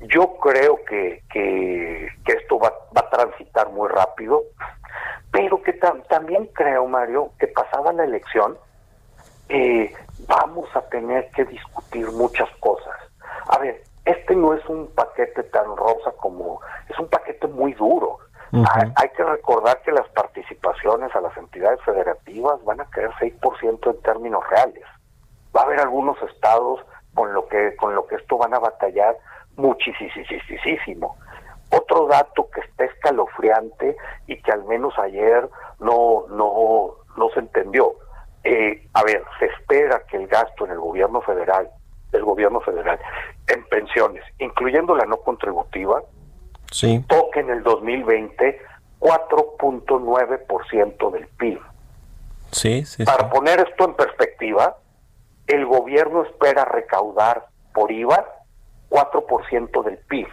Yo 0.00 0.36
creo 0.38 0.84
que, 0.84 1.22
que, 1.30 2.08
esto 2.26 2.58
va, 2.58 2.72
va 2.96 3.00
a 3.00 3.10
transitar 3.10 3.70
muy 3.70 3.88
rápido, 3.88 4.42
pero 5.30 5.62
que 5.62 5.78
tam- 5.80 6.06
también 6.08 6.46
creo, 6.54 6.86
Mario, 6.86 7.32
que 7.38 7.48
pasada 7.48 7.92
la 7.92 8.04
elección 8.04 8.56
eh, 9.48 9.92
vamos 10.28 10.68
a 10.74 10.82
tener 10.82 11.30
que 11.30 11.44
discutir 11.44 12.10
muchas 12.12 12.48
cosas. 12.60 12.94
A 13.48 13.58
ver, 13.58 13.82
este 14.04 14.34
no 14.36 14.54
es 14.54 14.64
un 14.66 14.88
paquete 14.94 15.42
tan 15.44 15.76
rosa 15.76 16.12
como, 16.18 16.60
es 16.88 16.98
un 16.98 17.08
paquete 17.08 17.46
muy 17.48 17.72
duro. 17.74 18.18
Hay, 18.52 19.08
que 19.16 19.24
recordar 19.24 19.82
que 19.82 19.92
las 19.92 20.08
participaciones 20.10 21.14
a 21.14 21.20
las 21.20 21.36
entidades 21.36 21.80
federativas 21.82 22.62
van 22.64 22.80
a 22.80 22.84
caer 22.86 23.10
6% 23.20 23.90
en 23.90 24.02
términos 24.02 24.42
reales. 24.50 24.84
Va 25.54 25.62
a 25.62 25.64
haber 25.64 25.80
algunos 25.80 26.16
estados 26.22 26.80
con 27.14 27.32
lo 27.32 27.48
que 27.48 27.74
con 27.76 27.94
lo 27.94 28.06
que 28.06 28.16
esto 28.16 28.36
van 28.36 28.54
a 28.54 28.58
batallar 28.58 29.16
muchísimo. 29.56 31.16
Otro 31.70 32.06
dato 32.06 32.48
que 32.50 32.60
está 32.60 32.84
escalofriante 32.84 33.96
y 34.26 34.40
que 34.40 34.52
al 34.52 34.64
menos 34.64 34.96
ayer 34.98 35.48
no 35.80 36.26
no 36.28 36.94
no 37.16 37.30
se 37.30 37.40
entendió. 37.40 37.94
Eh, 38.44 38.86
a 38.94 39.02
ver, 39.02 39.24
se 39.40 39.46
espera 39.46 40.02
que 40.08 40.18
el 40.18 40.28
gasto 40.28 40.66
en 40.66 40.72
el 40.72 40.78
gobierno 40.78 41.20
federal, 41.22 41.68
del 42.12 42.24
gobierno 42.24 42.60
federal, 42.60 43.00
en 43.48 43.64
pensiones, 43.64 44.22
incluyendo 44.38 44.94
la 44.94 45.04
no 45.04 45.16
contributiva, 45.16 46.02
Sí. 46.70 47.02
toque 47.08 47.40
en 47.40 47.50
el 47.50 47.62
2020 47.62 48.60
4.9% 49.00 51.10
del 51.12 51.26
PIB. 51.28 51.60
Sí, 52.50 52.84
sí. 52.84 52.96
sí. 52.96 53.04
Para 53.04 53.30
poner 53.30 53.60
esto 53.60 53.84
en 53.84 53.94
perspectiva, 53.94 54.76
el 55.46 55.64
gobierno 55.66 56.24
espera 56.24 56.64
recaudar 56.64 57.46
por 57.74 57.92
IVA 57.92 58.24
4% 58.90 59.84
del 59.84 59.98
PIB. 59.98 60.26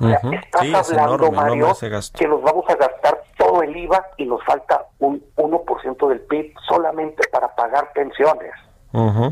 O 0.00 0.08
sea, 0.08 0.20
estás 0.32 0.62
Sí, 0.62 0.74
es 0.74 0.90
hablando, 0.90 1.14
enorme, 1.14 1.36
Mario, 1.36 1.66
enorme 1.80 2.00
que 2.14 2.28
nos 2.28 2.42
vamos 2.42 2.64
a 2.68 2.74
gastar 2.74 3.22
todo 3.36 3.62
el 3.62 3.76
IVA 3.76 4.04
y 4.16 4.26
nos 4.26 4.42
falta 4.44 4.86
un 4.98 5.24
1% 5.36 6.08
del 6.08 6.20
PIB 6.20 6.54
solamente 6.68 7.26
para 7.28 7.54
pagar 7.54 7.92
pensiones. 7.92 8.52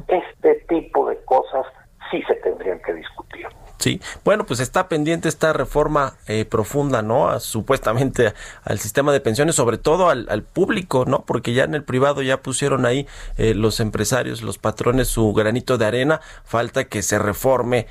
Este 0.08 0.54
tipo 0.68 1.08
de 1.08 1.16
cosas 1.24 1.66
sí 2.10 2.22
se 2.22 2.34
tendrían 2.36 2.80
que 2.80 2.94
discutir. 2.94 3.46
Sí, 3.78 4.00
bueno, 4.24 4.46
pues 4.46 4.60
está 4.60 4.88
pendiente 4.88 5.28
esta 5.28 5.52
reforma 5.52 6.14
eh, 6.26 6.44
profunda, 6.46 7.02
¿no? 7.02 7.28
A- 7.28 7.40
supuestamente 7.40 8.32
al 8.64 8.78
sistema 8.78 9.12
de 9.12 9.20
pensiones, 9.20 9.54
sobre 9.54 9.76
todo 9.76 10.08
al, 10.08 10.26
al 10.30 10.42
público, 10.42 11.04
¿no? 11.06 11.24
Porque 11.26 11.52
ya 11.52 11.64
en 11.64 11.74
el 11.74 11.84
privado 11.84 12.22
ya 12.22 12.40
pusieron 12.42 12.86
ahí 12.86 13.06
eh, 13.36 13.54
los 13.54 13.78
empresarios, 13.80 14.40
los 14.42 14.56
patrones 14.58 15.08
su 15.08 15.32
granito 15.34 15.76
de 15.76 15.84
arena. 15.86 16.20
Falta 16.44 16.84
que 16.84 17.02
se 17.02 17.18
reforme 17.18 17.86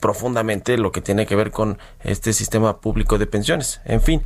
profundamente 0.00 0.78
lo 0.78 0.90
que 0.90 1.00
tiene 1.02 1.26
que 1.26 1.36
ver 1.36 1.50
con 1.50 1.78
este 2.00 2.32
sistema 2.32 2.80
público 2.80 3.18
de 3.18 3.26
pensiones. 3.26 3.80
En 3.84 4.00
fin. 4.00 4.22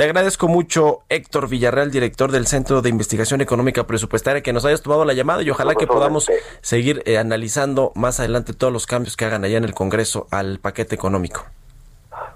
Te 0.00 0.04
agradezco 0.04 0.48
mucho, 0.48 1.00
Héctor 1.10 1.46
Villarreal, 1.46 1.90
director 1.90 2.32
del 2.32 2.46
Centro 2.46 2.80
de 2.80 2.88
Investigación 2.88 3.42
Económica 3.42 3.86
Presupuestaria, 3.86 4.42
que 4.42 4.54
nos 4.54 4.64
hayas 4.64 4.80
tomado 4.80 5.04
la 5.04 5.12
llamada 5.12 5.42
y 5.42 5.50
ojalá 5.50 5.74
que 5.74 5.86
podamos 5.86 6.26
seguir 6.62 7.02
eh, 7.04 7.18
analizando 7.18 7.92
más 7.94 8.18
adelante 8.18 8.54
todos 8.54 8.72
los 8.72 8.86
cambios 8.86 9.14
que 9.14 9.26
hagan 9.26 9.44
allá 9.44 9.58
en 9.58 9.64
el 9.64 9.74
Congreso 9.74 10.26
al 10.30 10.58
paquete 10.58 10.94
económico. 10.94 11.44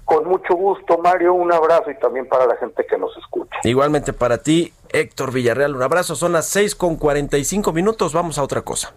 Con 0.03 0.27
mucho 0.27 0.53
gusto, 0.53 0.99
Mario, 0.99 1.33
un 1.33 1.51
abrazo 1.51 1.89
y 1.89 1.97
también 1.97 2.27
para 2.27 2.45
la 2.45 2.55
gente 2.57 2.85
que 2.87 2.99
nos 2.99 3.17
escucha. 3.17 3.57
Igualmente 3.63 4.13
para 4.13 4.37
ti, 4.37 4.71
Héctor 4.89 5.33
Villarreal. 5.33 5.75
Un 5.75 5.81
abrazo, 5.81 6.15
son 6.15 6.33
las 6.33 6.45
6 6.45 6.75
con 6.75 6.97
45 6.97 7.73
minutos. 7.73 8.13
Vamos 8.13 8.37
a 8.37 8.43
otra 8.43 8.61
cosa. 8.61 8.93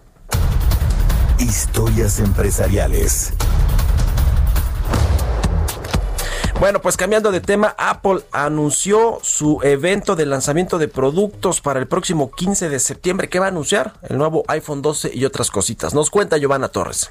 Historias 1.39 2.19
empresariales. 2.19 3.33
Bueno, 6.59 6.81
pues 6.81 6.97
cambiando 6.97 7.31
de 7.31 7.39
tema, 7.39 7.73
Apple 7.77 8.19
anunció 8.33 9.19
su 9.23 9.61
evento 9.63 10.17
de 10.17 10.25
lanzamiento 10.25 10.77
de 10.77 10.89
productos 10.89 11.61
para 11.61 11.79
el 11.79 11.87
próximo 11.87 12.31
15 12.31 12.67
de 12.67 12.79
septiembre. 12.79 13.29
¿Qué 13.29 13.39
va 13.39 13.45
a 13.45 13.47
anunciar? 13.47 13.93
El 14.01 14.17
nuevo 14.17 14.43
iPhone 14.49 14.81
12 14.81 15.11
y 15.13 15.23
otras 15.23 15.51
cositas. 15.51 15.93
Nos 15.93 16.09
cuenta 16.09 16.37
Giovanna 16.37 16.67
Torres. 16.67 17.09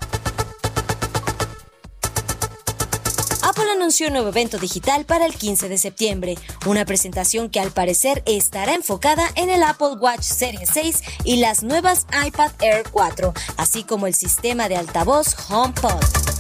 Apple 3.43 3.71
anunció 3.75 4.09
un 4.09 4.13
nuevo 4.13 4.29
evento 4.29 4.59
digital 4.59 5.07
para 5.07 5.25
el 5.25 5.35
15 5.35 5.71
de 5.71 5.79
septiembre, 5.79 6.37
una 6.67 6.85
presentación 6.85 7.49
que 7.49 7.59
al 7.59 7.71
parecer 7.71 8.23
estará 8.27 8.75
enfocada 8.75 9.31
en 9.35 9.49
el 9.49 9.63
Apple 9.63 9.97
Watch 9.99 10.25
Series 10.25 10.69
6 10.75 11.03
y 11.25 11.37
las 11.37 11.63
nuevas 11.63 12.07
iPad 12.27 12.51
Air 12.61 12.85
4, 12.91 13.33
así 13.57 13.83
como 13.83 14.07
el 14.07 14.15
sistema 14.15 14.69
de 14.69 14.77
altavoz 14.77 15.35
HomePod. 15.49 16.38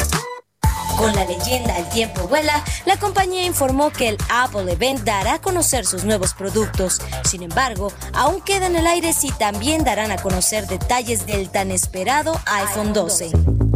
Con 0.98 1.14
la 1.14 1.24
leyenda 1.24 1.78
El 1.78 1.88
tiempo 1.90 2.26
vuela, 2.26 2.64
la 2.84 2.96
compañía 2.98 3.44
informó 3.44 3.90
que 3.90 4.08
el 4.08 4.18
Apple 4.28 4.72
Event 4.72 5.04
dará 5.04 5.34
a 5.34 5.40
conocer 5.40 5.86
sus 5.86 6.02
nuevos 6.02 6.34
productos. 6.34 7.00
Sin 7.24 7.44
embargo, 7.44 7.92
aún 8.12 8.40
queda 8.40 8.66
en 8.66 8.74
el 8.74 8.86
aire 8.86 9.12
si 9.12 9.30
también 9.30 9.84
darán 9.84 10.10
a 10.10 10.16
conocer 10.16 10.66
detalles 10.66 11.24
del 11.24 11.50
tan 11.50 11.70
esperado 11.70 12.32
iPhone 12.46 12.92
12. 12.92 13.67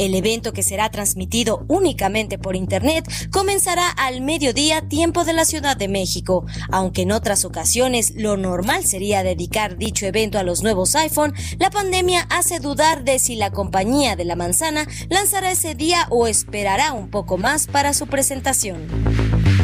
El 0.00 0.14
evento 0.14 0.54
que 0.54 0.62
será 0.62 0.88
transmitido 0.88 1.66
únicamente 1.68 2.38
por 2.38 2.56
Internet 2.56 3.06
comenzará 3.30 3.90
al 3.90 4.22
mediodía 4.22 4.88
tiempo 4.88 5.24
de 5.24 5.34
la 5.34 5.44
Ciudad 5.44 5.76
de 5.76 5.88
México. 5.88 6.46
Aunque 6.72 7.02
en 7.02 7.12
otras 7.12 7.44
ocasiones 7.44 8.14
lo 8.16 8.38
normal 8.38 8.86
sería 8.86 9.22
dedicar 9.22 9.76
dicho 9.76 10.06
evento 10.06 10.38
a 10.38 10.42
los 10.42 10.62
nuevos 10.62 10.96
iPhone, 10.96 11.34
la 11.58 11.68
pandemia 11.68 12.22
hace 12.30 12.60
dudar 12.60 13.04
de 13.04 13.18
si 13.18 13.36
la 13.36 13.50
compañía 13.50 14.16
de 14.16 14.24
la 14.24 14.36
manzana 14.36 14.86
lanzará 15.10 15.50
ese 15.50 15.74
día 15.74 16.06
o 16.08 16.26
esperará 16.26 16.94
un 16.94 17.10
poco 17.10 17.36
más 17.36 17.66
para 17.66 17.92
su 17.92 18.06
presentación. 18.06 19.19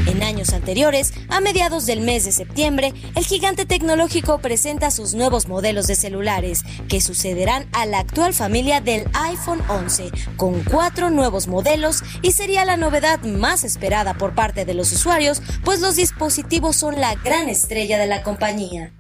En 0.07 0.23
años 0.23 0.53
anteriores, 0.53 1.13
a 1.29 1.41
mediados 1.41 1.85
del 1.85 2.01
mes 2.01 2.25
de 2.25 2.33
septiembre, 2.33 2.95
el 3.15 3.25
gigante 3.25 3.67
tecnológico 3.67 4.39
presenta 4.39 4.91
sus 4.91 5.15
nuevos 5.15 5.49
modelos 5.49 5.89
de 5.89 5.97
celulares, 5.97 6.63
que 6.89 7.01
sucederán 7.01 7.69
a 7.73 7.87
la 7.87 7.99
actual 7.99 8.33
familia 8.33 8.81
del 8.81 9.09
iPhone 9.13 9.61
11, 9.69 10.11
con 10.37 10.63
cuatro 10.63 11.11
nuevos 11.11 11.49
modelos 11.49 12.03
y 12.23 12.33
sería 12.33 12.65
la 12.65 12.77
novedad 12.77 13.21
más 13.23 13.65
esperada 13.65 14.15
por 14.15 14.35
parte 14.35 14.65
de 14.65 14.75
los 14.75 14.93
usuarios, 14.93 15.43
pues 15.65 15.81
los 15.81 15.97
dispositivos 15.97 16.77
son 16.77 17.01
la 17.01 17.15
gran 17.17 17.49
estrella 17.49 17.99
de 17.99 18.07
la 18.07 18.23
compañía. 18.23 18.93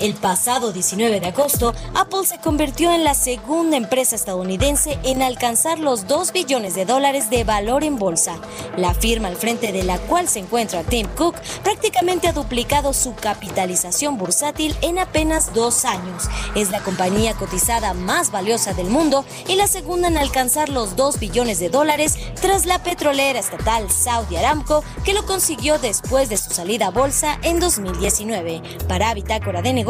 El 0.00 0.14
pasado 0.14 0.72
19 0.72 1.18
de 1.18 1.26
agosto, 1.26 1.74
Apple 1.92 2.24
se 2.24 2.38
convirtió 2.38 2.92
en 2.92 3.02
la 3.02 3.14
segunda 3.14 3.76
empresa 3.76 4.14
estadounidense 4.14 4.96
en 5.02 5.22
alcanzar 5.22 5.80
los 5.80 6.06
2 6.06 6.32
billones 6.32 6.76
de 6.76 6.84
dólares 6.84 7.30
de 7.30 7.42
valor 7.42 7.82
en 7.82 7.98
bolsa. 7.98 8.36
La 8.76 8.94
firma 8.94 9.26
al 9.26 9.34
frente 9.34 9.72
de 9.72 9.82
la 9.82 9.98
cual 9.98 10.28
se 10.28 10.38
encuentra 10.38 10.84
Tim 10.84 11.08
Cook 11.16 11.34
prácticamente 11.64 12.28
ha 12.28 12.32
duplicado 12.32 12.92
su 12.92 13.16
capitalización 13.16 14.18
bursátil 14.18 14.76
en 14.82 15.00
apenas 15.00 15.52
dos 15.52 15.84
años. 15.84 16.28
Es 16.54 16.70
la 16.70 16.80
compañía 16.80 17.34
cotizada 17.34 17.92
más 17.92 18.30
valiosa 18.30 18.74
del 18.74 18.86
mundo 18.86 19.24
y 19.48 19.56
la 19.56 19.66
segunda 19.66 20.06
en 20.06 20.18
alcanzar 20.18 20.68
los 20.68 20.94
2 20.94 21.18
billones 21.18 21.58
de 21.58 21.70
dólares 21.70 22.16
tras 22.40 22.66
la 22.66 22.84
petrolera 22.84 23.40
estatal 23.40 23.90
Saudi 23.90 24.36
Aramco, 24.36 24.84
que 25.04 25.12
lo 25.12 25.26
consiguió 25.26 25.76
después 25.80 26.28
de 26.28 26.36
su 26.36 26.50
salida 26.50 26.86
a 26.86 26.90
bolsa 26.90 27.40
en 27.42 27.58
2019. 27.58 28.62
Para 28.86 29.12
Bitácora 29.12 29.60
de 29.60 29.72
Negocios, 29.72 29.87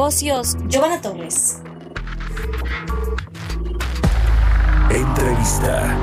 Giovanna 0.69 1.01
Torres. 1.01 1.57
Entrevista. 4.91 5.99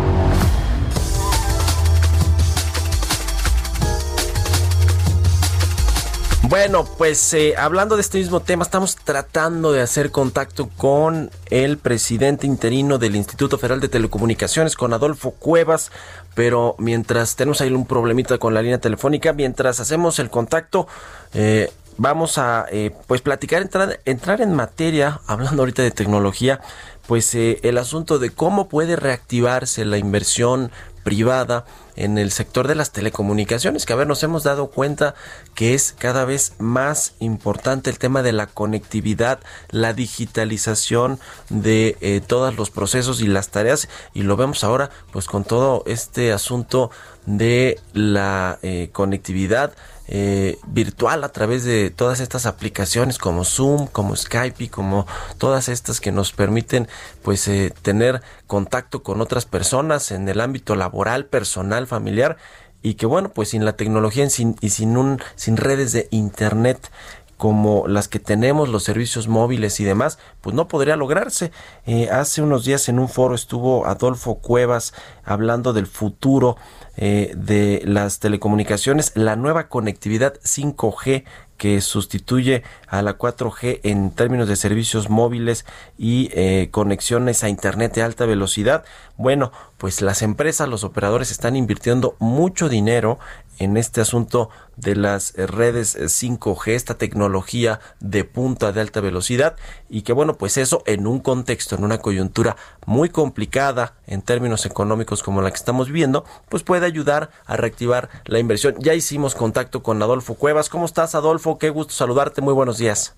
Bueno, 6.49 6.83
pues 6.97 7.33
eh, 7.33 7.55
hablando 7.57 7.95
de 7.95 8.01
este 8.01 8.17
mismo 8.17 8.41
tema, 8.41 8.63
estamos 8.63 8.97
tratando 8.97 9.71
de 9.71 9.81
hacer 9.81 10.11
contacto 10.11 10.69
con 10.75 11.31
el 11.49 11.77
presidente 11.77 12.45
interino 12.45 12.97
del 12.97 13.15
Instituto 13.15 13.57
Federal 13.57 13.79
de 13.79 13.87
Telecomunicaciones, 13.87 14.75
con 14.75 14.91
Adolfo 14.91 15.31
Cuevas, 15.31 15.93
pero 16.33 16.75
mientras 16.79 17.37
tenemos 17.37 17.61
ahí 17.61 17.71
un 17.71 17.85
problemita 17.85 18.37
con 18.39 18.53
la 18.53 18.61
línea 18.61 18.79
telefónica, 18.79 19.31
mientras 19.31 19.79
hacemos 19.79 20.19
el 20.19 20.29
contacto, 20.29 20.85
eh, 21.33 21.71
vamos 21.97 22.37
a 22.37 22.65
eh, 22.71 22.91
pues 23.07 23.21
platicar, 23.21 23.61
entrar, 23.61 23.99
entrar 24.05 24.41
en 24.41 24.53
materia, 24.53 25.21
hablando 25.27 25.61
ahorita 25.61 25.81
de 25.81 25.91
tecnología, 25.91 26.61
pues 27.07 27.33
eh, 27.35 27.59
el 27.63 27.77
asunto 27.77 28.19
de 28.19 28.31
cómo 28.31 28.67
puede 28.67 28.95
reactivarse 28.95 29.85
la 29.85 29.97
inversión 29.97 30.71
privada 31.03 31.65
en 31.95 32.17
el 32.17 32.31
sector 32.31 32.67
de 32.67 32.73
las 32.73 32.91
telecomunicaciones, 32.91 33.85
que 33.85 33.93
a 33.93 33.95
ver, 33.95 34.07
nos 34.07 34.23
hemos 34.23 34.43
dado 34.43 34.71
cuenta 34.71 35.13
que 35.53 35.75
es 35.75 35.93
cada 35.95 36.25
vez 36.25 36.53
más 36.57 37.13
importante 37.19 37.91
el 37.91 37.99
tema 37.99 38.23
de 38.23 38.33
la 38.33 38.47
conectividad, 38.47 39.39
la 39.69 39.93
digitalización 39.93 41.19
de 41.49 41.95
eh, 42.01 42.21
todos 42.25 42.55
los 42.55 42.71
procesos 42.71 43.21
y 43.21 43.27
las 43.27 43.49
tareas, 43.49 43.87
y 44.15 44.23
lo 44.23 44.35
vemos 44.35 44.63
ahora 44.63 44.89
pues 45.11 45.27
con 45.27 45.43
todo 45.43 45.83
este 45.85 46.33
asunto 46.33 46.89
de 47.27 47.79
la 47.93 48.59
conectividad 48.91 49.73
eh, 50.07 50.59
virtual 50.67 51.23
a 51.23 51.29
través 51.29 51.63
de 51.63 51.89
todas 51.89 52.19
estas 52.19 52.45
aplicaciones 52.45 53.17
como 53.17 53.43
Zoom, 53.43 53.87
como 53.87 54.15
Skype 54.15 54.63
y 54.63 54.67
como 54.67 55.07
todas 55.37 55.67
estas 55.67 55.99
que 55.99 56.11
nos 56.11 56.31
permiten 56.31 56.87
pues 57.23 57.47
eh, 57.47 57.73
tener 57.81 58.21
contacto 58.47 59.01
con 59.01 59.21
otras 59.21 59.45
personas 59.45 60.11
en 60.11 60.29
el 60.29 60.41
ámbito 60.41 60.75
laboral, 60.75 61.25
personal, 61.25 61.87
familiar 61.87 62.37
y 62.83 62.95
que 62.95 63.07
bueno 63.07 63.29
pues 63.29 63.49
sin 63.49 63.65
la 63.65 63.73
tecnología 63.73 64.29
sin, 64.29 64.55
y 64.61 64.69
sin 64.69 64.95
un 64.95 65.19
sin 65.35 65.57
redes 65.57 65.91
de 65.91 66.07
internet 66.11 66.91
como 67.37 67.87
las 67.87 68.07
que 68.07 68.19
tenemos, 68.19 68.69
los 68.69 68.83
servicios 68.83 69.27
móviles 69.27 69.79
y 69.79 69.83
demás, 69.83 70.19
pues 70.41 70.55
no 70.55 70.67
podría 70.67 70.95
lograrse. 70.95 71.51
Eh, 71.85 72.09
hace 72.09 72.41
unos 72.41 72.63
días 72.63 72.87
en 72.87 72.97
un 72.97 73.09
foro 73.09 73.35
estuvo 73.35 73.85
Adolfo 73.85 74.35
Cuevas 74.35 74.93
hablando 75.25 75.73
del 75.73 75.87
futuro 75.87 76.55
eh, 76.97 77.33
de 77.35 77.81
las 77.85 78.19
telecomunicaciones, 78.19 79.11
la 79.15 79.35
nueva 79.35 79.67
conectividad 79.67 80.35
5G 80.41 81.23
que 81.57 81.79
sustituye 81.81 82.63
a 82.87 83.01
la 83.01 83.17
4G 83.17 83.79
en 83.83 84.11
términos 84.11 84.47
de 84.47 84.55
servicios 84.55 85.09
móviles 85.09 85.65
y 85.97 86.29
eh, 86.33 86.69
conexiones 86.71 87.43
a 87.43 87.49
Internet 87.49 87.93
de 87.95 88.03
alta 88.03 88.25
velocidad. 88.25 88.83
Bueno, 89.17 89.51
pues 89.77 90.01
las 90.01 90.21
empresas, 90.21 90.67
los 90.67 90.83
operadores 90.83 91.31
están 91.31 91.55
invirtiendo 91.55 92.15
mucho 92.19 92.67
dinero 92.67 93.19
en 93.59 93.77
este 93.77 94.01
asunto 94.01 94.49
de 94.75 94.95
las 94.95 95.37
eh, 95.37 95.47
redes 95.47 95.97
5G, 95.97 96.67
eh, 96.67 96.75
esta 96.75 96.97
tecnología 96.97 97.79
de 97.99 98.23
punta 98.23 98.71
de 98.71 98.81
alta 98.81 99.01
velocidad 99.01 99.55
y 99.89 100.01
que 100.01 100.13
bueno, 100.13 100.37
pues 100.37 100.57
eso 100.57 100.83
en 100.85 101.07
un 101.07 101.19
contexto, 101.19 101.75
en 101.75 101.83
una 101.83 101.99
coyuntura 101.99 102.55
muy 102.85 103.09
complicada 103.09 103.95
en 104.07 104.21
términos 104.21 104.65
económicos 104.65 105.23
como 105.23 105.41
la 105.41 105.49
que 105.49 105.57
estamos 105.57 105.87
viviendo, 105.87 106.25
pues 106.49 106.63
puede 106.63 106.85
ayudar 106.85 107.31
a 107.45 107.57
reactivar 107.57 108.09
la 108.25 108.39
inversión. 108.39 108.75
Ya 108.79 108.93
hicimos 108.93 109.35
contacto 109.35 109.83
con 109.83 110.01
Adolfo 110.01 110.35
Cuevas. 110.35 110.69
¿Cómo 110.69 110.85
estás, 110.85 111.15
Adolfo? 111.15 111.57
Qué 111.57 111.69
gusto 111.69 111.93
saludarte. 111.93 112.41
Muy 112.41 112.53
buenos 112.53 112.77
días. 112.77 113.15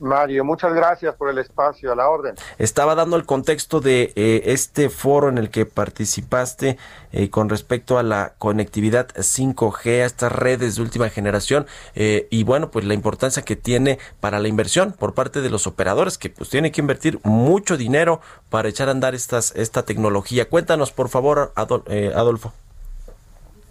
Mario, 0.00 0.44
muchas 0.44 0.72
gracias 0.72 1.14
por 1.16 1.28
el 1.28 1.38
espacio, 1.38 1.92
a 1.92 1.96
la 1.96 2.08
orden. 2.08 2.36
Estaba 2.58 2.94
dando 2.94 3.16
el 3.16 3.26
contexto 3.26 3.80
de 3.80 4.12
eh, 4.14 4.42
este 4.46 4.90
foro 4.90 5.28
en 5.28 5.38
el 5.38 5.50
que 5.50 5.66
participaste 5.66 6.78
eh, 7.12 7.30
con 7.30 7.48
respecto 7.48 7.98
a 7.98 8.02
la 8.02 8.34
conectividad 8.38 9.08
5G, 9.08 10.02
a 10.02 10.06
estas 10.06 10.32
redes 10.32 10.76
de 10.76 10.82
última 10.82 11.08
generación 11.08 11.66
eh, 11.94 12.28
y 12.30 12.44
bueno, 12.44 12.70
pues 12.70 12.84
la 12.84 12.94
importancia 12.94 13.42
que 13.42 13.56
tiene 13.56 13.98
para 14.20 14.38
la 14.38 14.48
inversión 14.48 14.92
por 14.92 15.14
parte 15.14 15.40
de 15.40 15.50
los 15.50 15.66
operadores 15.66 16.18
que 16.18 16.30
pues 16.30 16.48
tienen 16.48 16.70
que 16.70 16.80
invertir 16.80 17.18
mucho 17.24 17.76
dinero 17.76 18.20
para 18.50 18.68
echar 18.68 18.88
a 18.88 18.92
andar 18.92 19.14
estas, 19.14 19.54
esta 19.56 19.84
tecnología. 19.84 20.48
Cuéntanos 20.48 20.92
por 20.92 21.08
favor, 21.08 21.52
Adolfo. 21.56 22.52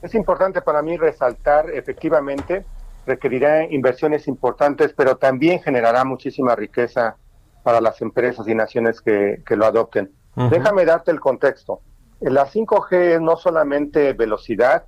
Es 0.01 0.13
importante 0.13 0.61
para 0.61 0.81
mí 0.81 0.97
resaltar 0.97 1.69
efectivamente 1.71 2.65
requerirá 3.07 3.63
inversiones 3.63 4.27
importantes, 4.27 4.93
pero 4.95 5.15
también 5.17 5.61
generará 5.61 6.03
muchísima 6.03 6.55
riqueza 6.55 7.15
para 7.63 7.81
las 7.81 8.01
empresas 8.01 8.47
y 8.47 8.53
naciones 8.53 9.01
que, 9.01 9.41
lo 9.49 9.65
adopten. 9.65 10.11
Déjame 10.35 10.85
darte 10.85 11.09
el 11.09 11.19
contexto. 11.19 11.81
La 12.19 12.45
5G 12.45 13.15
es 13.15 13.21
no 13.21 13.37
solamente 13.37 14.13
velocidad, 14.13 14.85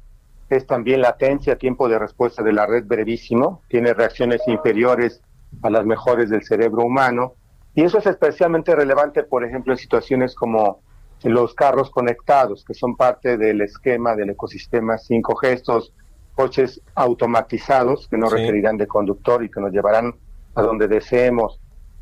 es 0.50 0.68
también 0.68 1.02
latencia, 1.02 1.58
tiempo 1.58 1.88
de 1.88 1.98
respuesta 1.98 2.44
de 2.44 2.54
la 2.54 2.66
red 2.66 2.86
brevísimo, 2.86 3.62
tiene 3.68 3.94
reacciones 3.94 4.42
inferiores 4.48 5.22
a 5.64 5.70
las 5.70 5.86
mejores 5.86 6.30
del 6.30 6.44
cerebro 6.44 6.84
humano, 6.84 7.34
y 7.74 7.84
eso 7.84 8.00
es 8.00 8.06
especialmente 8.06 8.76
relevante, 8.76 9.24
por 9.24 9.46
ejemplo, 9.46 9.74
en 9.74 9.80
situaciones 9.80 10.36
como 10.36 10.82
los 11.24 11.54
carros 11.54 11.90
conectados, 11.90 12.64
que 12.66 12.74
son 12.74 12.96
parte 12.96 13.38
del 13.38 13.62
esquema 13.62 14.16
del 14.16 14.32
ecosistema 14.32 14.96
5G, 14.96 15.48
estos 15.48 15.94
coches 16.40 16.80
automatizados 16.96 18.08
que 18.08 18.18
no 18.18 18.30
Sí. 18.30 18.38
requerirán 18.38 18.78
de 18.78 18.88
conductor 18.88 19.44
y 19.44 19.52
que 19.52 19.60
nos 19.60 19.74
llevarán 19.74 20.16
a 20.56 20.62
donde 20.62 20.88
deseemos. 20.88 21.60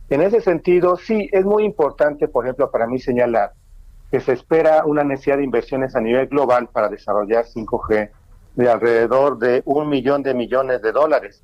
En 0.09 0.21
ese 0.21 0.41
sentido, 0.41 0.95
sí, 0.95 1.27
es 1.31 1.43
muy 1.43 1.63
importante, 1.63 2.27
por 2.27 2.45
ejemplo, 2.45 2.69
para 2.69 2.85
mí 2.85 2.99
señalar 2.99 3.53
que 4.11 4.19
se 4.19 4.33
espera 4.33 4.85
una 4.85 5.03
necesidad 5.03 5.37
de 5.37 5.43
inversiones 5.43 5.95
a 5.95 6.01
nivel 6.01 6.27
global 6.27 6.69
para 6.71 6.87
desarrollar 6.87 7.45
5G 7.45 8.11
de 8.55 8.69
alrededor 8.69 9.39
de 9.39 9.63
un 9.65 9.89
millón 9.89 10.21
de 10.21 10.35
millones 10.35 10.83
de 10.83 10.91
dólares 10.91 11.43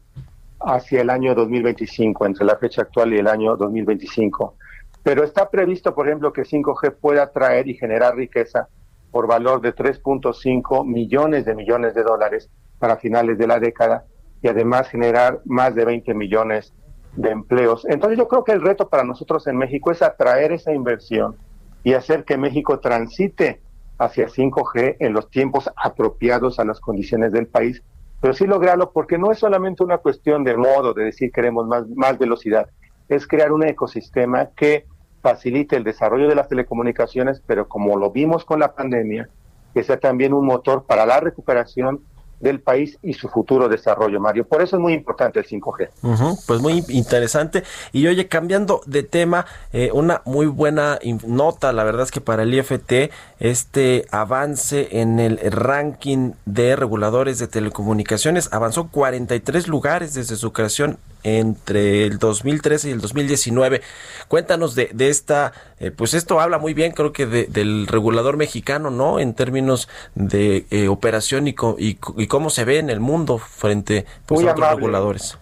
hacia 0.60 1.02
el 1.02 1.10
año 1.10 1.34
2025, 1.34 2.28
entre 2.28 2.46
la 2.46 2.58
fecha 2.58 2.84
actual 2.84 3.12
y 3.14 3.18
el 3.18 3.28
año 3.28 3.58
2025. 3.58 4.54
Pero 5.02 5.24
está 5.24 5.50
previsto, 5.50 5.96
por 5.96 6.08
ejemplo, 6.08 6.32
que 6.32 6.44
5G 6.44 6.92
pueda 7.02 7.32
traer 7.32 7.68
y 7.68 7.74
generar 7.74 8.16
riqueza 8.16 8.68
por 9.12 9.26
valor 9.26 9.62
de 9.62 9.74
3.5 9.74 10.86
millones 10.86 11.44
de 11.46 11.56
millones 11.56 11.96
de 11.96 12.04
dólares 12.04 12.52
para 12.84 12.98
finales 12.98 13.38
de 13.38 13.48
la 13.48 13.62
década 13.62 14.04
y 14.42 14.50
además 14.50 14.90
generar 14.90 15.40
más 15.46 15.74
de 15.74 15.86
20 15.86 16.14
millones 16.16 16.74
de 17.16 17.30
empleos. 17.30 17.86
Entonces 17.88 18.18
yo 18.18 18.28
creo 18.28 18.44
que 18.44 18.52
el 18.52 18.62
reto 18.62 18.90
para 18.90 19.06
nosotros 19.06 19.48
en 19.48 19.56
México 19.56 19.90
es 19.90 20.02
atraer 20.02 20.52
esa 20.52 20.74
inversión 20.74 21.38
y 21.86 21.94
hacer 21.94 22.26
que 22.26 22.36
México 22.36 22.82
transite 22.82 23.62
hacia 23.98 24.28
5G 24.28 24.98
en 25.00 25.14
los 25.14 25.30
tiempos 25.30 25.70
apropiados 25.78 26.60
a 26.60 26.66
las 26.66 26.82
condiciones 26.82 27.32
del 27.32 27.48
país, 27.48 27.82
pero 28.20 28.34
sí 28.34 28.46
lograrlo 28.46 28.92
porque 28.92 29.18
no 29.18 29.32
es 29.32 29.40
solamente 29.40 29.82
una 29.82 30.00
cuestión 30.00 30.44
de 30.44 30.58
modo, 30.58 30.94
de 30.94 31.06
decir 31.06 31.32
queremos 31.32 31.66
más, 31.66 31.88
más 31.88 32.20
velocidad, 32.20 32.70
es 33.08 33.26
crear 33.26 33.54
un 33.54 33.64
ecosistema 33.64 34.50
que 34.58 34.88
facilite 35.22 35.78
el 35.78 35.86
desarrollo 35.86 36.28
de 36.28 36.36
las 36.36 36.50
telecomunicaciones, 36.50 37.42
pero 37.48 37.70
como 37.70 37.98
lo 37.98 38.12
vimos 38.12 38.44
con 38.44 38.60
la 38.60 38.76
pandemia, 38.76 39.30
que 39.74 39.84
sea 39.84 40.02
también 40.02 40.34
un 40.34 40.46
motor 40.46 40.84
para 40.86 41.06
la 41.06 41.22
recuperación 41.22 42.04
del 42.44 42.60
país 42.60 43.00
y 43.02 43.14
su 43.14 43.30
futuro 43.30 43.70
desarrollo, 43.70 44.20
Mario. 44.20 44.46
Por 44.46 44.62
eso 44.62 44.76
es 44.76 44.82
muy 44.82 44.94
importante 44.94 45.40
el 45.40 45.46
5G. 45.46 45.90
Ujú, 46.04 46.38
pues 46.46 46.60
muy 46.60 46.84
interesante. 46.90 47.64
Y 47.94 48.06
oye, 48.08 48.28
cambiando 48.28 48.82
de 48.86 49.04
tema, 49.04 49.46
eh, 49.72 49.90
una 49.94 50.22
muy 50.26 50.48
buena 50.48 51.00
nota, 51.26 51.72
la 51.72 51.86
verdad 51.86 52.04
es 52.04 52.12
que 52.12 52.20
para 52.20 52.44
el 52.44 52.54
IFT, 52.54 53.12
este 53.40 54.06
avance 54.12 55.00
en 55.00 55.20
el 55.20 55.40
ranking 55.40 56.34
de 56.46 56.76
reguladores 56.76 57.40
de 57.40 57.48
telecomunicaciones 57.48 58.52
avanzó 58.52 58.90
43 58.90 59.70
lugares 59.70 60.14
desde 60.14 60.36
su 60.36 60.52
creación 60.52 60.98
entre 61.24 62.06
el 62.06 62.20
2013 62.20 62.90
y 62.90 62.92
el 62.92 63.02
2019. 63.02 63.82
Cuéntanos 64.28 64.76
de, 64.76 64.90
de 64.94 65.10
esta, 65.10 65.54
eh, 65.80 65.92
pues 65.92 66.14
esto 66.14 66.40
habla 66.40 66.58
muy 66.60 66.74
bien, 66.74 66.92
creo 66.92 67.12
que 67.14 67.26
de- 67.26 67.46
del 67.46 67.88
regulador 67.88 68.38
mexicano, 68.38 68.90
¿no? 68.90 69.20
En 69.20 69.34
términos 69.34 69.88
de 70.16 70.66
eh, 70.70 70.88
operación 70.88 71.48
y, 71.48 71.54
co- 71.54 71.76
y, 71.80 71.96
cómo 72.28 72.50
se 72.50 72.66
ve 72.66 72.80
en 72.80 72.90
el 72.90 73.00
mundo 73.00 73.38
frente 73.38 74.06
pues, 74.26 74.42
Muy 74.42 74.50
a 74.50 74.52
otros 74.52 74.68
amable. 74.68 74.82
reguladores. 74.86 75.38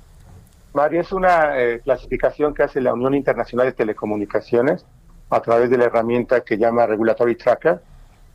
Mario, 0.73 1.01
es 1.01 1.11
una 1.11 1.59
eh, 1.59 1.82
clasificación 1.84 2.53
que 2.53 2.63
hace 2.63 2.79
la 2.79 2.93
Unión 2.93 3.13
Internacional 3.13 3.65
de 3.67 3.73
Telecomunicaciones 3.73 4.86
a 5.29 5.41
través 5.41 5.69
de 5.69 5.77
la 5.77 5.86
herramienta 5.86 6.41
que 6.41 6.57
llama 6.57 6.86
Regulatory 6.86 7.36
Tracker. 7.36 7.82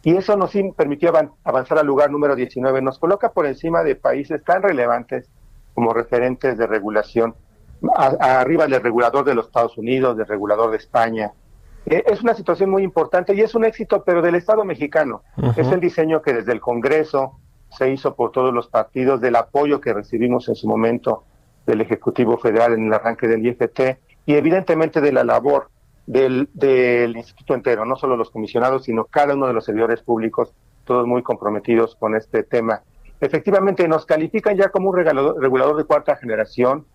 Y 0.02 0.16
eso 0.16 0.36
nos 0.36 0.52
permitió 0.76 1.10
avan- 1.12 1.32
avanzar 1.44 1.78
al 1.78 1.86
lugar 1.86 2.10
número 2.10 2.36
19. 2.36 2.80
Nos 2.82 2.98
coloca 2.98 3.32
por 3.32 3.46
encima 3.46 3.82
de 3.82 3.96
países 3.96 4.44
tan 4.44 4.62
relevantes 4.62 5.28
como 5.76 5.92
referentes 5.92 6.56
de 6.58 6.66
regulación, 6.66 7.34
a- 7.94 8.40
arriba 8.40 8.66
del 8.66 8.82
regulador 8.82 9.24
de 9.26 9.34
los 9.34 9.46
Estados 9.46 9.76
Unidos, 9.78 10.16
del 10.16 10.26
regulador 10.26 10.70
de 10.70 10.78
España. 10.78 11.32
Eh, 11.84 12.02
es 12.06 12.22
una 12.22 12.34
situación 12.34 12.70
muy 12.70 12.82
importante 12.82 13.34
y 13.34 13.42
es 13.42 13.54
un 13.54 13.64
éxito, 13.66 14.02
pero 14.02 14.22
del 14.22 14.34
Estado 14.34 14.64
mexicano. 14.64 15.22
Es 15.56 15.70
el 15.70 15.78
diseño 15.80 16.22
que 16.22 16.32
desde 16.32 16.52
el 16.52 16.60
Congreso 16.60 17.38
se 17.70 17.90
hizo 17.92 18.14
por 18.16 18.32
todos 18.32 18.52
los 18.54 18.68
partidos, 18.68 19.20
del 19.20 19.36
apoyo 19.36 19.80
que 19.82 19.92
recibimos 19.92 20.48
en 20.48 20.54
su 20.54 20.66
momento 20.66 21.24
del 21.66 21.82
Ejecutivo 21.82 22.38
Federal 22.38 22.72
en 22.72 22.86
el 22.86 22.94
arranque 22.94 23.28
del 23.28 23.46
IFT 23.46 23.98
y 24.24 24.34
evidentemente 24.34 25.00
de 25.02 25.12
la 25.12 25.24
labor 25.24 25.68
del, 26.06 26.48
del 26.54 27.16
instituto 27.16 27.54
entero, 27.54 27.84
no 27.84 27.96
solo 27.96 28.16
los 28.16 28.30
comisionados, 28.30 28.84
sino 28.84 29.04
cada 29.04 29.34
uno 29.34 29.46
de 29.46 29.52
los 29.52 29.64
servidores 29.66 30.00
públicos, 30.02 30.54
todos 30.84 31.06
muy 31.06 31.22
comprometidos 31.22 31.94
con 31.96 32.16
este 32.16 32.42
tema. 32.44 32.82
Efectivamente, 33.20 33.88
nos 33.88 34.04
califican 34.04 34.56
ya 34.56 34.68
como 34.68 34.90
un 34.90 34.96
regulador, 34.96 35.40
regulador 35.40 35.76
de 35.76 35.84
cuarta 35.84 36.16
generación, 36.16 36.86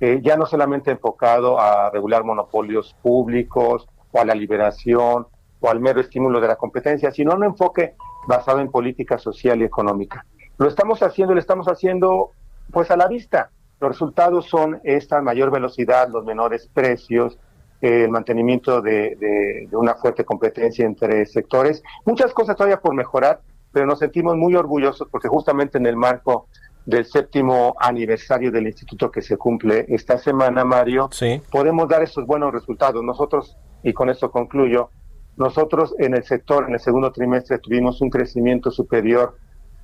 eh, 0.00 0.20
ya 0.22 0.36
no 0.36 0.46
solamente 0.46 0.90
enfocado 0.90 1.58
a 1.58 1.90
regular 1.90 2.24
monopolios 2.24 2.94
públicos 3.02 3.88
o 4.12 4.20
a 4.20 4.24
la 4.24 4.34
liberación 4.34 5.26
o 5.60 5.68
al 5.70 5.80
mero 5.80 6.00
estímulo 6.00 6.40
de 6.40 6.48
la 6.48 6.56
competencia, 6.56 7.10
sino 7.10 7.34
un 7.34 7.44
enfoque 7.44 7.94
basado 8.26 8.60
en 8.60 8.70
política 8.70 9.18
social 9.18 9.60
y 9.60 9.64
económica. 9.64 10.26
Lo 10.58 10.68
estamos 10.68 11.02
haciendo, 11.02 11.34
lo 11.34 11.40
estamos 11.40 11.66
haciendo 11.68 12.30
pues 12.70 12.90
a 12.90 12.96
la 12.96 13.08
vista. 13.08 13.50
Los 13.80 13.90
resultados 13.92 14.46
son 14.46 14.80
esta 14.84 15.20
mayor 15.20 15.50
velocidad, 15.50 16.08
los 16.08 16.24
menores 16.24 16.68
precios, 16.72 17.38
el 17.80 18.10
mantenimiento 18.10 18.80
de 18.80 19.68
una 19.72 19.94
fuerte 19.94 20.24
competencia 20.24 20.84
entre 20.86 21.26
sectores. 21.26 21.82
Muchas 22.06 22.32
cosas 22.32 22.56
todavía 22.56 22.80
por 22.80 22.94
mejorar, 22.94 23.40
pero 23.76 23.84
nos 23.84 23.98
sentimos 23.98 24.38
muy 24.38 24.54
orgullosos 24.54 25.06
porque 25.10 25.28
justamente 25.28 25.76
en 25.76 25.84
el 25.84 25.96
marco 25.96 26.48
del 26.86 27.04
séptimo 27.04 27.74
aniversario 27.78 28.50
del 28.50 28.68
instituto 28.68 29.10
que 29.10 29.20
se 29.20 29.36
cumple 29.36 29.84
esta 29.90 30.16
semana, 30.16 30.64
Mario, 30.64 31.10
podemos 31.50 31.86
dar 31.86 32.02
esos 32.02 32.24
buenos 32.24 32.54
resultados. 32.54 33.04
Nosotros, 33.04 33.58
y 33.82 33.92
con 33.92 34.08
esto 34.08 34.30
concluyo, 34.30 34.88
nosotros 35.36 35.94
en 35.98 36.14
el 36.14 36.24
sector, 36.24 36.64
en 36.66 36.72
el 36.72 36.80
segundo 36.80 37.12
trimestre, 37.12 37.58
tuvimos 37.58 38.00
un 38.00 38.08
crecimiento 38.08 38.70
superior 38.70 39.36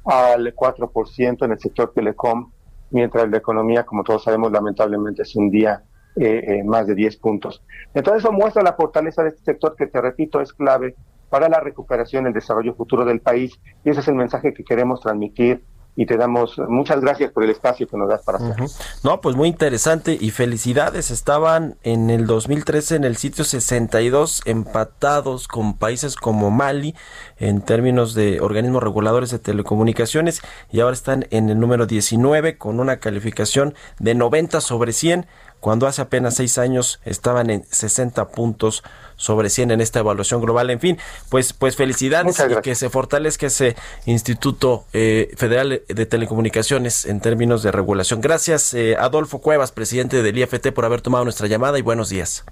al 0.06 0.54
4% 0.54 1.44
en 1.44 1.52
el 1.52 1.58
sector 1.58 1.92
telecom, 1.94 2.50
mientras 2.92 3.28
la 3.28 3.36
economía, 3.36 3.84
como 3.84 4.04
todos 4.04 4.24
sabemos, 4.24 4.50
lamentablemente 4.50 5.20
es 5.20 5.36
un 5.36 5.50
día 5.50 5.82
eh, 6.16 6.44
eh, 6.46 6.64
más 6.64 6.86
de 6.86 6.94
10 6.94 7.14
puntos. 7.18 7.62
Entonces 7.92 8.24
eso 8.24 8.32
muestra 8.32 8.62
la 8.62 8.72
fortaleza 8.72 9.22
de 9.22 9.28
este 9.28 9.44
sector 9.44 9.76
que, 9.76 9.86
te 9.86 10.00
repito, 10.00 10.40
es 10.40 10.54
clave 10.54 10.94
para 11.32 11.48
la 11.48 11.60
recuperación 11.60 12.26
el 12.26 12.34
desarrollo 12.34 12.74
futuro 12.74 13.06
del 13.06 13.22
país. 13.22 13.58
Y 13.86 13.88
ese 13.88 14.00
es 14.00 14.08
el 14.08 14.16
mensaje 14.16 14.52
que 14.52 14.62
queremos 14.64 15.00
transmitir 15.00 15.64
y 15.96 16.04
te 16.04 16.18
damos 16.18 16.58
muchas 16.68 17.00
gracias 17.00 17.32
por 17.32 17.42
el 17.42 17.48
espacio 17.48 17.88
que 17.88 17.96
nos 17.96 18.10
das 18.10 18.22
para 18.22 18.36
hacer. 18.36 18.66
No, 19.02 19.22
pues 19.22 19.34
muy 19.34 19.48
interesante 19.48 20.16
y 20.20 20.30
felicidades. 20.30 21.10
Estaban 21.10 21.76
en 21.84 22.10
el 22.10 22.26
2013 22.26 22.96
en 22.96 23.04
el 23.04 23.16
sitio 23.16 23.44
62 23.44 24.42
empatados 24.44 25.48
con 25.48 25.78
países 25.78 26.16
como 26.16 26.50
Mali 26.50 26.94
en 27.38 27.62
términos 27.62 28.12
de 28.12 28.42
organismos 28.42 28.82
reguladores 28.82 29.30
de 29.30 29.38
telecomunicaciones 29.38 30.42
y 30.70 30.80
ahora 30.80 30.92
están 30.92 31.26
en 31.30 31.48
el 31.48 31.58
número 31.58 31.86
19 31.86 32.58
con 32.58 32.78
una 32.78 32.98
calificación 32.98 33.74
de 33.98 34.14
90 34.14 34.60
sobre 34.60 34.92
100 34.92 35.26
cuando 35.62 35.86
hace 35.86 36.02
apenas 36.02 36.34
seis 36.34 36.58
años 36.58 37.00
estaban 37.04 37.48
en 37.48 37.64
60 37.70 38.28
puntos 38.32 38.82
sobre 39.22 39.50
100 39.50 39.70
en 39.70 39.80
esta 39.80 40.00
evaluación 40.00 40.40
global. 40.40 40.70
En 40.70 40.80
fin, 40.80 40.98
pues, 41.28 41.52
pues 41.52 41.76
felicidades 41.76 42.38
y 42.40 42.60
que 42.60 42.74
se 42.74 42.90
fortalezca 42.90 43.46
ese 43.46 43.76
Instituto 44.04 44.84
eh, 44.92 45.32
Federal 45.36 45.82
de 45.86 46.06
Telecomunicaciones 46.06 47.06
en 47.06 47.20
términos 47.20 47.62
de 47.62 47.70
regulación. 47.70 48.20
Gracias, 48.20 48.74
eh, 48.74 48.96
Adolfo 48.98 49.38
Cuevas, 49.38 49.70
presidente 49.72 50.22
del 50.22 50.38
IFT, 50.38 50.72
por 50.72 50.84
haber 50.84 51.00
tomado 51.00 51.24
nuestra 51.24 51.46
llamada 51.46 51.78
y 51.78 51.82
buenos 51.82 52.08
días. 52.08 52.44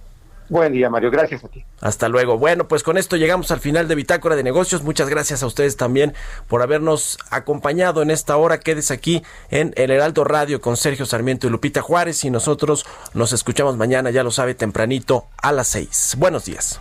Buen 0.50 0.72
día, 0.72 0.90
Mario. 0.90 1.12
Gracias 1.12 1.44
a 1.44 1.48
ti. 1.48 1.64
Hasta 1.80 2.08
luego. 2.08 2.36
Bueno, 2.36 2.66
pues 2.66 2.82
con 2.82 2.98
esto 2.98 3.16
llegamos 3.16 3.52
al 3.52 3.60
final 3.60 3.86
de 3.86 3.94
Bitácora 3.94 4.34
de 4.34 4.42
Negocios. 4.42 4.82
Muchas 4.82 5.08
gracias 5.08 5.44
a 5.44 5.46
ustedes 5.46 5.76
también 5.76 6.12
por 6.48 6.60
habernos 6.60 7.18
acompañado 7.30 8.02
en 8.02 8.10
esta 8.10 8.36
hora. 8.36 8.58
Quedes 8.58 8.90
aquí 8.90 9.22
en 9.50 9.72
El 9.76 9.92
Heraldo 9.92 10.24
Radio 10.24 10.60
con 10.60 10.76
Sergio 10.76 11.06
Sarmiento 11.06 11.46
y 11.46 11.50
Lupita 11.50 11.82
Juárez 11.82 12.24
y 12.24 12.30
nosotros 12.30 12.84
nos 13.14 13.32
escuchamos 13.32 13.76
mañana, 13.76 14.10
ya 14.10 14.24
lo 14.24 14.32
sabe, 14.32 14.54
tempranito 14.54 15.26
a 15.40 15.52
las 15.52 15.68
seis. 15.68 16.16
Buenos 16.18 16.46
días. 16.46 16.80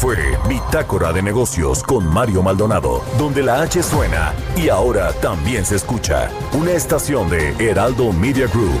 Fue 0.00 0.16
Bitácora 0.48 1.12
de 1.12 1.22
Negocios 1.22 1.82
con 1.82 2.06
Mario 2.06 2.42
Maldonado, 2.42 3.04
donde 3.18 3.42
la 3.42 3.60
H 3.60 3.82
suena 3.82 4.34
y 4.56 4.70
ahora 4.70 5.12
también 5.20 5.66
se 5.66 5.76
escucha 5.76 6.30
una 6.54 6.72
estación 6.72 7.28
de 7.28 7.50
Heraldo 7.58 8.10
Media 8.10 8.46
Group. 8.46 8.80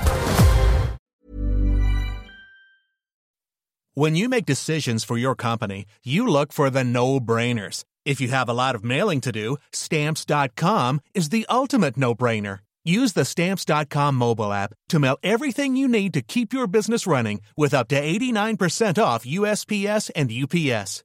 When 3.94 4.16
you 4.16 4.30
make 4.30 4.46
decisions 4.46 5.04
for 5.04 5.18
your 5.18 5.34
company, 5.34 5.84
you 6.02 6.26
look 6.26 6.54
for 6.54 6.70
the 6.70 6.84
no-brainers. 6.84 7.84
If 8.06 8.18
you 8.18 8.28
have 8.28 8.48
a 8.48 8.54
lot 8.54 8.74
of 8.74 8.82
mailing 8.82 9.20
to 9.22 9.30
do, 9.30 9.58
stamps.com 9.72 11.00
is 11.12 11.28
the 11.28 11.44
ultimate 11.50 11.98
no-brainer. 11.98 12.60
Use 12.82 13.12
the 13.12 13.26
stamps.com 13.26 14.14
mobile 14.14 14.54
app 14.54 14.72
to 14.88 14.98
mail 14.98 15.18
everything 15.22 15.76
you 15.76 15.86
need 15.86 16.14
to 16.14 16.22
keep 16.22 16.54
your 16.54 16.66
business 16.66 17.06
running 17.06 17.42
with 17.58 17.74
up 17.74 17.88
to 17.88 18.00
89% 18.00 19.02
off 19.02 19.26
USPS 19.26 20.10
and 20.16 20.32
UPS. 20.32 21.04